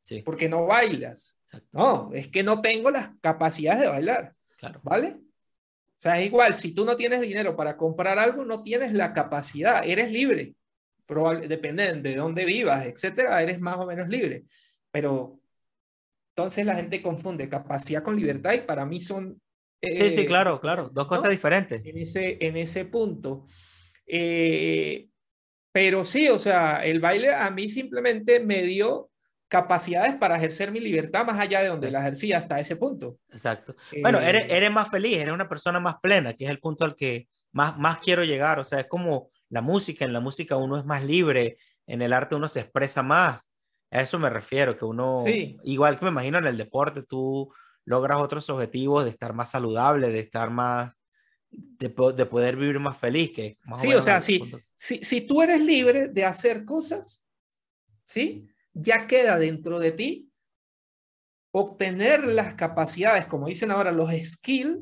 Sí, 0.00 0.22
porque 0.22 0.48
no 0.48 0.66
bailas. 0.66 1.36
Exacto. 1.52 1.68
No, 1.72 2.10
es 2.12 2.28
que 2.28 2.42
no 2.42 2.60
tengo 2.62 2.90
las 2.90 3.10
capacidades 3.20 3.82
de 3.82 3.88
bailar, 3.88 4.34
Claro. 4.56 4.80
¿vale? 4.82 5.08
O 5.08 6.02
sea, 6.02 6.18
es 6.18 6.26
igual, 6.26 6.56
si 6.56 6.74
tú 6.74 6.84
no 6.84 6.96
tienes 6.96 7.20
dinero 7.20 7.54
para 7.54 7.76
comprar 7.76 8.18
algo, 8.18 8.44
no 8.44 8.62
tienes 8.62 8.92
la 8.92 9.12
capacidad, 9.12 9.86
eres 9.86 10.10
libre. 10.10 10.54
Probable, 11.06 11.46
depende 11.46 11.92
de 11.92 12.16
dónde 12.16 12.44
vivas, 12.44 12.86
etcétera, 12.86 13.40
eres 13.42 13.60
más 13.60 13.76
o 13.76 13.86
menos 13.86 14.08
libre. 14.08 14.44
Pero 14.90 15.38
entonces 16.34 16.66
la 16.66 16.74
gente 16.74 17.02
confunde 17.02 17.48
capacidad 17.48 18.02
con 18.02 18.16
libertad 18.16 18.54
y 18.54 18.60
para 18.62 18.84
mí 18.86 19.00
son... 19.00 19.40
Sí, 19.80 20.10
sí, 20.10 20.20
eh, 20.22 20.26
claro, 20.26 20.60
claro. 20.60 20.88
Dos 20.88 21.06
cosas 21.06 21.24
¿no? 21.24 21.30
diferentes. 21.30 21.84
en 21.84 21.98
ese, 21.98 22.38
en 22.40 22.56
ese 22.56 22.84
punto. 22.84 23.44
Eh, 24.06 25.08
pero 25.70 26.04
sí, 26.04 26.28
o 26.28 26.38
sea, 26.38 26.84
el 26.84 27.00
baile 27.00 27.32
a 27.32 27.50
mí 27.50 27.68
simplemente 27.68 28.40
me 28.40 28.62
dio 28.62 29.11
capacidades 29.52 30.16
para 30.16 30.36
ejercer 30.36 30.72
mi 30.72 30.80
libertad 30.80 31.26
más 31.26 31.38
allá 31.38 31.60
de 31.60 31.68
donde 31.68 31.90
la 31.90 32.00
ejercía 32.00 32.38
hasta 32.38 32.58
ese 32.58 32.74
punto. 32.76 33.18
Exacto. 33.30 33.76
Bueno, 34.00 34.18
Eh, 34.18 34.30
eres, 34.30 34.46
eres 34.50 34.70
más 34.72 34.88
feliz, 34.88 35.18
eres 35.18 35.34
una 35.34 35.46
persona 35.46 35.78
más 35.78 35.96
plena, 36.00 36.32
que 36.32 36.44
es 36.46 36.50
el 36.50 36.58
punto 36.58 36.86
al 36.86 36.96
que 36.96 37.28
más, 37.52 37.76
más 37.76 37.98
quiero 37.98 38.24
llegar. 38.24 38.58
O 38.58 38.64
sea, 38.64 38.80
es 38.80 38.86
como 38.86 39.28
la 39.50 39.60
música, 39.60 40.06
en 40.06 40.14
la 40.14 40.20
música 40.20 40.56
uno 40.56 40.78
es 40.78 40.86
más 40.86 41.04
libre, 41.04 41.58
en 41.86 42.00
el 42.00 42.14
arte 42.14 42.34
uno 42.34 42.48
se 42.48 42.60
expresa 42.60 43.02
más. 43.02 43.46
A 43.90 44.00
eso 44.00 44.18
me 44.18 44.30
refiero, 44.30 44.78
que 44.78 44.86
uno, 44.86 45.22
Sí. 45.26 45.58
igual 45.64 45.98
que 45.98 46.06
me 46.06 46.10
imagino 46.12 46.38
en 46.38 46.46
el 46.46 46.56
deporte, 46.56 47.02
tú 47.02 47.52
logras 47.84 48.18
otros 48.20 48.48
objetivos 48.48 49.04
de 49.04 49.10
estar 49.10 49.34
más 49.34 49.50
saludable, 49.50 50.08
de 50.08 50.20
estar 50.20 50.48
más, 50.48 50.98
de, 51.50 51.90
po- 51.90 52.14
de 52.14 52.24
poder 52.24 52.56
vivir 52.56 52.80
más 52.80 52.96
feliz, 52.96 53.32
que 53.32 53.58
más 53.64 53.82
Sí, 53.82 53.88
o 53.88 53.90
menos 53.90 54.04
sea, 54.06 54.18
punto. 54.38 54.60
si, 54.74 54.96
si 55.04 55.20
tú 55.20 55.42
eres 55.42 55.62
libre 55.62 56.08
de 56.08 56.24
hacer 56.24 56.64
cosas, 56.64 57.22
¿sí? 58.02 58.48
Ya 58.74 59.06
queda 59.06 59.36
dentro 59.38 59.78
de 59.78 59.92
ti 59.92 60.28
obtener 61.52 62.26
las 62.26 62.54
capacidades, 62.54 63.26
como 63.26 63.46
dicen 63.46 63.70
ahora, 63.70 63.92
los 63.92 64.10
skills 64.10 64.78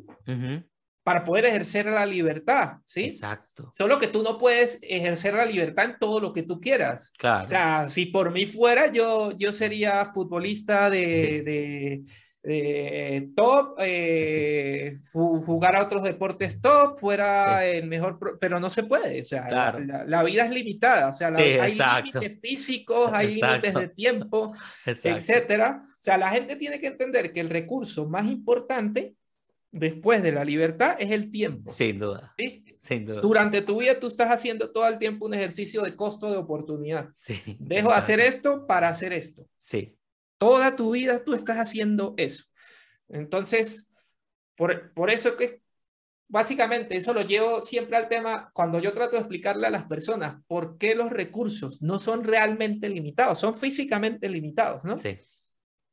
para 1.03 1.25
poder 1.25 1.47
ejercer 1.47 1.87
la 1.87 2.07
libertad, 2.07 2.75
¿sí? 2.85 3.05
Exacto, 3.05 3.73
Solo 3.75 3.99
que 3.99 4.07
tú 4.07 4.23
no 4.23 4.39
puedes 4.39 4.79
ejercer 4.83 5.35
la 5.35 5.47
libertad 5.47 5.87
en 5.87 5.99
todo 5.99 6.21
lo 6.21 6.33
que 6.33 6.43
tú 6.43 6.61
quieras. 6.61 7.13
claro. 7.19 7.45
O 7.45 7.49
sea, 7.49 7.89
si 7.89 8.07
por 8.07 8.31
mí 8.31 8.47
fuera, 8.47 8.93
yo, 8.93 9.33
yo 9.37 9.53
sería 9.53 10.11
futbolista 10.13 10.91
de, 10.91 11.43
de, 11.43 12.03
de 12.43 13.31
top, 13.37 13.77
eh, 13.81 14.99
ju- 15.13 15.45
jugar 15.45 15.77
a 15.77 15.83
otros 15.85 16.03
deportes 16.03 16.61
top, 16.61 16.99
fuera 16.99 17.67
el 17.67 17.87
mejor, 17.87 18.19
pero 18.41 18.59
no 18.61 18.71
se 18.71 18.83
puede. 18.85 19.21
O 19.21 19.25
sea, 19.25 19.43
la- 19.43 19.49
Claro. 19.49 19.81
la, 19.81 20.05
la 20.05 20.23
vida 20.23 20.47
es 20.47 20.51
limitada. 20.53 21.09
O 21.09 21.13
sea, 21.13 21.31
la- 21.31 21.39
Sí, 21.39 21.45
hay 21.45 21.77
límites 22.05 22.41
físicos, 22.41 23.11
hay 23.13 23.35
límites 23.35 23.75
de 23.75 23.89
tiempo, 23.89 24.53
exacto. 24.87 25.09
etcétera. 25.19 25.85
O 25.87 26.03
sea, 26.03 26.17
la 26.17 26.31
gente 26.31 26.57
tiene 26.57 26.81
que 26.81 26.87
entender 26.87 27.33
que 27.33 27.41
el 27.41 27.51
recurso 27.51 28.09
más 28.09 28.27
importante 28.31 29.15
después 29.73 30.23
de 30.23 30.33
la 30.33 30.45
libertad 30.45 30.97
es 30.99 31.11
el 31.13 31.31
tiempo. 31.31 31.71
Sin 31.71 31.99
duda, 32.01 32.35
¿sí? 32.39 32.65
sin 32.79 33.05
duda. 33.07 33.21
Durante 33.21 33.61
tu 33.63 33.79
vida 33.81 34.01
tú 34.01 34.09
estás 34.09 34.29
haciendo 34.31 34.71
todo 34.73 34.89
el 34.89 34.99
tiempo 34.99 35.27
un 35.27 35.35
ejercicio 35.35 35.83
de 35.83 35.95
costo 35.95 36.31
de 36.31 36.39
oportunidad. 36.39 37.11
Sí, 37.13 37.41
Dejo 37.61 37.91
de 37.91 37.95
hacer 37.97 38.19
esto 38.19 38.67
para 38.67 38.89
hacer 38.89 39.13
esto. 39.13 39.47
Sí, 39.55 39.97
Toda 40.41 40.75
tu 40.75 40.93
vida 40.93 41.23
tú 41.23 41.35
estás 41.35 41.59
haciendo 41.59 42.15
eso. 42.17 42.45
Entonces, 43.11 43.91
por, 44.57 44.95
por 44.95 45.11
eso 45.11 45.37
que 45.37 45.61
básicamente 46.29 46.97
eso 46.97 47.13
lo 47.13 47.21
llevo 47.21 47.61
siempre 47.61 47.99
al 47.99 48.09
tema 48.09 48.51
cuando 48.55 48.79
yo 48.79 48.95
trato 48.95 49.17
de 49.17 49.19
explicarle 49.19 49.67
a 49.67 49.71
las 49.71 49.85
personas 49.85 50.37
por 50.47 50.79
qué 50.79 50.95
los 50.95 51.11
recursos 51.11 51.83
no 51.83 51.99
son 51.99 52.25
realmente 52.25 52.89
limitados, 52.89 53.39
son 53.39 53.55
físicamente 53.55 54.31
limitados, 54.31 54.83
¿no? 54.83 54.99
sí, 54.99 55.19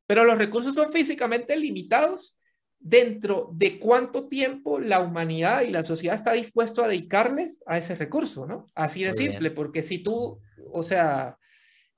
Pero 0.06 0.24
los 0.24 0.38
recursos 0.38 0.76
son 0.76 0.90
físicamente 0.90 1.58
limitados 1.58 2.40
dentro 2.80 3.50
de 3.54 3.80
cuánto 3.80 4.28
tiempo 4.30 4.80
la 4.80 5.02
humanidad 5.02 5.64
y 5.64 5.72
la 5.72 5.84
sociedad 5.84 6.16
está 6.16 6.34
dispuesto 6.34 6.84
a 6.84 6.88
dedicarles 6.88 7.62
a 7.66 7.78
ese 7.78 7.96
recurso, 7.96 8.46
¿no? 8.46 8.68
Así 8.76 9.04
de 9.04 9.10
Muy 9.10 9.18
bien. 9.18 9.32
simple, 9.32 9.52
porque 9.52 9.84
si 9.84 10.00
tú, 10.00 10.40
o 10.72 10.84
sea, 10.84 11.38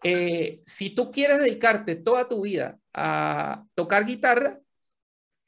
eh, 0.04 0.60
si 0.64 0.89
tú 0.91 1.12
quieres 1.12 1.39
dedicarte 1.39 1.95
toda 1.95 2.28
tu 2.28 2.43
vida 2.43 2.78
a 2.93 3.64
tocar 3.76 4.06
guitarra, 4.06 4.60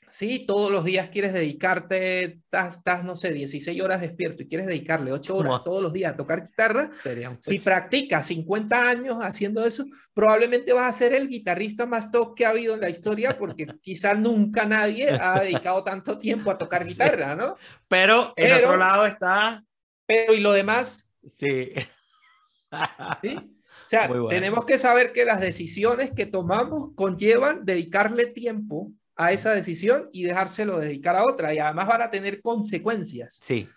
sí, 0.10 0.46
todos 0.46 0.70
los 0.70 0.84
días 0.84 1.08
quieres 1.08 1.32
dedicarte, 1.32 2.24
estás, 2.26 2.78
estás, 2.78 3.04
no 3.06 3.16
sé, 3.16 3.32
16 3.32 3.82
horas 3.82 4.02
despierto 4.02 4.44
y 4.44 4.50
quieres 4.50 4.68
dedicarle 4.68 5.14
8 5.14 5.38
horas 5.38 5.64
todos 5.64 5.82
los 5.82 5.94
días 5.94 6.12
a 6.12 6.18
tocar 6.18 6.46
guitarra, 6.46 6.92
si 7.40 7.60
practicas 7.60 8.28
50 8.28 8.90
años 8.90 9.20
haciendo 9.22 9.66
eso, 9.66 9.86
probablemente 10.14 10.74
vas 10.74 10.94
a 10.94 10.98
ser 10.98 11.14
el 11.14 11.30
guitarrista 11.30 11.86
más 11.86 12.12
top 12.12 12.36
que 12.36 12.46
ha 12.46 12.50
habido 12.50 12.74
en 12.76 12.82
la 12.82 12.90
historia 12.90 13.38
porque 13.38 13.66
quizás 13.82 14.20
nunca 14.20 14.66
nadie 14.66 15.12
ha 15.12 15.40
dedicado 15.44 15.82
tanto 15.86 16.18
tiempo 16.18 16.52
a 16.52 16.58
tocar 16.58 16.84
Sí. 16.84 16.90
guitarra, 16.90 17.36
¿no? 17.36 17.56
Pero 17.88 18.34
en 18.36 18.48
Pero- 18.50 18.56
otro 18.68 18.78
lado 18.78 19.06
está, 19.06 19.64
Pero 20.06 20.34
y 20.34 20.42
lo 20.42 20.52
demás, 20.52 21.10
sí. 21.26 21.70
¿sí? 23.22 23.58
Sea, 23.92 24.08
bueno. 24.08 24.28
tenemos 24.28 24.64
que 24.64 24.78
saber 24.78 25.12
que 25.12 25.26
las 25.26 25.42
decisiones 25.42 26.12
que 26.12 26.26
tomamos 26.26 26.92
conllevan 26.96 27.66
dedicarle 27.66 28.26
tiempo 28.28 28.94
a 29.18 29.34
esa 29.34 29.52
decisión 29.54 30.10
y 30.14 30.24
dejárselo 30.24 30.80
dedicar 30.80 31.18
a 31.18 31.26
otra 31.26 31.54
y 31.54 31.60
además 31.60 31.88
van 31.90 32.02
a 32.02 32.10
tener 32.10 32.42
consecuencias. 32.42 33.40
Sí, 33.44 33.68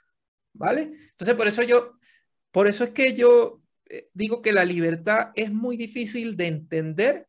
¿vale? 0.52 0.92
Entonces, 1.10 1.34
por 1.34 1.48
eso 1.48 1.64
yo, 1.64 1.98
por 2.52 2.68
eso 2.68 2.84
es 2.84 2.90
que 2.90 3.12
yo 3.12 3.58
eh, 3.90 4.08
digo 4.14 4.40
que 4.40 4.52
la 4.52 4.64
libertad 4.64 5.30
es 5.34 5.50
muy 5.52 5.76
difícil 5.76 6.36
de 6.36 6.46
entender 6.46 7.26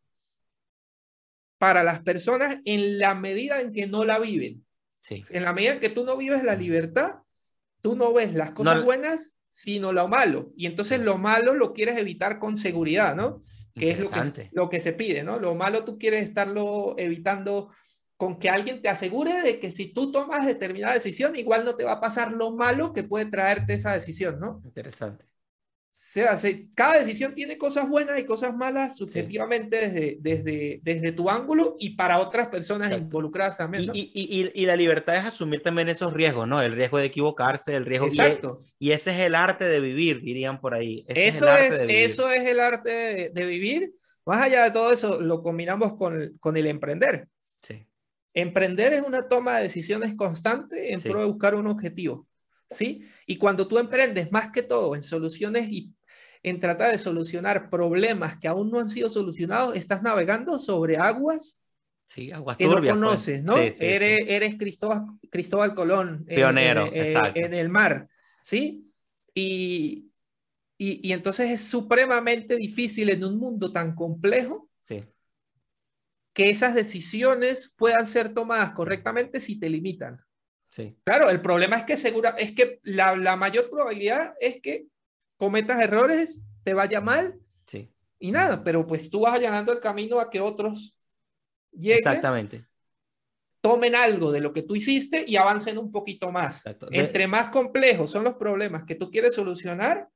para 1.57 1.83
las 1.83 2.03
personas 2.03 2.59
en 2.65 2.99
la 2.99 3.15
medida 3.15 3.61
en 3.61 3.71
que 3.71 3.87
no 3.87 4.05
la 4.05 4.19
viven. 4.19 4.63
sí. 4.99 5.21
En 5.31 5.43
la 5.43 5.53
medida 5.53 5.73
en 5.73 5.79
que 5.79 5.89
tú 5.89 6.05
no 6.05 6.17
vives 6.17 6.43
la 6.43 6.55
libertad, 6.55 7.15
tú 7.81 7.95
no 7.95 8.13
ves 8.13 8.35
las 8.35 8.51
cosas 8.51 8.77
No- 8.77 8.83
buenas, 8.85 9.34
sino 9.49 9.91
lo 9.91 10.07
malo. 10.07 10.51
Y 10.55 10.65
entonces 10.65 10.99
lo 11.01 11.17
malo 11.17 11.53
lo 11.53 11.73
quieres 11.73 11.97
evitar 11.97 12.39
con 12.39 12.57
seguridad, 12.57 13.15
¿no? 13.15 13.41
Que 13.73 13.91
es 13.91 13.99
lo 13.99 14.09
que, 14.09 14.49
lo 14.53 14.69
que 14.69 14.79
se 14.79 14.93
pide, 14.93 15.23
¿no? 15.23 15.37
Lo 15.39 15.55
malo 15.55 15.83
tú 15.83 15.97
quieres 15.97 16.21
estarlo 16.21 16.95
evitando 16.97 17.69
con 18.17 18.39
que 18.39 18.49
alguien 18.49 18.81
te 18.81 18.89
asegure 18.89 19.41
de 19.41 19.59
que 19.59 19.71
si 19.71 19.93
tú 19.93 20.11
tomas 20.11 20.45
determinada 20.45 20.93
decisión, 20.93 21.35
igual 21.35 21.65
no 21.65 21.75
te 21.75 21.83
va 21.83 21.93
a 21.93 22.01
pasar 22.01 22.31
lo 22.31 22.51
malo 22.51 22.93
que 22.93 23.03
puede 23.03 23.25
traerte 23.25 23.73
esa 23.73 23.91
decisión, 23.93 24.39
¿no? 24.39 24.61
Interesante. 24.63 25.25
Se- 25.97 26.67
cada 26.75 26.99
decisión 26.99 27.33
tiene 27.33 27.57
cosas 27.57 27.87
buenas 27.87 28.19
y 28.19 28.25
cosas 28.25 28.53
malas 28.53 28.97
subjetivamente 28.97 29.77
desde, 29.77 30.17
desde, 30.19 30.81
desde 30.83 31.13
tu 31.13 31.29
ángulo 31.29 31.77
y 31.79 31.91
para 31.95 32.19
otras 32.19 32.49
personas 32.49 32.87
Exacto. 32.87 33.05
involucradas 33.05 33.57
también, 33.57 33.83
Y, 33.85 33.87
¿no? 33.87 33.93
y- 33.95 34.11
y- 34.13 34.51
y 34.61 34.65
la 34.65 34.75
libertad 34.75 35.15
es 35.15 35.23
asumir 35.23 35.61
también 35.63 35.87
esos 35.87 36.11
riesgos, 36.11 36.49
¿no? 36.49 36.61
El 36.61 36.73
riesgo 36.73 36.97
de 36.97 37.05
equivocarse, 37.05 37.75
el 37.77 37.85
riesgo... 37.85 38.07
Exacto. 38.07 38.61
Y, 38.77 38.91
ese 38.91 39.11
es 39.11 39.19
el 39.19 39.35
arte 39.35 39.63
de 39.65 39.79
vivir, 39.79 40.19
dirían 40.21 40.59
por 40.59 40.73
ahí. 40.73 41.05
Ese 41.07 41.27
Eso 41.29 41.55
es, 41.55 41.85
eso 41.87 42.29
es 42.29 42.45
el 42.45 42.59
arte 42.59 42.89
de, 42.91 43.29
de 43.29 43.45
vivir. 43.45 43.93
Más 44.25 44.41
allá 44.43 44.65
de 44.65 44.71
todo 44.71 44.91
eso, 44.91 45.21
lo 45.21 45.41
combinamos 45.41 45.95
con, 45.95 46.35
con 46.41 46.57
el 46.57 46.67
emprender. 46.67 47.29
Sí, 47.61 47.87
Emprender 48.33 48.91
es 48.91 49.01
una 49.01 49.29
toma 49.29 49.55
de 49.57 49.63
decisiones 49.63 50.13
constante 50.15 50.91
en 50.91 50.99
Sí. 50.99 51.07
pro 51.09 51.21
de 51.21 51.27
buscar 51.27 51.55
un 51.55 51.67
objetivo, 51.67 52.27
¿sí? 52.75 53.03
Y 53.25 53.37
cuando 53.37 53.67
tú 53.67 53.77
emprendes 53.79 54.31
más 54.31 54.51
que 54.51 54.63
todo 54.63 54.95
en 54.95 55.03
soluciones 55.03 55.69
y 55.69 55.93
en 56.43 56.59
tratar 56.59 56.91
de 56.91 56.97
solucionar 56.97 57.69
problemas 57.69 58.37
que 58.37 58.47
aún 58.47 58.69
no 58.69 58.79
han 58.79 58.89
sido 58.89 59.09
solucionados, 59.09 59.75
estás 59.75 60.03
navegando 60.03 60.59
sobre 60.59 60.97
aguas 60.97 61.61
sí, 62.05 62.31
aguas 62.31 62.57
que 62.57 62.65
turbias. 62.65 62.95
no 62.95 63.01
pues. 63.01 63.09
conoces, 63.09 63.43
¿no? 63.43 63.57
Sí, 63.57 63.71
sí, 63.71 63.77
sí. 63.77 63.83
eres, 63.85 64.55
Cristóbal, 64.55 65.05
Cristóbal 65.31 65.73
Colón. 65.73 66.25
Pionero, 66.27 66.87
en, 66.87 66.95
en- 66.95 67.05
exacto. 67.07 67.39
en 67.39 67.53
el 67.53 67.69
mar, 67.69 68.07
¿sí? 68.43 68.91
Y, 69.33 70.13
y, 70.77 71.07
y 71.09 71.13
entonces 71.13 71.49
es 71.49 71.61
supremamente 71.61 72.55
difícil 72.57 73.09
en 73.09 73.23
un 73.23 73.37
mundo 73.37 73.71
tan 73.73 73.95
complejo 73.95 74.69
que 76.33 76.49
esas 76.49 76.75
decisiones 76.75 77.73
puedan 77.77 78.07
ser 78.07 78.33
tomadas 78.33 78.71
correctamente 78.71 79.39
si 79.39 79.57
te 79.57 79.69
limitan. 79.69 80.19
Sí, 80.75 80.97
Claro, 81.03 81.29
el 81.29 81.41
problema 81.41 81.77
es 81.77 81.83
que 81.85 81.97
segura, 81.97 82.35
es 82.37 82.51
que 82.51 82.79
la, 82.83 83.15
la 83.15 83.35
mayor 83.35 83.69
probabilidad 83.69 84.33
es 84.39 84.61
que 84.61 84.87
cometas 85.37 85.81
errores, 85.81 86.41
te 86.63 86.73
vaya 86.73 86.99
mal 87.01 87.39
sí. 87.65 87.91
y 88.19 88.31
nada, 88.31 88.63
pero 88.63 88.85
pues 88.87 89.09
tú 89.09 89.21
vas 89.21 89.35
allanando 89.35 89.71
el 89.71 89.79
camino 89.79 90.19
a 90.19 90.29
que 90.29 90.39
otros 90.41 90.97
lleguen, 91.71 91.99
Exactamente. 91.99 92.65
tomen 93.61 93.95
algo 93.95 94.31
de 94.31 94.41
lo 94.41 94.53
que 94.53 94.61
tú 94.63 94.75
hiciste 94.75 95.23
y 95.27 95.35
avancen 95.37 95.77
un 95.77 95.91
poquito 95.91 96.31
más. 96.31 96.57
Exacto. 96.57 96.87
De- 96.87 96.99
Entre 96.99 97.27
más 97.27 97.49
complejos 97.49 98.09
son 98.11 98.23
los 98.23 98.35
problemas 98.35 98.83
que 98.83 98.95
tú 98.95 99.09
quieres 99.11 99.35
solucionar, 99.35 100.09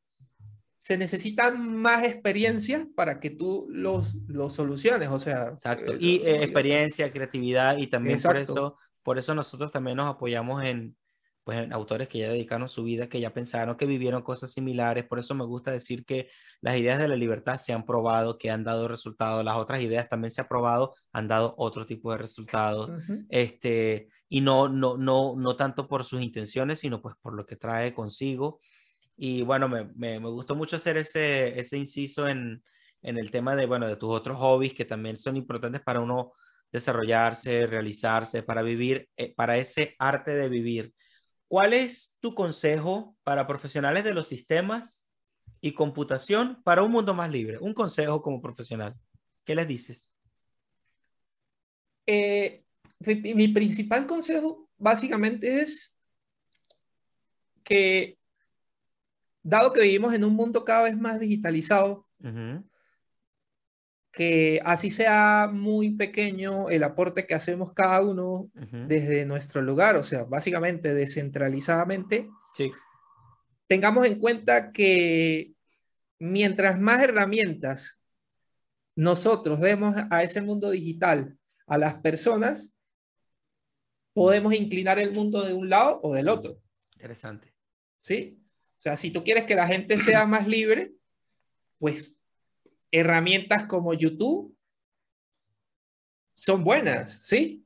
se 0.78 0.98
necesitan 0.98 1.76
más 1.76 2.04
experiencias 2.04 2.88
para 2.96 3.20
que 3.20 3.32
tú 3.32 3.68
los, 3.70 4.16
los 4.28 4.54
soluciones. 4.54 5.10
O 5.10 5.20
sea, 5.20 5.48
Exacto. 5.50 5.94
eh, 5.94 5.98
Y 6.00 6.18
eh, 6.24 6.44
experiencia, 6.44 7.12
creatividad 7.12 7.78
y 7.78 7.88
también 7.88 8.22
por 8.22 8.38
Exacto. 8.38 8.54
eso, 8.54 8.78
por 9.10 9.18
eso 9.18 9.34
nosotros 9.34 9.72
también 9.72 9.98
nos 9.98 10.08
apoyamos 10.08 10.64
en, 10.64 10.96
pues, 11.44 11.58
en 11.58 11.74
autores 11.74 12.08
que 12.08 12.20
ya 12.20 12.30
dedicaron 12.30 12.70
su 12.70 12.84
vida, 12.84 13.10
que 13.10 13.20
ya 13.20 13.34
pensaron, 13.34 13.76
que 13.76 13.88
vivieron 13.88 14.22
cosas 14.22 14.52
similares. 14.52 15.04
Por 15.08 15.18
eso 15.18 15.34
me 15.34 15.46
gusta 15.46 15.72
decir 15.72 16.06
que 16.06 16.30
las 16.62 16.78
ideas 16.78 17.00
de 17.00 17.08
la 17.08 17.16
libertad 17.16 17.56
se 17.56 17.74
han 17.74 17.88
probado, 17.88 18.38
que 18.38 18.52
han 18.52 18.64
dado 18.64 18.88
resultados. 18.88 19.44
Las 19.44 19.56
otras 19.56 19.82
ideas 19.82 20.08
también 20.10 20.30
se 20.30 20.42
han 20.42 20.48
probado, 20.48 20.94
han 21.12 21.28
dado 21.28 21.56
otro 21.58 21.88
tipo 21.88 22.12
de 22.12 22.20
resultados. 22.20 22.92
Ujú. 22.92 23.26
Este, 23.30 24.10
y 24.28 24.42
no, 24.42 24.70
no, 24.70 24.96
no, 24.96 25.34
no 25.36 25.56
tanto 25.56 25.88
por 25.88 26.04
sus 26.04 26.22
intenciones, 26.22 26.78
sino 26.82 27.02
pues 27.02 27.16
por 27.20 27.34
lo 27.34 27.48
que 27.48 27.56
trae 27.56 27.96
consigo. 27.96 28.60
Y 29.18 29.42
bueno, 29.42 29.68
me, 29.68 29.86
me, 29.96 30.20
me 30.20 30.30
gustó 30.30 30.54
mucho 30.54 30.76
hacer 30.76 30.98
ese, 30.98 31.60
ese 31.60 31.78
inciso 31.80 32.28
en, 32.28 32.64
en 33.02 33.18
el 33.18 33.32
tema 33.32 33.56
de, 33.56 33.66
bueno, 33.66 33.88
de 33.88 33.96
tus 33.96 34.12
otros 34.12 34.38
hobbies 34.38 34.76
que 34.76 34.86
también 34.86 35.18
son 35.18 35.36
importantes 35.36 35.82
para 35.82 36.00
uno 36.00 36.34
desarrollarse, 36.72 37.68
realizarse, 37.68 38.44
para 38.44 38.62
vivir, 38.62 39.10
eh, 39.18 39.34
para 39.34 39.58
ese 39.58 39.96
arte 40.00 40.32
de 40.32 40.50
vivir. 40.50 40.94
¿Cuál 41.48 41.74
es 41.74 42.18
tu 42.20 42.36
consejo 42.36 43.16
para 43.24 43.48
profesionales 43.48 44.04
de 44.04 44.14
los 44.14 44.28
sistemas 44.28 45.08
y 45.62 45.74
computación 45.74 46.62
para 46.64 46.84
un 46.84 46.92
mundo 46.92 47.14
más 47.14 47.32
libre? 47.32 47.58
Un 47.60 47.74
consejo 47.74 48.22
como 48.22 48.42
profesional. 48.42 48.96
¿Qué 49.44 49.56
les 49.56 49.68
dices? 49.68 50.12
Eh, 52.06 52.64
mi 53.06 53.48
principal 53.48 54.06
consejo 54.06 54.70
básicamente 54.78 55.62
es 55.62 55.96
que, 57.64 58.18
dado 59.44 59.74
que 59.74 59.82
vivimos 59.82 60.14
en 60.14 60.24
un 60.24 60.36
mundo 60.36 60.66
cada 60.66 60.84
vez 60.84 60.98
más 60.98 61.20
digitalizado, 61.20 62.08
que 64.12 64.60
así 64.66 64.92
sea 64.92 65.50
muy 65.52 65.92
pequeño 65.92 66.70
el 66.70 66.84
aporte 66.84 67.28
que 67.28 67.36
hacemos 67.36 67.74
cada 67.74 68.02
uno 68.02 68.50
desde 68.88 69.26
nuestro 69.26 69.62
lugar, 69.62 69.96
o 69.96 70.04
sea, 70.04 70.24
básicamente 70.24 70.94
descentralizadamente, 70.94 72.30
Sí, 72.56 72.72
tengamos 73.68 74.06
en 74.08 74.18
cuenta 74.18 74.72
que 74.72 75.54
mientras 76.18 76.80
más 76.80 77.04
herramientas 77.04 78.02
nosotros 78.96 79.60
demos 79.60 79.96
a 80.10 80.24
ese 80.24 80.42
mundo 80.42 80.72
digital 80.72 81.38
a 81.68 81.78
las 81.78 81.96
personas, 81.96 82.74
podemos 84.12 84.54
inclinar 84.54 84.98
el 84.98 85.14
mundo 85.14 85.44
de 85.46 85.54
un 85.54 85.70
lado 85.70 86.00
o 86.02 86.16
del 86.16 86.30
otro, 86.30 86.60
interesante. 86.94 87.54
¿sí? 87.98 88.42
O 88.78 88.82
sea, 88.82 88.98
si 88.98 89.12
tú 89.12 89.24
quieres 89.24 89.46
que 89.46 89.56
la 89.56 89.68
gente 89.68 90.00
sea 90.00 90.26
más 90.26 90.48
libre, 90.48 90.94
pues 91.78 92.16
herramientas 92.92 93.66
como 93.66 93.94
YouTube 93.94 94.56
son 96.34 96.64
buenas, 96.64 97.20
¿sí? 97.22 97.66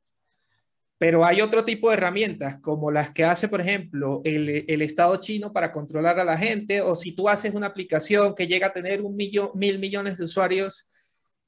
Pero 0.97 1.25
hay 1.25 1.41
otro 1.41 1.65
tipo 1.65 1.89
de 1.89 1.97
herramientas, 1.97 2.59
como 2.61 2.89
las 2.89 3.11
que 3.11 3.25
hace, 3.25 3.49
por 3.49 3.59
ejemplo, 3.59 4.21
el, 4.23 4.65
el 4.67 4.81
Estado 4.81 5.15
chino 5.17 5.51
para 5.51 5.71
controlar 5.71 6.19
a 6.19 6.23
la 6.23 6.37
gente, 6.37 6.81
o 6.81 6.95
si 6.95 7.11
tú 7.11 7.27
haces 7.27 7.53
una 7.53 7.67
aplicación 7.67 8.33
que 8.33 8.47
llega 8.47 8.67
a 8.67 8.73
tener 8.73 9.01
un 9.01 9.15
millón, 9.15 9.49
mil 9.53 9.79
millones 9.79 10.17
de 10.17 10.23
usuarios 10.23 10.87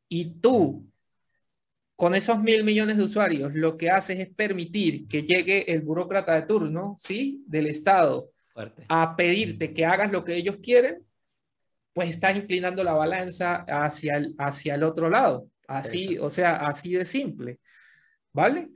y 0.09 0.39
tú, 0.41 0.85
con 1.95 2.15
esos 2.15 2.39
mil 2.39 2.63
millones 2.65 2.97
de 2.97 3.03
usuarios, 3.03 3.53
lo 3.53 3.77
que 3.77 3.89
haces 3.89 4.19
es 4.19 4.29
permitir 4.29 5.07
que 5.07 5.23
llegue 5.23 5.71
el 5.71 5.81
burócrata 5.81 6.35
de 6.35 6.41
turno, 6.41 6.97
¿sí? 6.99 7.43
Del 7.47 7.67
Estado 7.67 8.31
Fuerte. 8.53 8.85
a 8.89 9.15
pedirte 9.15 9.73
que 9.73 9.85
hagas 9.85 10.11
lo 10.11 10.25
que 10.25 10.35
ellos 10.35 10.57
quieren, 10.61 11.05
pues 11.95 12.09
estás 12.09 12.35
inclinando 12.35 12.83
la 12.83 12.91
balanza 12.93 13.63
hacia 13.69 14.17
el, 14.17 14.35
hacia 14.37 14.75
el 14.75 14.83
otro 14.83 15.09
lado. 15.09 15.49
Así, 15.65 16.17
o 16.17 16.29
sea, 16.29 16.57
así 16.57 16.91
de 16.91 17.05
simple. 17.05 17.61
¿Vale? 18.33 18.69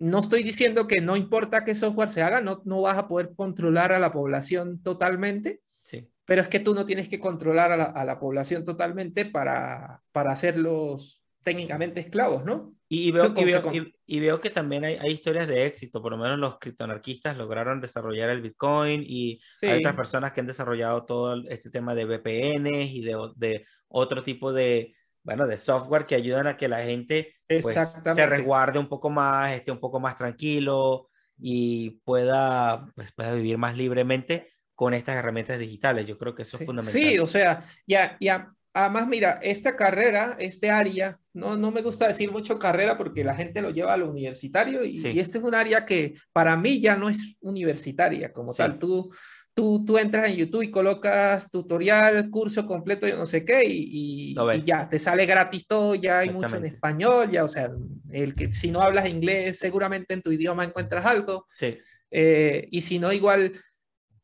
No 0.00 0.18
estoy 0.18 0.42
diciendo 0.42 0.88
que 0.88 1.00
no 1.00 1.16
importa 1.16 1.64
qué 1.64 1.76
software 1.76 2.10
se 2.10 2.22
haga, 2.24 2.40
no, 2.40 2.60
no 2.64 2.82
vas 2.82 2.98
a 2.98 3.06
poder 3.06 3.30
controlar 3.36 3.92
a 3.92 4.00
la 4.00 4.12
población 4.12 4.82
totalmente, 4.82 5.62
Sí. 5.80 6.08
pero 6.24 6.42
es 6.42 6.48
que 6.48 6.58
tú 6.58 6.74
no 6.74 6.84
tienes 6.84 7.08
que 7.08 7.20
controlar 7.20 7.70
a 7.70 7.76
la, 7.76 7.84
a 7.84 8.04
la 8.04 8.18
población 8.18 8.64
totalmente 8.64 9.26
para, 9.26 10.02
para 10.10 10.32
hacerlos 10.32 11.23
técnicamente 11.44 12.00
esclavos, 12.00 12.44
¿no? 12.44 12.74
Y, 12.88 13.10
veo, 13.12 13.32
y, 13.36 13.44
veo, 13.44 13.62
que 13.62 13.76
y- 13.78 13.94
y 14.16 14.20
veo 14.20 14.40
que 14.40 14.50
también 14.50 14.84
hay, 14.84 14.94
hay 15.00 15.12
historias 15.12 15.46
de 15.48 15.66
éxito, 15.66 16.02
por 16.02 16.12
lo 16.12 16.18
menos 16.18 16.38
los 16.38 16.58
criptoanarquistas 16.58 17.36
lograron 17.36 17.80
desarrollar 17.80 18.30
el 18.30 18.42
Bitcoin 18.42 19.02
y 19.06 19.40
Sí. 19.54 19.66
hay 19.66 19.78
otras 19.80 19.94
personas 19.96 20.32
que 20.32 20.40
han 20.40 20.46
desarrollado 20.46 21.04
todo 21.04 21.42
este 21.48 21.70
tema 21.70 21.94
de 21.94 22.04
VPNs 22.04 22.92
y 22.92 23.02
de, 23.02 23.16
de 23.36 23.64
otro 23.88 24.22
tipo 24.22 24.52
de, 24.52 24.94
bueno, 25.22 25.46
de 25.46 25.56
software 25.58 26.06
que 26.06 26.14
ayudan 26.14 26.46
a 26.46 26.56
que 26.56 26.68
la 26.68 26.82
gente 26.82 27.34
pues, 27.48 27.74
se 28.02 28.26
resguarde 28.26 28.78
un 28.78 28.88
poco 28.88 29.10
más, 29.10 29.52
esté 29.52 29.70
un 29.72 29.80
poco 29.80 30.00
más 30.00 30.16
tranquilo 30.16 31.08
y 31.38 32.00
pueda, 32.04 32.86
pues, 32.94 33.12
pueda 33.12 33.32
vivir 33.34 33.58
más 33.58 33.76
libremente 33.76 34.52
con 34.74 34.94
estas 34.94 35.16
herramientas 35.16 35.58
digitales. 35.58 36.06
Yo 36.06 36.18
creo 36.18 36.34
que 36.34 36.42
eso 36.42 36.56
es 36.56 36.60
Sí, 36.60 36.66
fundamental. 36.66 37.02
Sí, 37.02 37.18
o 37.18 37.26
sea, 37.26 37.60
ya, 37.86 38.16
ya, 38.20 38.52
además, 38.74 39.06
mira, 39.08 39.38
esta 39.42 39.76
carrera, 39.76 40.36
este 40.38 40.70
área, 40.70 41.18
no, 41.32 41.56
no 41.56 41.70
me 41.70 41.80
gusta 41.80 42.06
decir 42.08 42.30
mucho 42.30 42.58
carrera 42.58 42.98
porque 42.98 43.24
la 43.24 43.34
gente 43.34 43.62
lo 43.62 43.70
lleva 43.70 43.94
a 43.94 43.96
lo 43.96 44.10
universitario 44.10 44.84
y, 44.84 44.96
Sí. 44.98 45.08
y 45.12 45.20
este 45.20 45.38
es 45.38 45.44
un 45.44 45.54
área 45.54 45.86
que 45.86 46.14
para 46.32 46.56
mí 46.56 46.80
ya 46.80 46.96
no 46.96 47.08
es 47.08 47.38
universitaria 47.40 48.32
como 48.32 48.52
Sí. 48.52 48.58
tal. 48.58 48.78
Tú, 48.78 49.10
tú, 49.54 49.84
tú 49.84 49.96
entras 49.98 50.28
en 50.28 50.36
YouTube 50.36 50.62
y 50.64 50.70
colocas 50.72 51.48
tutorial, 51.50 52.28
curso 52.30 52.66
completo, 52.66 53.06
yo 53.06 53.16
no 53.16 53.24
sé 53.26 53.44
qué, 53.44 53.64
y, 53.64 54.32
y- 54.32 54.60
ya, 54.64 54.88
te 54.88 54.98
sale 54.98 55.24
gratis 55.26 55.66
todo, 55.68 55.94
ya 55.94 56.18
hay 56.18 56.30
mucho 56.30 56.56
en 56.56 56.64
español, 56.64 57.30
ya, 57.30 57.44
o 57.44 57.48
sea, 57.48 57.70
el 58.10 58.34
que 58.34 58.52
si 58.52 58.70
no 58.72 58.80
hablas 58.82 59.08
inglés, 59.08 59.58
seguramente 59.60 60.12
en 60.14 60.22
tu 60.22 60.32
idioma 60.32 60.64
encuentras 60.64 61.06
algo. 61.06 61.46
Sí, 61.48 61.76
Eh, 62.16 62.68
y 62.70 62.80
si 62.82 63.00
no, 63.00 63.12
igual 63.12 63.52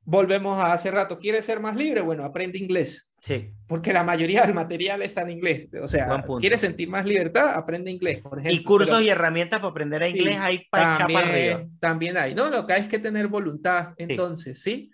volvemos 0.04 0.58
a 0.62 0.72
hace 0.72 0.90
rato, 0.90 1.18
¿quieres 1.18 1.44
ser 1.44 1.60
más 1.60 1.76
libre? 1.76 2.00
Bueno, 2.00 2.24
aprende 2.24 2.58
inglés, 2.58 3.09
sí. 3.20 3.54
porque 3.68 3.92
la 3.92 4.02
mayoría 4.02 4.42
del 4.42 4.54
material 4.54 5.02
está 5.02 5.22
en 5.22 5.30
inglés. 5.30 5.68
O 5.80 5.86
sea. 5.86 6.24
¿quieres 6.40 6.60
sentir 6.60 6.88
más 6.88 7.06
libertad? 7.06 7.54
Aprende 7.54 7.90
inglés, 7.90 8.20
por 8.20 8.40
ejemplo. 8.40 8.60
Y 8.60 8.64
cursos 8.64 8.90
Pero 8.90 9.02
y 9.02 9.08
herramientas 9.08 9.60
para 9.60 9.70
aprender 9.70 10.02
inglés 10.02 10.34
Sí, 10.34 10.40
hay 10.40 10.66
para 10.70 10.98
para 10.98 11.04
arriba. 11.04 11.20
también, 11.20 11.78
también 11.78 12.16
hay. 12.16 12.34
No, 12.34 12.50
lo 12.50 12.66
que 12.66 12.72
hay 12.72 12.80
es 12.82 12.88
que 12.88 12.98
tener 12.98 13.28
voluntad, 13.28 13.94
entonces, 13.96 14.60
¿sí? 14.60 14.90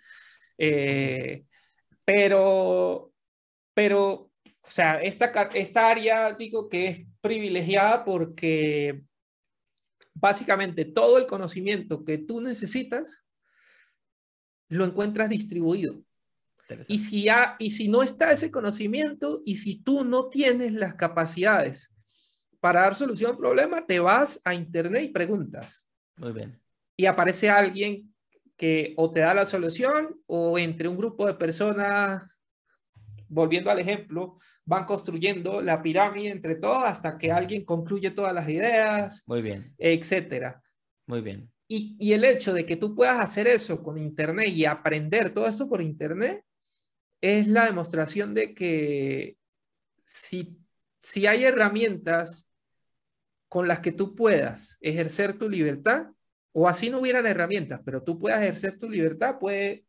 Eh, 0.57 1.45
pero, 2.05 3.11
pero, 3.73 4.11
o 4.11 4.31
sea, 4.61 4.95
esta, 4.95 5.31
esta 5.53 5.89
área, 5.89 6.33
digo 6.33 6.69
que 6.69 6.87
es 6.87 7.05
privilegiada 7.21 8.05
porque 8.05 9.03
básicamente 10.13 10.85
todo 10.85 11.17
el 11.17 11.27
conocimiento 11.27 12.03
que 12.03 12.17
tú 12.17 12.41
necesitas 12.41 13.23
lo 14.69 14.85
encuentras 14.85 15.29
distribuido. 15.29 16.01
Y 16.87 16.99
si, 16.99 17.29
ha- 17.29 17.55
y 17.59 17.71
si 17.71 17.87
no 17.87 18.03
está 18.03 18.31
ese 18.31 18.51
conocimiento 18.51 19.41
y 19.45 19.57
si 19.57 19.79
tú 19.81 20.03
no 20.03 20.27
tienes 20.29 20.73
las 20.73 20.95
capacidades 20.95 21.93
para 22.59 22.81
dar 22.81 22.95
solución 22.95 23.31
al 23.31 23.37
problema, 23.37 23.85
te 23.85 23.99
vas 23.99 24.41
a 24.43 24.53
internet 24.53 25.03
y 25.03 25.09
preguntas. 25.09 25.87
Muy 26.17 26.31
bien. 26.33 26.61
Y 26.97 27.05
aparece 27.05 27.49
alguien 27.49 28.13
que 28.57 28.93
o 28.97 29.11
te 29.11 29.19
da 29.21 29.33
la 29.33 29.45
solución 29.45 30.19
o 30.25 30.57
entre 30.57 30.87
un 30.87 30.97
grupo 30.97 31.27
de 31.27 31.35
personas, 31.35 32.41
volviendo 33.29 33.69
al 33.69 33.79
ejemplo, 33.79 34.37
van 34.65 34.85
construyendo 34.85 35.61
la 35.61 35.81
pirámide 35.81 36.29
entre 36.31 36.55
todos 36.55 36.83
hasta 36.83 37.17
que 37.17 37.31
alguien 37.31 37.63
concluye 37.65 38.09
todas 38.11 38.33
las 38.33 38.49
ideas, 38.49 39.23
Muy 39.27 39.41
bien. 39.41 39.73
etcétera. 39.77 40.61
Muy 41.05 41.21
bien. 41.21 41.51
Y, 41.67 41.95
y 41.99 42.13
el 42.13 42.23
hecho 42.23 42.53
de 42.53 42.65
que 42.65 42.77
tú 42.77 42.95
puedas 42.95 43.19
hacer 43.19 43.47
eso 43.47 43.83
con 43.83 43.97
Internet 43.97 44.47
y 44.49 44.65
aprender 44.65 45.29
todo 45.29 45.47
esto 45.47 45.69
por 45.69 45.81
Internet 45.81 46.43
es 47.21 47.47
la 47.47 47.65
demostración 47.65 48.33
de 48.33 48.53
que 48.53 49.37
si, 50.03 50.57
si 50.99 51.27
hay 51.27 51.43
herramientas 51.43 52.49
con 53.47 53.67
las 53.67 53.79
que 53.79 53.91
tú 53.91 54.15
puedas 54.15 54.77
ejercer 54.81 55.37
tu 55.37 55.49
libertad, 55.49 56.07
o 56.51 56.67
así 56.67 56.89
no 56.89 56.99
hubieran 56.99 57.25
herramientas, 57.25 57.81
pero 57.85 58.03
tú 58.03 58.19
puedas 58.19 58.41
ejercer 58.41 58.77
tu 58.77 58.89
libertad, 58.89 59.37
pues 59.39 59.81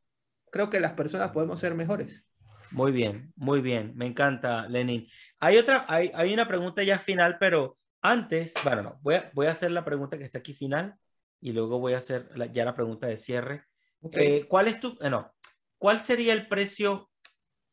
creo 0.51 0.71
que 0.71 0.81
las 0.81 0.93
personas 0.93 1.31
podemos 1.31 1.59
ser 1.61 1.75
mejores. 1.75 2.25
Muy 2.71 2.93
bien, 2.93 3.33
muy 3.37 3.61
bien. 3.61 3.93
Me 3.97 4.07
encanta, 4.07 4.69
Lenin. 4.69 5.09
Hay 5.41 5.57
otra, 5.57 5.87
hay, 5.89 6.11
hay 6.15 6.33
una 6.35 6.47
pregunta 6.47 6.83
ya 6.83 6.99
final, 6.99 7.39
pero 7.41 7.79
antes, 8.03 8.53
bueno, 8.63 8.83
no, 8.83 8.99
voy 9.03 9.15
a, 9.17 9.31
voy 9.35 9.47
a 9.47 9.53
hacer 9.53 9.71
la 9.71 9.85
pregunta 9.85 10.19
que 10.19 10.25
está 10.25 10.39
aquí 10.39 10.53
final 10.53 10.95
y 11.41 11.53
luego 11.53 11.79
voy 11.79 11.95
a 11.95 11.99
hacer 11.99 12.29
la- 12.37 12.47
ya 12.47 12.65
la 12.65 12.75
pregunta 12.75 13.07
de 13.07 13.17
cierre. 13.17 13.65
Ok. 14.01 14.17
Eh, 14.19 14.47
¿Cuál 14.47 14.69
es 14.69 14.81
tu, 14.81 14.99
eh, 15.01 15.09
no, 15.11 15.35
cuál 15.79 16.01
sería 16.01 16.33
el 16.35 16.49
precio, 16.49 17.11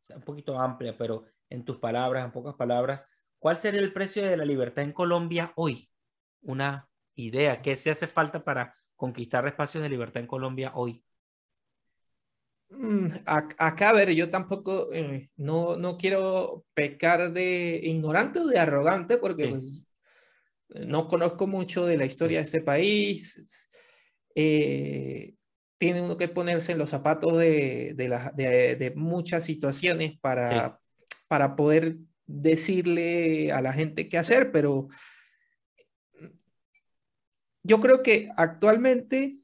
sea, 0.05 0.17
un 0.17 0.23
poquito 0.23 0.59
amplia, 0.59 0.97
pero 0.97 1.25
en 1.49 1.65
tus 1.65 1.77
palabras, 1.77 2.25
en 2.25 2.31
pocas 2.31 2.55
palabras, 2.55 3.11
cuál 3.39 3.57
sería 3.57 3.81
el 3.81 3.93
precio 3.93 4.23
de 4.23 4.37
la 4.37 4.45
libertad 4.45 4.83
en 4.83 4.93
Colombia 4.93 5.51
hoy? 5.55 5.89
una 6.45 6.89
idea. 7.15 7.61
¿Qué 7.61 7.75
se 7.75 7.91
hace 7.91 8.07
falta 8.07 8.43
para 8.43 8.75
conquistar 8.95 9.45
espacios 9.47 9.83
de 9.83 9.89
libertad 9.89 10.21
en 10.21 10.27
Colombia 10.27 10.71
hoy? 10.75 11.03
Mm, 12.69 13.07
acá, 13.25 13.89
a 13.89 13.93
ver, 13.93 14.13
yo 14.13 14.29
tampoco, 14.29 14.91
eh, 14.93 15.29
no, 15.35 15.75
no 15.77 15.97
quiero 15.97 16.65
pecar 16.73 17.31
de 17.31 17.79
ignorante 17.83 18.39
o 18.39 18.47
de 18.47 18.59
arrogante 18.59 19.17
porque 19.17 19.49
pues, 19.49 19.83
no 20.87 21.07
conozco 21.07 21.47
mucho 21.47 21.85
de 21.85 21.97
la 21.97 22.05
historia 22.05 22.39
de 22.39 22.45
este 22.45 22.61
país. 22.61 23.69
Eh, 24.33 25.34
tiene 25.78 26.01
uno 26.01 26.17
que 26.17 26.28
ponerse 26.28 26.71
en 26.71 26.78
los 26.78 26.89
zapatos 26.89 27.38
de, 27.38 27.93
de, 27.95 28.93
muchas 28.95 29.43
situaciones 29.43 30.17
para, 30.19 30.80
para 31.28 31.55
poder 31.55 31.97
decirle 32.26 33.51
a 33.51 33.61
la 33.61 33.73
gente 33.73 34.09
qué 34.09 34.17
hacer, 34.17 34.51
pero 34.51 34.88
yo 37.63 37.82
creo 37.82 38.03
que 38.03 38.30
actualmente 38.38 39.38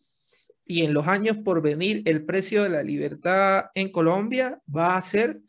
y 0.66 0.84
en 0.84 0.94
los 0.94 1.08
años 1.08 1.38
por 1.40 1.62
venir 1.62 2.02
el 2.06 2.26
precio 2.26 2.64
de 2.64 2.70
la 2.70 2.84
libertad 2.84 3.72
en 3.76 3.92
Colombia 3.92 4.62
va 4.74 4.96
a 4.96 5.02
ser 5.02 5.42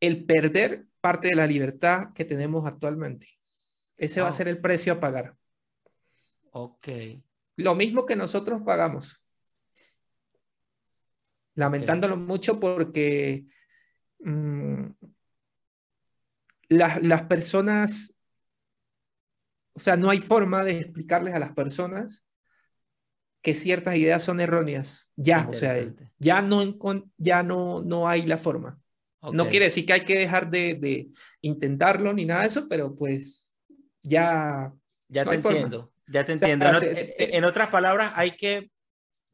el 0.00 0.24
perder 0.24 0.86
parte 1.00 1.28
de 1.28 1.34
la 1.34 1.46
libertad 1.46 2.12
que 2.14 2.24
tenemos 2.24 2.66
actualmente. 2.66 3.26
Ese 3.96 4.20
va 4.20 4.28
a 4.28 4.32
ser 4.32 4.48
el 4.48 4.60
precio 4.60 4.92
a 4.92 5.00
pagar. 5.00 5.36
Ok. 6.52 6.88
Lo 7.56 7.74
mismo 7.74 8.06
que 8.06 8.16
nosotros 8.16 8.62
pagamos. 8.62 9.23
Lamentándolo 11.54 12.16
mucho 12.16 12.58
porque 12.58 13.46
mm, 14.20 14.86
las, 16.68 17.02
las 17.02 17.22
personas, 17.22 18.14
o 19.74 19.80
sea, 19.80 19.96
no 19.96 20.10
hay 20.10 20.20
forma 20.20 20.64
de 20.64 20.80
explicarles 20.80 21.34
a 21.34 21.38
las 21.38 21.52
personas 21.52 22.24
que 23.44 23.54
ciertas 23.54 23.96
ideas 23.96 24.22
son 24.22 24.40
erróneas. 24.40 25.12
Ya, 25.16 25.46
o 25.48 25.52
sea, 25.52 25.76
ya 26.18 26.40
no, 26.40 26.62
ya 27.18 27.42
no, 27.42 27.82
no 27.82 28.08
hay 28.08 28.22
la 28.22 28.38
forma. 28.38 28.80
No 29.32 29.48
quiere 29.48 29.66
decir 29.66 29.86
que 29.86 29.92
hay 29.92 30.04
que 30.04 30.18
dejar 30.18 30.50
de, 30.50 31.10
intentarlo 31.42 32.12
ni 32.12 32.24
nada 32.24 32.40
de 32.40 32.48
eso, 32.48 32.66
pero 32.68 32.94
pues 32.96 33.52
ya. 34.02 34.72
Ya 35.08 35.24
te 35.24 35.34
entiendo, 35.34 35.92
ya 36.06 36.24
te 36.24 36.32
entiendo. 36.32 36.66
Eh, 36.82 37.14
en, 37.18 37.44
otras 37.44 37.68
palabras, 37.68 38.12
hay 38.16 38.36
que 38.36 38.70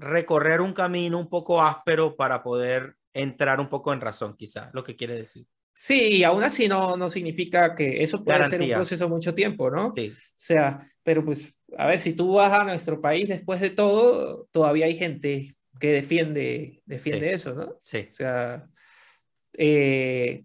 recorrer 0.00 0.60
un 0.60 0.72
camino 0.72 1.18
un 1.18 1.28
poco 1.28 1.62
áspero 1.62 2.16
para 2.16 2.42
poder 2.42 2.96
entrar 3.12 3.60
un 3.60 3.68
poco 3.68 3.92
en 3.92 4.00
razón, 4.00 4.34
quizás, 4.36 4.70
lo 4.72 4.82
que 4.82 4.96
quiere 4.96 5.16
decir. 5.16 5.46
Sí, 5.74 6.24
aún 6.24 6.42
así 6.42 6.68
no, 6.68 6.96
no 6.96 7.08
significa 7.08 7.74
que 7.74 8.02
eso 8.02 8.24
puede 8.24 8.44
ser 8.44 8.60
un 8.60 8.70
proceso 8.70 9.08
mucho 9.08 9.34
tiempo, 9.34 9.70
¿no? 9.70 9.92
Sí. 9.96 10.08
O 10.08 10.32
sea, 10.36 10.86
pero 11.02 11.24
pues, 11.24 11.54
a 11.76 11.86
ver, 11.86 11.98
si 11.98 12.12
tú 12.12 12.34
vas 12.34 12.52
a 12.52 12.64
nuestro 12.64 13.00
país 13.00 13.28
después 13.28 13.60
de 13.60 13.70
todo, 13.70 14.46
todavía 14.50 14.86
hay 14.86 14.96
gente 14.96 15.54
que 15.78 15.92
defiende, 15.92 16.82
defiende 16.84 17.32
eso, 17.32 17.54
¿no? 17.54 17.76
Sí. 17.80 18.08
O 18.10 18.12
sea, 18.12 18.68
eh, 19.54 20.44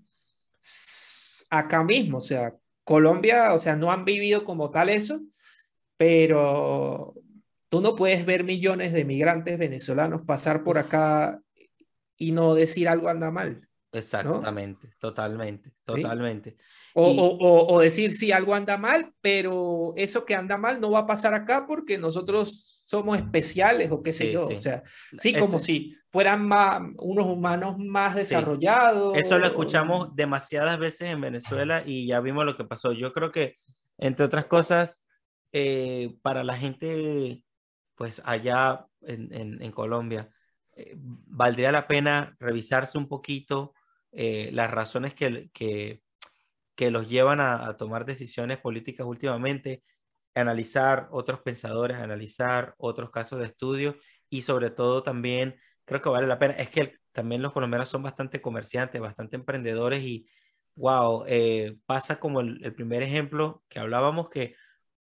acá 1.49 1.83
mismo, 1.83 2.19
o 2.19 2.21
sea, 2.21 2.55
Colombia, 2.83 3.53
o 3.53 3.57
sea, 3.57 3.75
no 3.75 3.91
han 3.91 4.05
vivido 4.05 4.45
como 4.45 4.69
tal 4.69 4.89
eso, 4.89 5.21
pero 5.97 7.15
tú 7.69 7.81
no 7.81 7.95
puedes 7.95 8.25
ver 8.25 8.43
millones 8.43 8.93
de 8.93 9.05
migrantes 9.05 9.57
venezolanos 9.57 10.21
pasar 10.23 10.63
por 10.63 10.77
acá 10.77 11.41
y 12.17 12.31
no 12.31 12.55
decir 12.55 12.87
algo 12.87 13.09
anda 13.09 13.31
mal. 13.31 13.67
Exactamente, 13.91 14.89
totalmente, 14.99 15.71
totalmente. 15.85 16.57
O, 16.97 17.79
decir, 17.81 18.13
si 18.13 18.31
algo 18.31 18.55
anda 18.55 18.77
mal, 18.77 19.13
pero 19.19 19.93
eso 19.97 20.25
que 20.25 20.35
anda 20.35 20.57
mal 20.57 20.79
no 20.79 20.91
va 20.91 20.99
a 20.99 21.07
pasar 21.07 21.33
acá 21.33 21.65
porque 21.67 21.97
nosotros 21.97 22.81
somos 22.85 23.17
especiales 23.17 23.91
o 23.91 24.01
qué 24.01 24.13
sé 24.13 24.31
yo. 24.31 24.47
O 24.47 24.57
sea, 24.57 24.83
sí, 25.17 25.33
como 25.33 25.59
si 25.59 25.93
fueran 26.09 26.47
más, 26.47 26.81
unos 26.99 27.25
humanos 27.25 27.77
más 27.77 28.15
desarrollados. 28.15 29.17
Eso 29.17 29.39
lo 29.39 29.45
escuchamos 29.45 30.15
demasiadas 30.15 30.79
veces 30.79 31.09
en 31.09 31.19
Venezuela 31.19 31.83
y 31.85 32.07
ya 32.07 32.19
vimos 32.21 32.45
lo 32.45 32.55
que 32.55 32.63
pasó. 32.63 32.93
Yo 32.93 33.11
creo 33.11 33.31
que, 33.31 33.57
entre 33.97 34.25
otras 34.25 34.45
cosas, 34.45 35.05
eh, 35.51 36.17
para 36.21 36.43
la 36.43 36.57
gente, 36.57 37.43
pues 37.95 38.21
allá 38.25 38.85
en, 39.01 39.71
Colombia, 39.71 40.29
eh, 40.75 40.93
valdría 40.97 41.71
la 41.71 41.87
pena 41.87 42.35
revisarse 42.39 42.97
un 42.97 43.07
poquito 43.07 43.73
eh, 44.11 44.49
las 44.53 44.71
razones 44.71 45.13
que, 45.13 45.49
que, 45.53 46.01
que 46.75 46.91
los 46.91 47.09
llevan 47.09 47.39
a, 47.39 47.77
tomar 47.77 48.05
decisiones 48.05 48.57
políticas 48.59 49.07
últimamente, 49.07 49.83
analizar 50.35 51.07
otros 51.11 51.41
pensadores, 51.41 51.97
analizar 51.97 52.75
otros 52.77 53.09
casos 53.09 53.39
de 53.39 53.45
estudio 53.45 53.97
y 54.29 54.41
sobre 54.41 54.69
todo 54.69 55.03
también 55.03 55.55
creo 55.85 56.01
que 56.01 56.09
vale 56.09 56.27
la 56.27 56.39
pena. 56.39 56.53
Es 56.55 56.69
que 56.69 56.97
también 57.13 57.41
los 57.41 57.53
colombianos 57.53 57.89
son 57.89 58.03
bastante 58.03 58.41
comerciantes, 58.41 59.01
bastante 59.01 59.37
emprendedores 59.37 60.03
y 60.03 60.27
wow, 60.75 61.23
eh, 61.27 61.77
pasa 61.85 62.19
como 62.19 62.41
el, 62.41 62.73
primer 62.75 63.01
ejemplo 63.03 63.63
que 63.69 63.79
hablábamos 63.79 64.29
que 64.29 64.55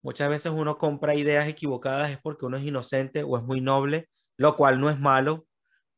muchas 0.03 0.29
veces 0.29 0.53
uno 0.53 0.79
compra 0.79 1.15
ideas 1.15 1.49
equivocadas 1.49 2.11
es 2.11 2.19
porque 2.19 2.47
uno 2.47 2.57
es 2.57 2.65
inocente 2.65 3.23
o 3.23 3.37
es 3.37 3.43
muy 3.43 3.61
noble, 3.61 4.09
lo 4.37 4.57
cual 4.57 4.81
no 4.81 4.91
es 4.91 4.99
malo, 4.99 5.47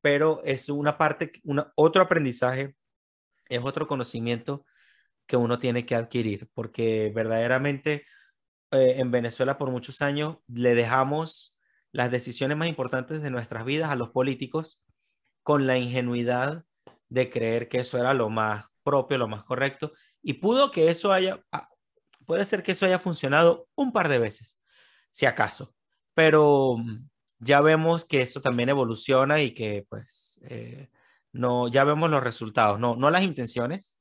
pero 0.01 0.43
es 0.45 0.69
una 0.69 0.99
parte, 0.99 1.33
una, 1.45 1.73
otro 1.77 2.03
aprendizaje 2.03 2.77
es 3.49 3.61
otro 3.65 3.87
conocimiento 3.87 4.65
que 5.27 5.37
uno 5.37 5.59
tiene 5.59 5.87
que 5.87 5.95
adquirir, 5.95 6.49
porque 6.55 7.13
verdaderamente 7.15 8.05
eh, 8.73 8.95
en 8.99 9.11
Venezuela 9.11 9.59
por 9.59 9.71
muchos 9.71 10.03
años 10.03 10.39
le 10.49 10.75
dejamos 10.75 11.57
las 11.93 12.11
decisiones 12.11 12.57
más 12.57 12.69
importantes 12.69 13.23
de 13.23 13.31
nuestras 13.31 13.65
vidas 13.65 13.91
a 13.91 13.97
los 13.97 14.11
políticos 14.11 14.83
con 15.43 15.67
la 15.67 15.77
ingenuidad 15.79 16.65
de 17.09 17.31
creer 17.31 17.69
que 17.69 17.81
eso 17.81 17.99
era 17.99 18.15
lo 18.15 18.31
más 18.31 18.65
propio, 18.83 19.19
lo 19.19 19.29
más 19.29 19.45
correcto, 19.45 19.93
y 20.23 20.35
pudo 20.35 20.71
que 20.71 20.91
eso 20.91 21.13
haya, 21.13 21.45
ah, 21.53 21.69
puede 22.27 22.45
ser 22.45 22.63
que 22.63 22.73
eso 22.73 22.87
haya 22.87 22.99
funcionado 22.99 23.69
un 23.75 23.93
par 23.93 24.09
de 24.09 24.19
veces, 24.19 24.57
si 25.11 25.27
acaso, 25.27 25.75
pero 26.15 26.77
mm, 26.79 27.09
ya 27.39 27.61
vemos 27.61 28.05
que 28.05 28.23
eso 28.23 28.41
también 28.41 28.69
evoluciona 28.69 29.41
y 29.41 29.53
que 29.55 29.87
pues 29.89 30.41
eh, 30.45 30.89
no, 31.33 31.69
ya 31.69 31.85
vemos 31.85 32.11
los 32.11 32.23
resultados, 32.23 32.79
no, 32.79 32.97
no 32.97 33.11
las 33.11 33.23
intenciones, 33.23 33.97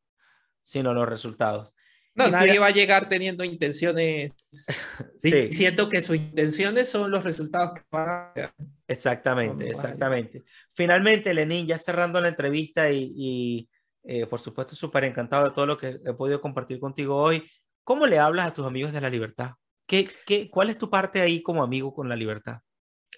sino 0.63 0.93
los 0.93 1.07
resultados. 1.07 1.73
No, 2.13 2.27
nadie 2.29 2.59
va 2.59 2.67
a 2.67 2.71
llegar 2.71 3.07
teniendo 3.07 3.43
intenciones. 3.43 4.35
sí. 5.17 5.51
Siento 5.51 5.87
que 5.87 6.03
sus 6.03 6.17
intenciones 6.17 6.89
son 6.89 7.09
los 7.09 7.23
resultados 7.23 7.73
que 7.73 7.81
van 7.89 8.09
a 8.09 8.53
Exactamente, 8.87 9.69
exactamente. 9.69 10.43
Finalmente, 10.73 11.33
Lenín, 11.33 11.65
ya 11.65 11.77
cerrando 11.77 12.19
la 12.19 12.27
entrevista 12.27 12.91
y, 12.91 13.69
eh, 14.03 14.25
por 14.25 14.39
supuesto 14.39 14.75
súper 14.75 15.05
encantado 15.05 15.45
de 15.45 15.51
todo 15.51 15.65
lo 15.65 15.77
que 15.77 15.99
he 16.05 16.13
podido 16.13 16.41
compartir 16.41 16.79
contigo 16.79 17.15
hoy. 17.15 17.49
¿Cómo 17.83 18.07
le 18.07 18.19
hablas 18.19 18.47
a 18.47 18.53
tus 18.53 18.65
amigos 18.65 18.93
de 18.93 19.01
la 19.01 19.09
libertad? 19.09 19.51
¿Qué, 19.85 20.07
qué, 20.25 20.49
cuál 20.49 20.69
es 20.69 20.77
tu 20.77 20.89
parte 20.89 21.21
ahí 21.21 21.41
como 21.41 21.63
amigo 21.63 21.93
con 21.93 22.07
la 22.07 22.15
libertad? 22.15 22.59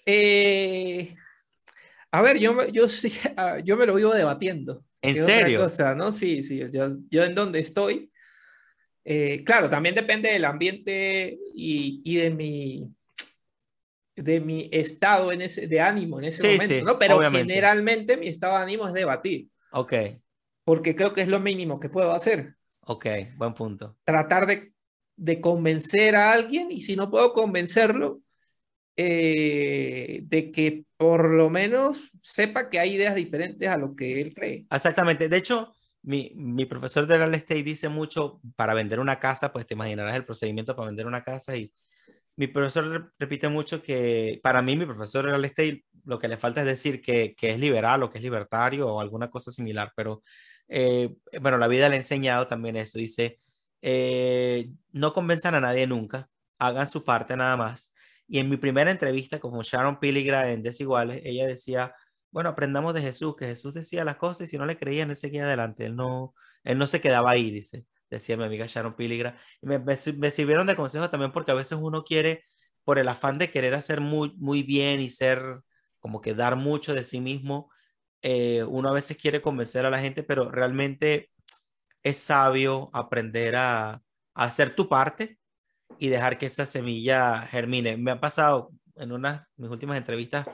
Eh, 0.06 1.14
a 2.10 2.22
ver, 2.22 2.38
yo, 2.38 2.66
yo, 2.68 2.88
sí, 2.88 3.12
ah, 3.36 3.58
yo 3.64 3.76
me 3.76 3.86
lo 3.86 3.94
vivo 3.94 4.14
debatiendo. 4.14 4.84
¿En 5.02 5.16
serio? 5.16 5.60
Cosa, 5.60 5.94
¿no? 5.94 6.12
Sí, 6.12 6.42
sí, 6.42 6.62
yo, 6.72 6.90
yo 7.10 7.24
en 7.24 7.34
donde 7.34 7.58
estoy. 7.58 8.10
Eh, 9.04 9.44
claro, 9.44 9.68
también 9.68 9.94
depende 9.94 10.30
del 10.30 10.46
ambiente 10.46 11.38
y, 11.54 12.00
y, 12.04 12.16
de 12.16 12.30
mi 12.30 12.94
de 14.16 14.40
mi 14.40 14.68
estado 14.72 15.32
en 15.32 15.42
ese, 15.42 15.66
de 15.66 15.80
ánimo 15.80 16.18
en 16.20 16.26
ese 16.26 16.42
momento, 16.42 16.84
¿no? 16.84 16.98
Pero 16.98 17.20
generalmente 17.30 18.16
mi 18.16 18.28
estado 18.28 18.56
de 18.56 18.62
ánimo 18.62 18.86
es 18.86 18.94
debatir. 18.94 19.48
Ok. 19.72 19.92
Porque 20.64 20.96
creo 20.96 21.12
que 21.12 21.20
es 21.20 21.28
lo 21.28 21.40
mínimo 21.40 21.78
que 21.80 21.90
puedo 21.90 22.12
hacer. 22.12 22.54
Ok, 22.86 23.06
buen 23.36 23.54
punto. 23.54 23.96
Tratar 24.04 24.46
de, 24.46 24.72
de 25.16 25.40
convencer 25.40 26.16
a 26.16 26.32
alguien 26.32 26.70
y 26.70 26.82
si 26.82 26.96
no 26.96 27.10
puedo 27.10 27.32
convencerlo, 27.32 28.20
eh, 28.96 30.20
de 30.24 30.52
que 30.52 30.84
por 30.96 31.30
lo 31.30 31.50
menos 31.50 32.12
sepa 32.20 32.70
que 32.70 32.78
hay 32.78 32.94
ideas 32.94 33.14
diferentes 33.14 33.68
a 33.68 33.76
lo 33.76 33.96
que 33.96 34.20
él 34.20 34.32
cree. 34.32 34.66
Exactamente. 34.70 35.28
De 35.28 35.36
hecho, 35.36 35.72
mi, 36.02 36.32
mi, 36.36 36.66
profesor 36.66 37.06
de 37.06 37.18
real 37.18 37.34
estate 37.34 37.62
dice 37.62 37.88
mucho, 37.88 38.40
para 38.56 38.74
vender 38.74 39.00
una 39.00 39.18
casa, 39.18 39.52
pues 39.52 39.66
te 39.66 39.74
imaginarás 39.74 40.14
el 40.14 40.24
procedimiento 40.24 40.76
para 40.76 40.86
vender 40.86 41.06
una 41.06 41.24
casa 41.24 41.56
y 41.56 41.72
mi 42.36 42.46
profesor 42.48 43.12
repite 43.18 43.48
mucho 43.48 43.82
que 43.82 44.40
para 44.42 44.60
mí, 44.62 44.76
mi 44.76 44.86
profesor 44.86 45.24
de 45.24 45.30
real 45.30 45.44
estate, 45.44 45.84
lo 46.04 46.18
que 46.18 46.28
le 46.28 46.36
falta 46.36 46.60
es 46.60 46.66
decir 46.66 47.00
que, 47.00 47.34
que 47.36 47.50
es 47.50 47.58
liberal 47.58 48.02
o 48.02 48.10
que 48.10 48.18
es 48.18 48.24
libertario 48.24 48.88
o 48.88 49.00
alguna 49.00 49.30
cosa 49.30 49.50
similar, 49.50 49.92
pero 49.96 50.22
eh, 50.68 51.14
bueno, 51.40 51.58
la 51.58 51.68
vida 51.68 51.88
le 51.88 51.94
ha 51.96 51.98
enseñado 51.98 52.48
también 52.48 52.76
eso. 52.76 52.98
Dice, 52.98 53.40
eh, 53.82 54.70
no 54.92 55.12
convenzan 55.12 55.54
a 55.54 55.60
nadie 55.60 55.86
nunca, 55.86 56.28
hagan 56.58 56.88
su 56.88 57.04
parte 57.04 57.36
nada 57.36 57.56
más 57.56 57.94
y 58.26 58.38
en 58.38 58.48
mi 58.48 58.56
primera 58.56 58.90
entrevista 58.90 59.38
con 59.40 59.58
Sharon 59.60 60.00
Piligra 60.00 60.50
en 60.50 60.62
Desiguales, 60.62 61.22
ella 61.24 61.46
decía, 61.46 61.94
bueno, 62.30 62.50
aprendamos 62.50 62.94
de 62.94 63.02
Jesús, 63.02 63.36
que 63.36 63.46
Jesús 63.46 63.74
decía 63.74 64.04
las 64.04 64.16
cosas 64.16 64.48
y 64.48 64.50
si 64.50 64.58
no 64.58 64.66
le 64.66 64.78
creían, 64.78 65.10
él 65.10 65.16
seguía 65.16 65.44
adelante, 65.44 65.86
él 65.86 65.96
no, 65.96 66.34
él 66.64 66.78
no 66.78 66.86
se 66.86 67.00
quedaba 67.00 67.30
ahí, 67.30 67.50
dice. 67.50 67.84
decía 68.10 68.36
mi 68.36 68.44
amiga 68.44 68.66
Sharon 68.66 68.96
Piligra. 68.96 69.38
Y 69.60 69.66
me, 69.66 69.78
me, 69.78 69.96
me, 70.16 70.30
sirvieron 70.30 70.66
de 70.66 70.76
consejo 70.76 71.10
también 71.10 71.32
porque 71.32 71.52
a 71.52 71.54
veces 71.54 71.78
uno 71.80 72.04
quiere, 72.04 72.44
por 72.84 72.98
el 72.98 73.08
afán 73.08 73.38
de 73.38 73.50
querer 73.50 73.74
hacer 73.74 74.00
muy, 74.00 74.34
muy 74.36 74.62
bien 74.62 75.00
y 75.00 75.10
ser, 75.10 75.60
como 76.00 76.20
que 76.20 76.34
dar 76.34 76.56
mucho 76.56 76.94
de 76.94 77.04
sí 77.04 77.20
mismo, 77.20 77.70
eh, 78.26 78.64
uno 78.64 78.88
a 78.88 78.92
veces 78.92 79.18
quiere 79.18 79.42
convencer 79.42 79.84
a 79.84 79.90
la 79.90 80.00
gente, 80.00 80.22
pero 80.22 80.50
realmente 80.50 81.30
es 82.02 82.18
sabio 82.18 82.90
aprender 82.94 83.54
a, 83.56 84.02
hacer 84.34 84.74
tu 84.74 84.88
parte 84.88 85.38
y 85.98 86.08
dejar 86.08 86.38
que 86.38 86.46
esa 86.46 86.66
semilla 86.66 87.42
germine. 87.46 87.96
Me 87.98 88.12
ha 88.12 88.20
pasado 88.20 88.70
en 88.96 89.12
una 89.12 89.48
de 89.56 89.62
mis 89.64 89.70
últimas 89.70 89.98
entrevistas, 89.98 90.46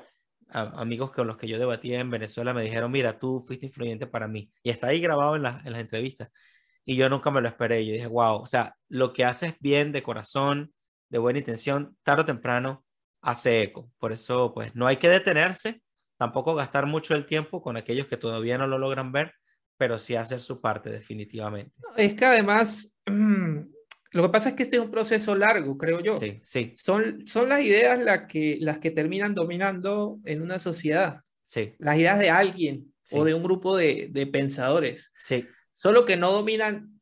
a, 0.48 0.62
amigos 0.80 1.12
con 1.12 1.28
los 1.28 1.36
que 1.36 1.48
yo 1.48 1.58
debatía 1.60 2.00
en 2.00 2.10
Venezuela 2.10 2.52
me 2.54 2.64
dijeron, 2.64 2.90
mira, 2.90 3.18
tú 3.18 3.40
fuiste 3.40 3.66
influyente 3.66 4.06
para 4.08 4.28
mí. 4.28 4.50
Y 4.64 4.70
está 4.70 4.88
ahí 4.88 5.00
grabado 5.00 5.36
en, 5.36 5.46
en 5.46 5.72
las 5.72 5.80
entrevistas. 5.80 6.30
Y 6.84 6.96
yo 6.96 7.08
nunca 7.08 7.30
me 7.30 7.40
lo 7.40 7.48
esperé. 7.48 7.86
Yo 7.86 7.92
dije, 7.92 8.06
wow, 8.08 8.42
o 8.42 8.46
sea, 8.46 8.76
lo 8.88 9.12
que 9.12 9.24
haces 9.24 9.54
bien 9.60 9.92
de 9.92 10.02
corazón, 10.02 10.74
de 11.08 11.18
buena 11.18 11.38
intención, 11.38 11.96
tarde 12.02 12.22
o 12.22 12.26
temprano 12.26 12.84
hace 13.22 13.62
eco. 13.62 13.90
Por 13.98 14.12
eso, 14.12 14.52
pues, 14.54 14.74
no 14.74 14.86
hay 14.88 14.96
que 14.96 15.08
detenerse, 15.08 15.82
tampoco 16.20 16.54
gastar 16.54 16.84
mucho 16.84 17.14
el 17.14 17.24
tiempo 17.24 17.62
con 17.62 17.78
aquellos 17.78 18.06
que 18.06 18.18
todavía 18.18 18.58
no 18.58 18.66
lo 18.66 18.76
logran 18.76 19.10
ver, 19.10 19.32
pero 19.78 19.98
sí 19.98 20.16
hacer 20.16 20.42
su 20.42 20.60
parte 20.60 20.90
definitivamente. 20.90 21.72
Es 21.96 22.12
que 22.12 22.26
además, 22.26 22.94
lo 23.06 24.22
que 24.22 24.28
pasa 24.28 24.50
es 24.50 24.54
que 24.54 24.62
este 24.62 24.76
es 24.76 24.82
un 24.82 24.90
proceso 24.90 25.34
largo, 25.34 25.78
creo 25.78 26.00
yo. 26.00 26.20
Sí, 26.20 26.38
sí. 26.44 26.74
Son, 26.76 27.26
son 27.26 27.48
las 27.48 27.62
ideas 27.62 28.02
las 28.02 28.26
que, 28.26 28.58
las 28.60 28.78
que 28.80 28.90
terminan 28.90 29.34
dominando 29.34 30.18
en 30.26 30.42
una 30.42 30.58
sociedad. 30.58 31.22
Sí. 31.42 31.72
Las 31.78 31.96
ideas 31.96 32.18
de 32.18 32.28
alguien 32.28 32.92
Sí. 33.02 33.16
o 33.18 33.24
de 33.24 33.32
un 33.32 33.42
grupo 33.42 33.76
de, 33.76 34.08
de 34.10 34.26
pensadores. 34.26 35.10
Sí, 35.18 35.44
Solo 35.72 36.04
que 36.04 36.18
no 36.18 36.30
dominan 36.32 37.00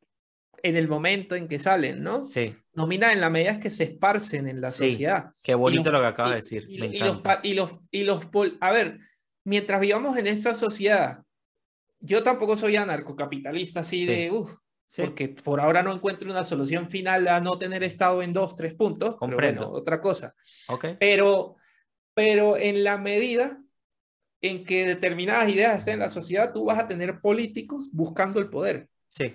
en 0.63 0.77
el 0.77 0.87
momento 0.87 1.35
en 1.35 1.49
que 1.49 1.59
salen, 1.59 2.05
¿no? 2.05 2.23
sí. 2.23 2.55
Dominan 2.79 3.13
en 3.13 3.21
la 3.21 3.29
medida 3.31 3.59
que 3.61 3.71
se 3.71 3.85
esparcen 3.85 4.49
en 4.49 4.61
la 4.61 4.71
Sí. 4.71 4.91
sociedad. 4.93 5.31
Qué 5.45 5.55
bonito 5.55 5.85
los- 5.91 5.93
lo 5.93 6.01
que 6.01 6.07
acabas 6.07 6.31
y- 6.31 6.35
de 6.35 6.37
decir. 6.41 6.67
Y, 6.71 6.79
me 6.81 6.87
y 6.87 6.99
los, 7.01 7.19
encanta. 7.19 7.41
y 7.43 7.55
los, 7.55 7.75
y 7.91 8.05
los, 8.05 8.23
a 8.61 8.71
ver, 8.73 8.99
mientras 9.45 9.81
vivamos 9.81 10.17
en 10.17 10.27
esta 10.27 10.55
sociedad, 10.55 11.23
yo 12.01 12.23
tampoco 12.23 12.57
soy 12.57 12.77
anarcocapitalista 12.77 13.81
así 13.81 14.01
Sí. 14.01 14.07
de, 14.07 14.31
uff, 14.31 14.59
Sí, 14.91 15.03
porque 15.03 15.29
por 15.29 15.61
ahora 15.61 15.83
no 15.83 15.93
encuentro 15.93 16.31
una 16.31 16.43
solución 16.45 16.89
final 16.89 17.29
a 17.29 17.41
no 17.41 17.59
tener 17.59 17.83
estado 17.83 18.23
en 18.23 18.33
dos, 18.33 18.57
tres 18.57 18.73
puntos. 18.75 19.11
pero 19.11 19.19
Comprendo. 19.19 19.63
bueno, 19.69 19.77
otra 19.79 20.01
cosa. 20.01 20.35
ok. 20.69 20.87
Pero, 20.99 21.57
pero 22.15 22.57
en 22.57 22.83
la 22.85 22.97
medida 22.97 23.61
en 24.41 24.65
que 24.65 24.87
determinadas 24.87 25.49
ideas 25.51 25.77
estén 25.79 25.95
en 25.95 26.01
la 26.01 26.09
sociedad, 26.09 26.53
tú 26.55 26.65
vas 26.65 26.79
a 26.79 26.87
tener 26.87 27.21
políticos 27.21 27.91
buscando 27.93 28.39
el 28.41 28.49
poder. 28.49 28.89
Sí, 29.11 29.35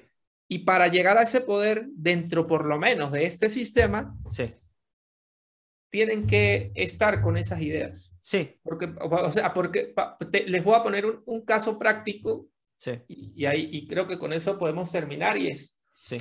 Y 0.54 0.60
para 0.60 0.88
llegar 0.88 1.18
a 1.18 1.24
ese 1.24 1.42
poder, 1.42 1.88
dentro 1.96 2.46
por 2.46 2.66
lo 2.68 2.78
menos 2.78 3.12
de 3.12 3.26
este 3.26 3.50
sistema, 3.50 4.16
sí, 4.32 4.54
tienen 5.90 6.28
que 6.28 6.72
estar 6.76 7.22
con 7.22 7.38
esas 7.38 7.60
ideas. 7.62 8.16
sí, 8.22 8.60
Porque, 8.64 8.86
o 9.02 9.32
sea, 9.32 9.54
porque 9.54 9.94
te- 10.32 10.48
les 10.48 10.64
voy 10.64 10.76
a 10.76 10.84
poner 10.84 11.06
un, 11.06 11.22
un 11.26 11.42
caso 11.46 11.78
práctico 11.80 12.48
sí, 12.78 12.92
y, 13.08 13.34
y 13.36 13.46
ahí, 13.46 13.68
y 13.72 13.88
creo 13.88 14.06
que 14.06 14.20
con 14.20 14.32
eso 14.32 14.58
podemos 14.58 14.92
terminar 14.92 15.38
y 15.38 15.48
es, 15.48 15.80
sí, 15.94 16.18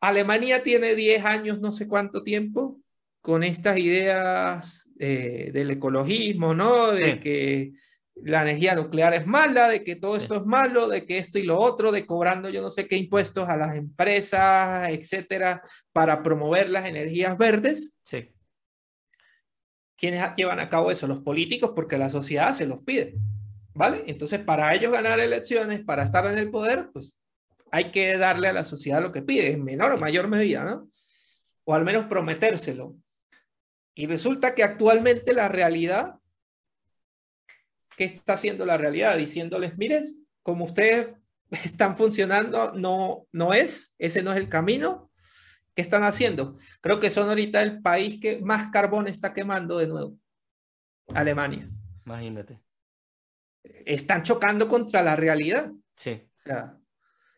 Alemania 0.00 0.62
tiene 0.62 0.94
10 0.94 1.24
años, 1.24 1.60
no 1.60 1.72
sé 1.72 1.88
cuánto 1.88 2.22
tiempo, 2.22 2.76
con 3.20 3.42
estas 3.42 3.76
ideas 3.78 4.90
eh, 4.98 5.50
del 5.52 5.70
ecologismo, 5.72 6.54
¿no? 6.54 6.92
De 6.92 7.14
Sí. 7.14 7.20
que 7.20 7.72
la 8.16 8.42
energía 8.42 8.74
nuclear 8.74 9.14
es 9.14 9.26
mala, 9.26 9.68
de 9.68 9.84
que 9.84 9.96
todo 9.96 10.16
esto 10.16 10.36
es 10.36 10.44
malo, 10.46 10.88
de 10.88 11.04
que 11.04 11.18
esto 11.18 11.38
y 11.38 11.42
lo 11.42 11.58
otro, 11.58 11.92
de 11.92 12.06
cobrando 12.06 12.48
yo 12.48 12.62
no 12.62 12.70
sé 12.70 12.88
qué 12.88 12.96
impuestos 12.96 13.48
a 13.48 13.56
las 13.56 13.76
empresas, 13.76 14.88
etcétera, 14.88 15.62
para 15.92 16.22
promover 16.22 16.70
las 16.70 16.86
energías 16.86 17.36
verdes. 17.36 17.96
sí, 18.04 18.30
¿Quiénes 19.98 20.22
llevan 20.36 20.60
a 20.60 20.68
cabo 20.68 20.90
eso? 20.90 21.06
Los 21.06 21.20
políticos, 21.20 21.72
porque 21.74 21.96
la 21.96 22.10
sociedad 22.10 22.52
se 22.52 22.66
los 22.66 22.82
pide, 22.82 23.16
¿vale? 23.74 24.04
Entonces, 24.06 24.40
para 24.40 24.74
ellos 24.74 24.92
ganar 24.92 25.20
elecciones, 25.20 25.80
para 25.80 26.02
estar 26.02 26.26
en 26.26 26.36
el 26.36 26.50
poder, 26.50 26.90
pues 26.92 27.16
hay 27.70 27.90
que 27.90 28.16
darle 28.18 28.48
a 28.48 28.52
la 28.52 28.64
sociedad 28.64 29.02
lo 29.02 29.12
que 29.12 29.22
pide, 29.22 29.52
en 29.52 29.64
menor 29.64 29.92
o 29.92 29.98
mayor 29.98 30.28
medida, 30.28 30.64
¿no? 30.64 30.88
O 31.64 31.74
al 31.74 31.84
menos 31.84 32.06
prometérselo. 32.06 32.94
Y 33.94 34.06
resulta 34.06 34.54
que 34.54 34.62
actualmente 34.62 35.32
la 35.32 35.48
realidad, 35.48 36.16
¿qué 37.96 38.04
está 38.04 38.34
haciendo 38.34 38.64
la 38.66 38.76
realidad? 38.76 39.16
Diciéndoles, 39.16 39.76
mires, 39.78 40.20
como 40.42 40.64
ustedes 40.64 41.08
están 41.50 41.96
funcionando, 41.96 42.72
no, 42.74 43.26
no 43.32 43.54
es, 43.54 43.94
ese 43.98 44.22
no 44.22 44.32
es 44.32 44.38
el 44.38 44.48
camino. 44.48 45.10
¿Qué 45.74 45.82
están 45.82 46.04
haciendo? 46.04 46.56
Creo 46.80 47.00
que 47.00 47.10
son 47.10 47.28
ahorita 47.28 47.62
el 47.62 47.82
país 47.82 48.18
que 48.20 48.40
más 48.40 48.70
carbón 48.70 49.08
está 49.08 49.34
quemando 49.34 49.76
de 49.78 49.86
nuevo. 49.86 50.16
Alemania. 51.14 51.68
imagínate. 52.04 52.60
Están 53.84 54.22
chocando 54.22 54.68
contra 54.68 55.02
la 55.02 55.16
realidad. 55.16 55.70
Sí, 55.96 56.22
O 56.36 56.40
sea, 56.40 56.78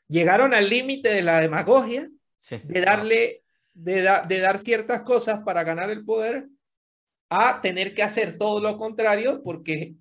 llegaron 0.09 0.55
al 0.55 0.69
límite 0.69 1.09
de 1.13 1.23
la 1.23 1.41
demagogia, 1.41 2.09
sí. 2.39 2.61
de 2.65 2.81
darle, 2.81 3.45
de, 3.73 4.03
da- 4.03 4.23
de 4.23 4.39
dar 4.41 4.59
ciertas 4.59 5.03
cosas 5.03 5.41
para 5.45 5.65
ganar 5.65 5.91
el 5.91 6.05
poder, 6.05 6.49
a 7.31 7.61
tener 7.61 7.95
que 7.95 8.03
hacer 8.03 8.39
todo 8.39 8.61
lo 8.61 8.79
contrario 8.79 9.43
porque 9.43 9.95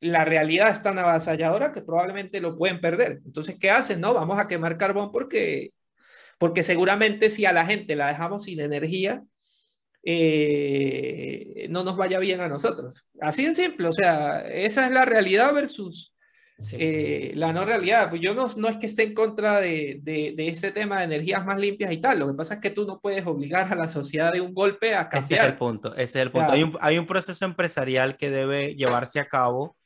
la 0.00 0.24
realidad 0.24 0.70
es 0.70 0.82
tan 0.82 0.98
avasalladora 0.98 1.72
que 1.72 1.82
probablemente 1.82 2.40
lo 2.40 2.56
pueden 2.56 2.80
perder. 2.80 3.20
Entonces, 3.24 3.56
¿qué 3.58 3.70
hacen? 3.70 4.00
No, 4.00 4.14
vamos 4.14 4.38
a 4.38 4.48
quemar 4.48 4.76
carbón 4.76 5.10
porque, 5.12 5.70
porque 6.38 6.62
seguramente 6.62 7.30
si 7.30 7.46
a 7.46 7.52
la 7.52 7.64
gente 7.64 7.96
la 7.96 8.08
dejamos 8.08 8.44
sin 8.44 8.60
energía, 8.60 9.22
eh, 10.02 11.66
no 11.70 11.82
nos 11.82 11.96
vaya 11.96 12.18
bien 12.18 12.40
a 12.40 12.48
nosotros. 12.48 13.08
Así 13.20 13.46
de 13.46 13.54
simple, 13.54 13.88
o 13.88 13.92
sea, 13.92 14.40
esa 14.40 14.84
es 14.86 14.92
la 14.92 15.06
realidad 15.06 15.54
versus 15.54 16.14
sí. 16.58 16.76
eh, 16.78 17.32
la 17.36 17.54
no 17.54 17.64
realidad. 17.64 18.10
Pues 18.10 18.20
yo 18.20 18.34
no, 18.34 18.50
no 18.56 18.68
es 18.68 18.76
que 18.76 18.86
esté 18.86 19.04
en 19.04 19.14
contra 19.14 19.60
de, 19.60 20.00
de, 20.02 20.34
de, 20.36 20.48
ese 20.48 20.70
tema 20.70 20.98
de 20.98 21.04
energías 21.04 21.46
más 21.46 21.58
limpias 21.58 21.90
y 21.92 21.98
tal. 21.98 22.18
Lo 22.18 22.26
que 22.26 22.34
pasa 22.34 22.54
es 22.54 22.60
que 22.60 22.70
tú 22.70 22.86
no 22.86 23.00
puedes 23.00 23.24
obligar 23.24 23.72
a 23.72 23.76
la 23.76 23.88
sociedad 23.88 24.32
de 24.32 24.42
un 24.42 24.52
golpe 24.52 24.94
a 24.94 25.08
cambiar. 25.08 25.40
Ese 25.40 25.46
es 25.46 25.52
el 25.52 25.56
punto, 25.56 25.94
ese 25.94 26.02
es 26.02 26.16
el 26.16 26.30
punto. 26.30 26.48
Claro. 26.48 26.52
Hay, 26.52 26.62
un, 26.62 26.78
hay 26.82 26.98
un 26.98 27.06
proceso 27.06 27.46
empresarial 27.46 28.18
que 28.18 28.30
debe 28.30 28.74
llevarse 28.74 29.18
a 29.20 29.28
cabo 29.28 29.76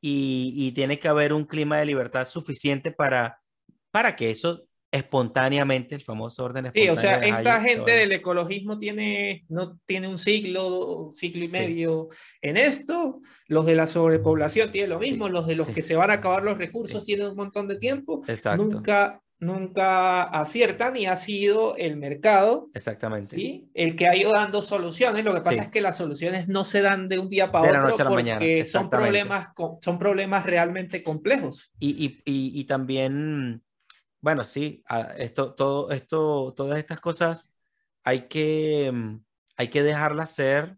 y, 0.00 0.52
y 0.56 0.72
tiene 0.72 0.98
que 0.98 1.08
haber 1.08 1.32
un 1.32 1.44
clima 1.44 1.78
de 1.78 1.86
libertad 1.86 2.26
suficiente 2.26 2.90
para, 2.92 3.38
para 3.90 4.16
que 4.16 4.30
eso 4.30 4.64
espontáneamente, 4.92 5.94
el 5.94 6.02
famoso 6.02 6.44
orden 6.44 6.64
Sí, 6.74 6.82
espontáneo. 6.82 6.94
o 6.94 6.96
sea, 6.96 7.24
esta 7.24 7.56
Hayek, 7.60 7.68
gente 7.76 7.92
del 7.92 8.12
ecologismo 8.12 8.76
tiene, 8.78 9.44
no 9.48 9.78
tiene 9.86 10.08
un 10.08 10.18
siglo, 10.18 11.10
siglo 11.12 11.44
y 11.44 11.50
Sí. 11.50 11.58
medio 11.58 12.08
en 12.42 12.56
esto. 12.56 13.20
Los 13.46 13.66
de 13.66 13.76
la 13.76 13.86
sobrepoblación 13.86 14.72
tienen 14.72 14.90
lo 14.90 14.98
mismo. 14.98 15.26
Sí, 15.26 15.32
Los 15.32 15.46
de 15.46 15.54
los 15.54 15.68
sí. 15.68 15.74
que 15.74 15.82
se 15.82 15.94
van 15.96 16.10
a 16.10 16.14
acabar 16.14 16.42
los 16.42 16.58
recursos 16.58 17.00
Sí. 17.04 17.06
tienen 17.06 17.28
un 17.28 17.36
montón 17.36 17.68
de 17.68 17.76
tiempo. 17.78 18.22
Exacto, 18.26 18.64
Nunca, 18.64 19.22
nunca 19.40 20.22
aciertan 20.22 20.96
y 20.96 21.06
ha 21.06 21.16
sido 21.16 21.74
el 21.76 21.96
mercado 21.96 22.68
exactamente. 22.74 23.36
¿sí? 23.36 23.70
El 23.74 23.96
que 23.96 24.06
ha 24.06 24.14
ido 24.14 24.32
dando 24.32 24.62
soluciones, 24.62 25.24
lo 25.24 25.32
que 25.34 25.40
pasa 25.40 25.56
Sí. 25.56 25.60
es 25.62 25.68
que 25.70 25.80
las 25.80 25.96
soluciones 25.96 26.46
no 26.48 26.64
se 26.64 26.82
dan 26.82 27.08
de 27.08 27.18
un 27.18 27.28
día 27.28 27.50
para 27.50 27.66
De 27.66 27.72
la 27.72 27.78
otro 27.80 27.90
noche 27.90 28.02
a 28.02 28.04
la 28.04 28.10
porque 28.10 28.22
mañana, 28.34 28.64
son 28.66 28.90
problemas, 28.90 29.48
son 29.80 29.98
problemas 29.98 30.44
realmente 30.46 31.02
complejos. 31.02 31.72
Y, 31.78 31.90
y, 31.90 32.06
y, 32.24 32.60
y 32.60 32.64
también, 32.64 33.62
bueno, 34.20 34.44
sí, 34.44 34.84
esto, 35.16 35.54
todo, 35.54 35.90
esto, 35.90 36.52
todas 36.54 36.78
estas 36.78 37.00
cosas 37.00 37.54
hay 38.04 38.28
que, 38.28 38.92
hay 39.56 39.68
que 39.68 39.82
dejarlas 39.82 40.32
ser 40.32 40.76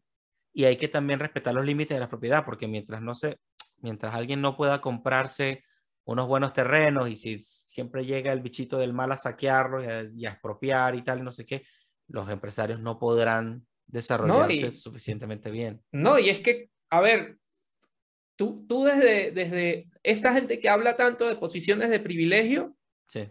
y 0.52 0.64
hay 0.64 0.76
que 0.76 0.89
también 0.89 1.18
respetar 1.18 1.52
los 1.55 1.64
límites 1.64 1.97
de 1.97 2.01
la 2.01 2.09
propiedad, 2.09 2.44
porque 2.44 2.68
mientras 2.68 3.02
no 3.02 3.14
se, 3.14 3.39
mientras 3.78 4.14
alguien 4.14 4.40
no 4.40 4.56
pueda 4.56 4.80
comprarse 4.80 5.64
unos 6.04 6.26
buenos 6.26 6.52
terrenos 6.52 7.08
y 7.08 7.16
si 7.16 7.38
siempre 7.40 8.04
llega 8.04 8.32
el 8.32 8.40
bichito 8.40 8.78
del 8.78 8.92
mal 8.92 9.12
a 9.12 9.16
saquearlos 9.16 9.84
y 9.84 9.86
a, 9.88 10.02
y 10.14 10.26
a 10.26 10.30
expropiar 10.30 10.94
y 10.94 11.02
tal, 11.02 11.22
no 11.22 11.32
sé 11.32 11.46
qué, 11.46 11.64
los 12.08 12.28
empresarios 12.28 12.80
no 12.80 12.98
podrán 12.98 13.66
desarrollarse 13.86 14.66
y- 14.66 14.70
suficientemente 14.72 15.50
bien. 15.50 15.82
No, 15.92 16.18
y 16.18 16.28
es 16.30 16.40
que, 16.40 16.70
a 16.90 17.00
ver, 17.00 17.38
tú, 18.36 18.66
tú 18.68 18.84
desde, 18.84 19.30
desde 19.30 19.88
esta 20.02 20.32
gente 20.32 20.58
que 20.58 20.68
habla 20.68 20.96
tanto 20.96 21.28
de 21.28 21.36
posiciones 21.36 21.90
de 21.90 22.00
privilegio, 22.00 22.76
Sí, 23.06 23.28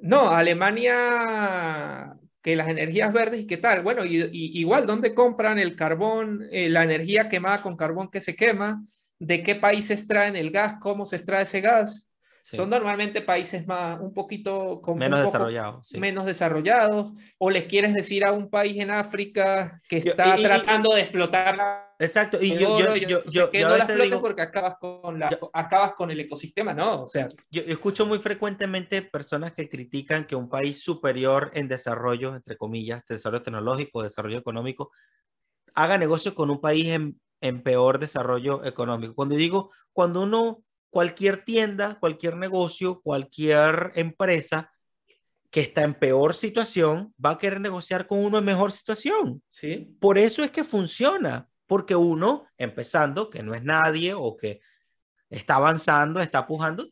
no, 0.00 0.30
Alemania, 0.30 2.16
que 2.42 2.56
las 2.56 2.68
energías 2.68 3.12
verdes 3.12 3.40
y 3.40 3.46
qué 3.46 3.58
tal, 3.58 3.82
bueno, 3.82 4.04
y, 4.04 4.16
y- 4.32 4.58
igual, 4.58 4.86
¿dónde 4.86 5.14
compran 5.14 5.58
el 5.58 5.76
carbón, 5.76 6.46
eh, 6.50 6.68
la 6.70 6.84
energía 6.84 7.28
quemada 7.28 7.62
con 7.62 7.76
carbón 7.76 8.10
que 8.10 8.20
se 8.20 8.34
quema? 8.34 8.82
¿De 9.20 9.42
qué 9.42 9.54
países 9.54 10.06
traen 10.06 10.34
el 10.34 10.50
gas? 10.50 10.76
¿Cómo 10.80 11.04
se 11.06 11.16
extrae 11.16 11.42
ese 11.42 11.60
gas? 11.60 12.08
sí. 12.42 12.56
Son 12.56 12.70
normalmente 12.70 13.20
países 13.20 13.66
más, 13.66 14.00
un 14.00 14.12
poquito 14.14 14.80
con 14.80 14.96
menos 14.98 15.32
un 15.34 15.84
sí. 15.84 15.98
menos 15.98 16.24
desarrollados, 16.24 17.12
o 17.38 17.50
les 17.50 17.64
quieres 17.66 17.92
decir 17.94 18.24
a 18.24 18.32
un 18.32 18.48
país 18.48 18.80
en 18.80 18.90
África 18.90 19.80
que 19.88 20.00
Yo- 20.00 20.10
está 20.12 20.36
y- 20.36 20.40
y- 20.40 20.42
tratando 20.44 20.94
de 20.94 21.02
explotar 21.02 21.86
Exacto, 21.98 22.38
y 22.40 22.58
yo, 22.58 22.76
oro, 22.76 22.96
yo, 22.96 23.22
yo, 23.26 23.50
que 23.50 23.60
no 23.60 23.68
la 23.68 23.76
explotes 23.84 24.04
digo- 24.06 24.22
porque 24.22 24.40
acabas 24.40 24.76
con, 24.80 25.18
la, 25.18 25.38
acabas 25.52 25.92
con 25.92 26.10
el 26.10 26.18
ecosistema, 26.18 26.72
no, 26.72 27.02
o 27.02 27.06
sea, 27.06 27.28
Yo, 27.50 27.62
yo 27.62 27.72
escucho 27.74 28.06
muy 28.06 28.18
frecuentemente 28.18 29.02
personas 29.02 29.52
que 29.52 29.68
critican 29.68 30.26
que 30.26 30.34
un 30.34 30.48
país 30.48 30.82
superior 30.82 31.50
en 31.52 31.68
desarrollo, 31.68 32.34
entre 32.34 32.56
comillas, 32.56 33.04
desarrollo 33.06 33.42
tecnológico, 33.42 34.02
desarrollo 34.02 34.38
económico, 34.38 34.90
haga 35.74 35.98
negocio 35.98 36.34
con 36.34 36.48
un 36.48 36.58
país 36.62 36.86
en, 36.86 37.20
en 37.40 37.62
peor 37.62 37.98
desarrollo 37.98 38.64
económico. 38.64 39.14
Cuando 39.14 39.34
digo, 39.34 39.70
cuando 39.92 40.22
uno, 40.22 40.62
cualquier 40.90 41.44
tienda, 41.44 41.98
cualquier 42.00 42.36
negocio, 42.36 43.00
cualquier 43.02 43.92
empresa 43.94 44.72
que 45.50 45.62
está 45.62 45.82
en 45.82 45.94
peor 45.94 46.34
situación, 46.34 47.14
va 47.24 47.30
a 47.30 47.38
querer 47.38 47.60
negociar 47.60 48.06
con 48.06 48.18
uno 48.24 48.38
en 48.38 48.44
mejor 48.44 48.72
situación. 48.72 49.42
sí, 49.48 49.96
Por 50.00 50.16
eso 50.18 50.44
es 50.44 50.50
que 50.52 50.62
funciona, 50.64 51.48
porque 51.66 51.96
uno, 51.96 52.46
empezando, 52.56 53.30
que 53.30 53.42
no 53.42 53.54
es 53.54 53.62
nadie 53.64 54.14
o 54.14 54.36
que 54.36 54.60
está 55.28 55.56
avanzando, 55.56 56.20
está 56.20 56.46
pujando, 56.46 56.88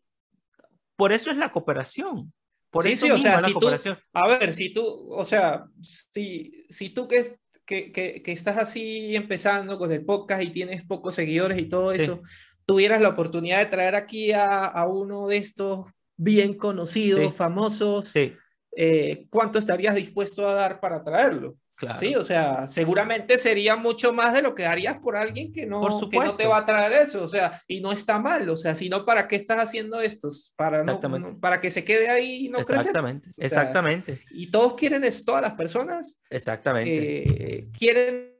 por 0.96 1.12
eso 1.12 1.30
es 1.30 1.36
la 1.36 1.52
cooperación. 1.52 2.32
Por 2.70 2.84
Sí, 2.84 2.92
eso 2.92 3.06
sí, 3.06 3.12
o 3.12 3.14
mismo 3.14 3.22
sea, 3.30 3.36
es 3.36 3.42
la 3.42 3.48
si 3.48 3.54
tú- 3.54 3.60
cooperación. 3.60 3.98
A 4.12 4.28
ver, 4.28 4.52
si 4.54 4.72
tú, 4.72 5.08
o 5.12 5.24
sea, 5.24 5.64
si, 5.80 6.66
si 6.68 6.90
tú 6.90 7.06
que, 7.08 7.18
es- 7.18 7.40
que, 7.68 7.92
que, 7.92 8.22
que 8.22 8.32
estás 8.32 8.56
así 8.56 9.14
empezando 9.14 9.76
con 9.76 9.92
el 9.92 10.02
podcast 10.02 10.42
y 10.42 10.48
tienes 10.48 10.82
pocos 10.86 11.14
seguidores 11.14 11.58
y 11.58 11.66
todo 11.66 11.92
Sí. 11.92 12.00
eso, 12.00 12.22
tuvieras 12.64 13.02
la 13.02 13.10
oportunidad 13.10 13.58
de 13.58 13.66
traer 13.66 13.94
aquí 13.94 14.32
a, 14.32 14.64
a 14.64 14.88
uno 14.88 15.26
de 15.28 15.36
estos 15.36 15.86
bien 16.16 16.54
conocidos, 16.54 17.20
Sí. 17.20 17.30
famosos, 17.36 18.06
Sí, 18.06 18.32
eh, 18.74 19.26
¿cuánto 19.28 19.58
estarías 19.58 19.94
dispuesto 19.94 20.48
a 20.48 20.54
dar 20.54 20.80
para 20.80 21.04
traerlo? 21.04 21.56
Claro. 21.78 21.98
Sí, 21.98 22.14
o 22.14 22.24
sea, 22.24 22.66
seguramente 22.66 23.38
sería 23.38 23.76
mucho 23.76 24.12
más 24.12 24.34
de 24.34 24.42
lo 24.42 24.54
que 24.54 24.64
darías 24.64 24.98
por 24.98 25.16
alguien 25.16 25.52
que 25.52 25.64
no, 25.64 25.80
Por 25.80 26.08
que 26.08 26.18
no 26.18 26.36
te 26.36 26.46
va 26.46 26.58
a 26.58 26.66
traer 26.66 26.92
eso, 26.92 27.22
o 27.22 27.28
sea, 27.28 27.62
y 27.66 27.80
no 27.80 27.92
está 27.92 28.18
mal, 28.18 28.48
o 28.50 28.56
sea, 28.56 28.74
sino 28.74 29.06
para 29.06 29.28
qué 29.28 29.36
estás 29.36 29.58
haciendo 29.58 30.00
estos, 30.00 30.52
para, 30.56 30.82
no, 30.82 31.00
para 31.40 31.60
que 31.60 31.70
se 31.70 31.84
quede 31.84 32.08
ahí 32.08 32.46
y 32.46 32.48
no 32.48 32.58
crecer. 32.58 32.76
exactamente, 32.76 33.32
sea, 33.36 33.46
exactamente, 33.46 34.20
Y 34.32 34.50
todos 34.50 34.74
quieren 34.74 35.04
eso, 35.04 35.22
todas 35.24 35.42
las 35.42 35.54
personas 35.54 36.18
exactamente. 36.28 37.60
eh, 37.60 37.68
quieren 37.78 38.34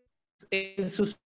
en 0.50 0.90
su 0.90 1.04
vida 1.04 1.27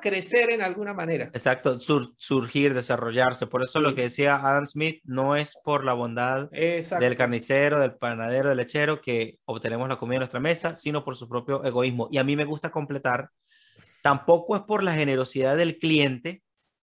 crecer 0.00 0.50
en 0.50 0.62
alguna 0.62 0.92
manera. 0.92 1.26
Exacto, 1.26 1.78
sur- 1.80 2.12
surgir, 2.16 2.74
desarrollarse. 2.74 3.46
Por 3.46 3.62
eso 3.62 3.80
lo 3.80 3.94
que 3.94 4.02
decía 4.02 4.36
Adam 4.36 4.66
Smith 4.66 5.00
no 5.04 5.36
es 5.36 5.56
por 5.64 5.84
la 5.84 5.94
bondad 5.94 6.48
Exacto. 6.52 7.04
del 7.04 7.16
carnicero, 7.16 7.80
del 7.80 7.94
panadero, 7.94 8.48
del 8.48 8.58
lechero 8.58 9.00
que 9.00 9.38
obtenemos 9.44 9.88
la 9.88 9.96
comida 9.96 10.16
en 10.16 10.20
nuestra 10.20 10.40
mesa, 10.40 10.74
sino 10.76 11.04
por 11.04 11.16
su 11.16 11.28
propio 11.28 11.64
egoísmo. 11.64 12.08
Y 12.10 12.18
a 12.18 12.24
mí 12.24 12.34
me 12.36 12.44
gusta 12.44 12.70
completar, 12.70 13.28
tampoco 14.02 14.56
es 14.56 14.62
por 14.62 14.82
la 14.82 14.94
generosidad 14.94 15.56
del 15.56 15.78
cliente 15.78 16.42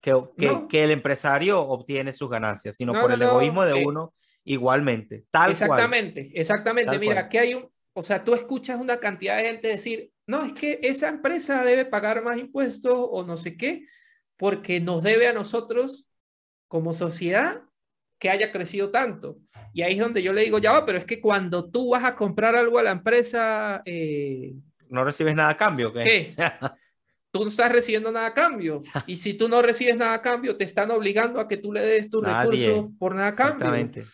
que, 0.01 0.13
que, 0.39 0.47
No. 0.47 0.69
que 0.69 0.85
el 0.85 0.93
empresario 0.93 1.61
obtiene 1.61 2.13
sus 2.13 2.31
ganancias, 2.31 2.77
sino 2.77 2.93
No, 2.93 3.01
por 3.01 3.11
no, 3.11 3.15
el 3.17 3.23
egoísmo 3.23 3.65
de 3.65 3.81
eh, 3.81 3.85
uno 3.87 4.15
igualmente. 4.45 5.25
Tal 5.31 5.43
cual. 5.43 5.51
exactamente, 5.51 6.31
exactamente. 6.35 6.91
Tal 6.93 7.01
Mira, 7.01 7.15
cual. 7.15 7.29
que 7.29 7.39
hay 7.39 7.55
un, 7.55 7.69
o 7.93 8.03
sea, 8.03 8.23
tú 8.25 8.35
escuchas 8.35 8.81
una 8.81 8.97
cantidad 8.99 9.37
de 9.37 9.45
gente 9.45 9.69
decir, 9.69 10.11
no, 10.31 10.45
es 10.45 10.53
que 10.53 10.79
esa 10.83 11.09
empresa 11.09 11.65
debe 11.65 11.85
pagar 11.85 12.23
más 12.23 12.39
impuestos 12.39 12.95
o 12.95 13.25
no 13.25 13.37
sé 13.37 13.57
qué, 13.57 13.87
porque 14.37 14.81
nos 14.81 15.03
debe 15.03 15.27
a 15.27 15.33
nosotros 15.33 16.09
como 16.69 16.95
sociedad 16.95 17.63
que 18.21 18.31
haya 18.31 18.53
crecido 18.53 18.91
tanto. 18.91 19.39
Y 19.73 19.83
ahí 19.83 19.95
es 19.95 19.99
donde 19.99 20.23
yo 20.23 20.33
le 20.33 20.43
digo, 20.43 20.59
ya 20.59 20.71
va, 20.71 20.87
pero 20.87 20.99
es 20.99 21.05
que 21.05 21.21
cuando 21.21 21.69
tú 21.69 21.91
vas 21.91 22.05
a 22.05 22.15
comprar 22.15 22.55
algo 22.55 22.79
a 22.79 22.85
la 22.85 22.93
empresa, 22.93 23.83
eh, 23.85 24.55
No 24.89 25.05
recibes 25.05 25.35
nada 25.35 25.49
a 25.49 25.57
cambio. 25.57 25.93
¿qué? 25.93 26.03
¿Qué? 26.03 26.27
Tú 27.33 27.43
no 27.43 27.49
estás 27.49 27.73
recibiendo 27.73 28.13
nada 28.13 28.27
a 28.27 28.35
cambio. 28.35 28.81
Y 29.09 29.17
si 29.17 29.35
tú 29.35 29.49
no 29.49 29.63
recibes 29.63 29.97
nada 29.97 30.15
a 30.15 30.23
cambio, 30.23 30.57
te 30.57 30.65
están 30.65 30.91
obligando 30.91 31.41
a 31.41 31.49
que 31.49 31.57
tú 31.57 31.73
le 31.73 31.85
des 31.85 32.09
tus 32.09 32.25
recursos 32.25 32.87
por 32.99 33.15
nada 33.15 33.29
a 33.29 33.33
cambio. 33.33 33.75
exactamente. 33.75 34.05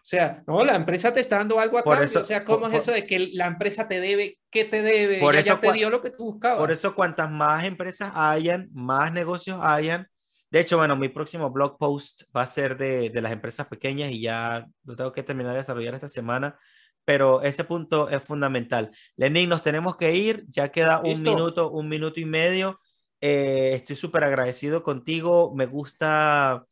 O 0.00 0.04
sea, 0.04 0.42
no, 0.46 0.64
la 0.64 0.74
empresa 0.74 1.12
te 1.12 1.20
está 1.20 1.36
dando 1.38 1.60
algo 1.60 1.78
a 1.78 1.82
Por 1.84 1.98
cambio. 1.98 2.06
eso- 2.06 2.20
o 2.20 2.24
sea, 2.24 2.44
¿cómo 2.44 2.60
por- 2.60 2.70
es 2.74 2.78
eso 2.80 2.92
de 2.92 3.06
que 3.06 3.18
la 3.34 3.46
empresa 3.46 3.86
te 3.88 4.00
debe? 4.00 4.38
¿Qué 4.50 4.64
te 4.64 4.82
debe? 4.82 5.18
Por 5.20 5.34
Ella 5.34 5.40
eso 5.42 5.54
ya 5.54 5.60
te 5.60 5.72
dio 5.72 5.90
lo 5.90 6.00
que 6.02 6.10
tú 6.10 6.24
buscabas. 6.24 6.58
Por 6.58 6.70
eso, 6.72 6.94
cuantas 6.94 7.30
más 7.30 7.64
empresas 7.64 8.10
hayan, 8.14 8.68
más 8.72 9.12
negocios 9.12 9.58
hayan. 9.62 10.08
De 10.50 10.60
hecho, 10.60 10.78
bueno, 10.78 10.96
mi 10.96 11.08
próximo 11.08 11.50
blog 11.50 11.78
post 11.78 12.22
va 12.36 12.42
a 12.42 12.46
ser 12.46 12.76
de, 12.76 13.10
de 13.10 13.20
las 13.22 13.30
empresas 13.32 13.66
pequeñas 13.68 14.10
y 14.10 14.20
ya 14.22 14.66
lo 14.84 14.96
tengo 14.96 15.12
que 15.12 15.22
terminar 15.22 15.52
de 15.52 15.58
desarrollar 15.58 15.94
esta 15.94 16.08
semana, 16.08 16.58
pero 17.04 17.42
ese 17.42 17.62
punto 17.64 18.08
es 18.08 18.22
fundamental. 18.22 18.90
Lenin, 19.16 19.48
nos 19.48 19.62
tenemos 19.62 19.96
que 19.96 20.14
ir, 20.14 20.44
ya 20.48 20.70
queda 20.72 20.98
un 21.00 21.10
Listo. 21.10 21.30
minuto, 21.30 21.70
un 21.70 21.88
minuto 21.88 22.18
y 22.20 22.24
medio. 22.24 22.80
Eh, 23.20 23.72
estoy 23.74 23.96
súper 23.96 24.24
agradecido 24.24 24.82
contigo, 24.82 25.52
me 25.54 25.66
gusta, 25.66 26.64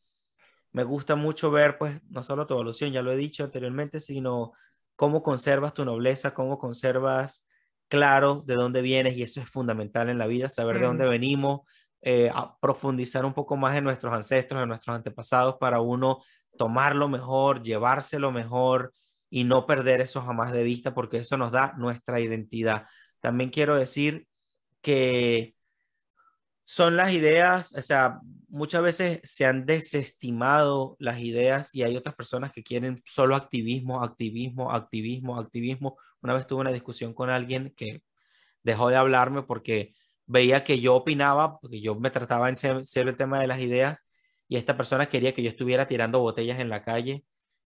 me 0.78 0.84
gusta 0.84 1.16
mucho 1.16 1.50
ver, 1.50 1.76
pues, 1.76 2.00
no 2.09 2.22
solo 2.22 2.46
tu 2.46 2.55
evolución, 2.55 2.92
ya 2.92 3.02
lo 3.02 3.10
he 3.10 3.16
dicho 3.16 3.42
anteriormente, 3.42 3.98
sino 3.98 4.52
cómo 4.94 5.24
conservas 5.24 5.74
tu 5.74 5.84
nobleza, 5.84 6.34
cómo 6.34 6.56
conservas 6.56 7.48
claro 7.88 8.44
de 8.46 8.55
dónde 8.55 8.80
vienes 8.80 9.16
y 9.16 9.24
eso 9.24 9.40
es 9.40 9.50
fundamental 9.50 10.09
en 10.09 10.18
la 10.18 10.28
vida, 10.28 10.48
saber 10.48 10.78
de 10.78 10.86
dónde 10.86 11.09
venimos, 11.09 11.62
eh, 12.00 12.30
a 12.32 12.56
profundizar 12.60 13.24
un 13.24 13.34
poco 13.34 13.56
más 13.56 13.76
en 13.76 13.82
nuestros 13.82 14.14
ancestros, 14.14 14.62
en 14.62 14.68
nuestros 14.68 14.94
antepasados 14.94 15.56
para 15.59 15.80
uno 15.80 16.22
tomarlo 16.56 17.09
mejor, 17.09 17.60
llevárselo 17.64 18.30
mejor 18.30 18.92
y 19.28 19.42
no 19.42 19.66
perder 19.66 20.00
eso 20.00 20.22
jamás 20.22 20.52
de 20.52 20.62
vista 20.62 20.94
porque 20.94 21.16
eso 21.16 21.36
nos 21.36 21.50
da 21.50 21.74
nuestra 21.76 22.20
identidad. 22.20 22.86
También 23.18 23.50
quiero 23.50 23.74
decir 23.74 24.28
que 24.80 25.56
son 26.62 26.96
las 26.96 27.10
ideas, 27.10 27.74
o 27.74 27.82
sea, 27.82 28.20
muchas 28.48 28.82
veces 28.82 29.20
se 29.24 29.46
han 29.46 29.66
desestimado 29.66 30.96
las 30.98 31.20
ideas 31.20 31.74
y 31.74 31.82
hay 31.82 31.96
otras 31.96 32.14
personas 32.14 32.52
que 32.52 32.62
quieren 32.62 33.02
solo 33.06 33.36
activismo, 33.36 34.02
activismo, 34.02 34.72
activismo, 34.72 35.38
activismo. 35.38 35.98
Una 36.22 36.34
vez 36.34 36.46
tuve 36.46 36.60
una 36.62 36.72
discusión 36.72 37.14
con 37.14 37.30
alguien 37.30 37.72
que 37.76 38.02
dejó 38.62 38.88
de 38.90 38.96
hablarme 38.96 39.42
porque 39.42 39.94
veía 40.26 40.64
que 40.64 40.80
yo 40.80 40.94
opinaba, 40.96 41.58
porque 41.60 41.80
yo 41.80 41.94
me 41.96 42.10
trataba 42.10 42.48
en 42.48 42.56
se- 42.56 42.84
serio 42.84 43.10
el 43.10 43.16
tema 43.16 43.40
de 43.40 43.46
las 43.48 43.60
ideas 43.60 44.08
y 44.48 44.56
esta 44.56 44.76
persona 44.76 45.06
quería 45.08 45.34
que 45.34 45.42
yo 45.42 45.50
estuviera 45.50 45.86
tirando 45.88 46.20
botellas 46.20 46.60
en 46.60 46.68
la 46.70 46.82
calle 46.84 47.24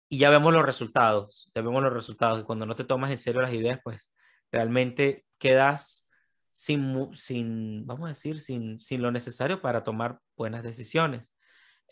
y 0.08 0.18
ya 0.18 0.30
vemos 0.30 0.52
los 0.52 0.64
resultados, 0.64 1.50
ya 1.54 1.62
vemos 1.62 1.82
los 1.82 1.92
resultados 1.92 2.40
y 2.40 2.44
cuando 2.44 2.66
no 2.66 2.74
te 2.76 2.84
tomas 2.84 3.10
en 3.10 3.18
serio 3.18 3.40
las 3.42 3.54
ideas, 3.54 3.80
pues 3.82 4.12
realmente 4.50 5.24
quedas 5.38 6.08
sin, 6.52 7.10
sin 7.16 7.86
vamos 7.86 8.06
a 8.06 8.08
decir, 8.10 8.40
sin, 8.40 8.80
sin 8.80 9.02
lo 9.02 9.12
necesario 9.12 9.60
para 9.62 9.84
tomar 9.84 10.18
buenas 10.40 10.62
decisiones. 10.62 11.34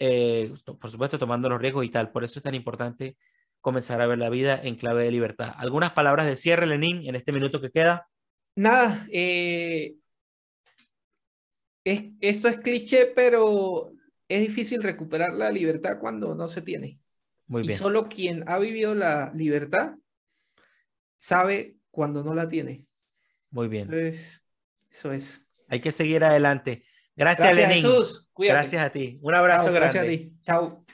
Eh, 0.00 0.54
por 0.80 0.90
supuesto, 0.90 1.18
tomando 1.18 1.50
los 1.50 1.60
riesgos 1.60 1.84
y 1.84 1.90
tal. 1.90 2.10
Por 2.10 2.24
eso 2.24 2.38
es 2.38 2.42
tan 2.42 2.54
importante 2.54 3.18
comenzar 3.60 4.00
a 4.00 4.06
ver 4.06 4.16
la 4.18 4.30
vida 4.30 4.58
en 4.62 4.76
clave 4.76 5.04
de 5.04 5.10
libertad. 5.10 5.52
¿Algunas 5.56 5.92
palabras 5.92 6.26
de 6.26 6.34
cierre, 6.36 6.66
Lenín, 6.66 7.06
en 7.06 7.14
este 7.14 7.30
minuto 7.30 7.60
que 7.60 7.70
queda? 7.70 8.08
Nada, 8.56 9.06
eh, 9.12 9.96
es, 11.84 12.04
esto 12.22 12.48
es 12.48 12.56
cliché, 12.58 13.12
pero 13.14 13.92
es 14.28 14.40
difícil 14.40 14.82
recuperar 14.82 15.34
la 15.34 15.50
libertad 15.50 15.98
cuando 16.00 16.34
no 16.34 16.48
se 16.48 16.62
tiene. 16.62 16.98
Muy 17.46 17.62
Y 17.62 17.66
bien. 17.68 17.78
solo 17.78 18.08
quien 18.08 18.48
ha 18.48 18.58
vivido 18.58 18.94
la 18.94 19.30
libertad 19.34 19.94
sabe 21.18 21.76
cuando 21.90 22.24
no 22.24 22.34
la 22.34 22.48
tiene. 22.48 22.86
Muy 23.50 23.68
bien. 23.68 23.82
Entonces, 23.82 24.42
eso 24.90 25.12
es. 25.12 25.46
Hay 25.68 25.80
que 25.80 25.92
seguir 25.92 26.24
adelante. 26.24 26.84
Gracias, 27.18 27.48
Gracias, 27.48 27.68
Lenín. 27.68 27.82
Jesús. 27.84 28.28
Cuídate. 28.32 28.54
Gracias 28.60 28.82
a 28.82 28.90
ti. 28.90 29.18
Un 29.20 29.34
abrazo 29.34 29.64
Chao, 29.66 29.74
grande. 29.74 29.98
gracias 29.98 30.04
a 30.04 30.08
ti. 30.08 30.32
Chao. 30.40 30.84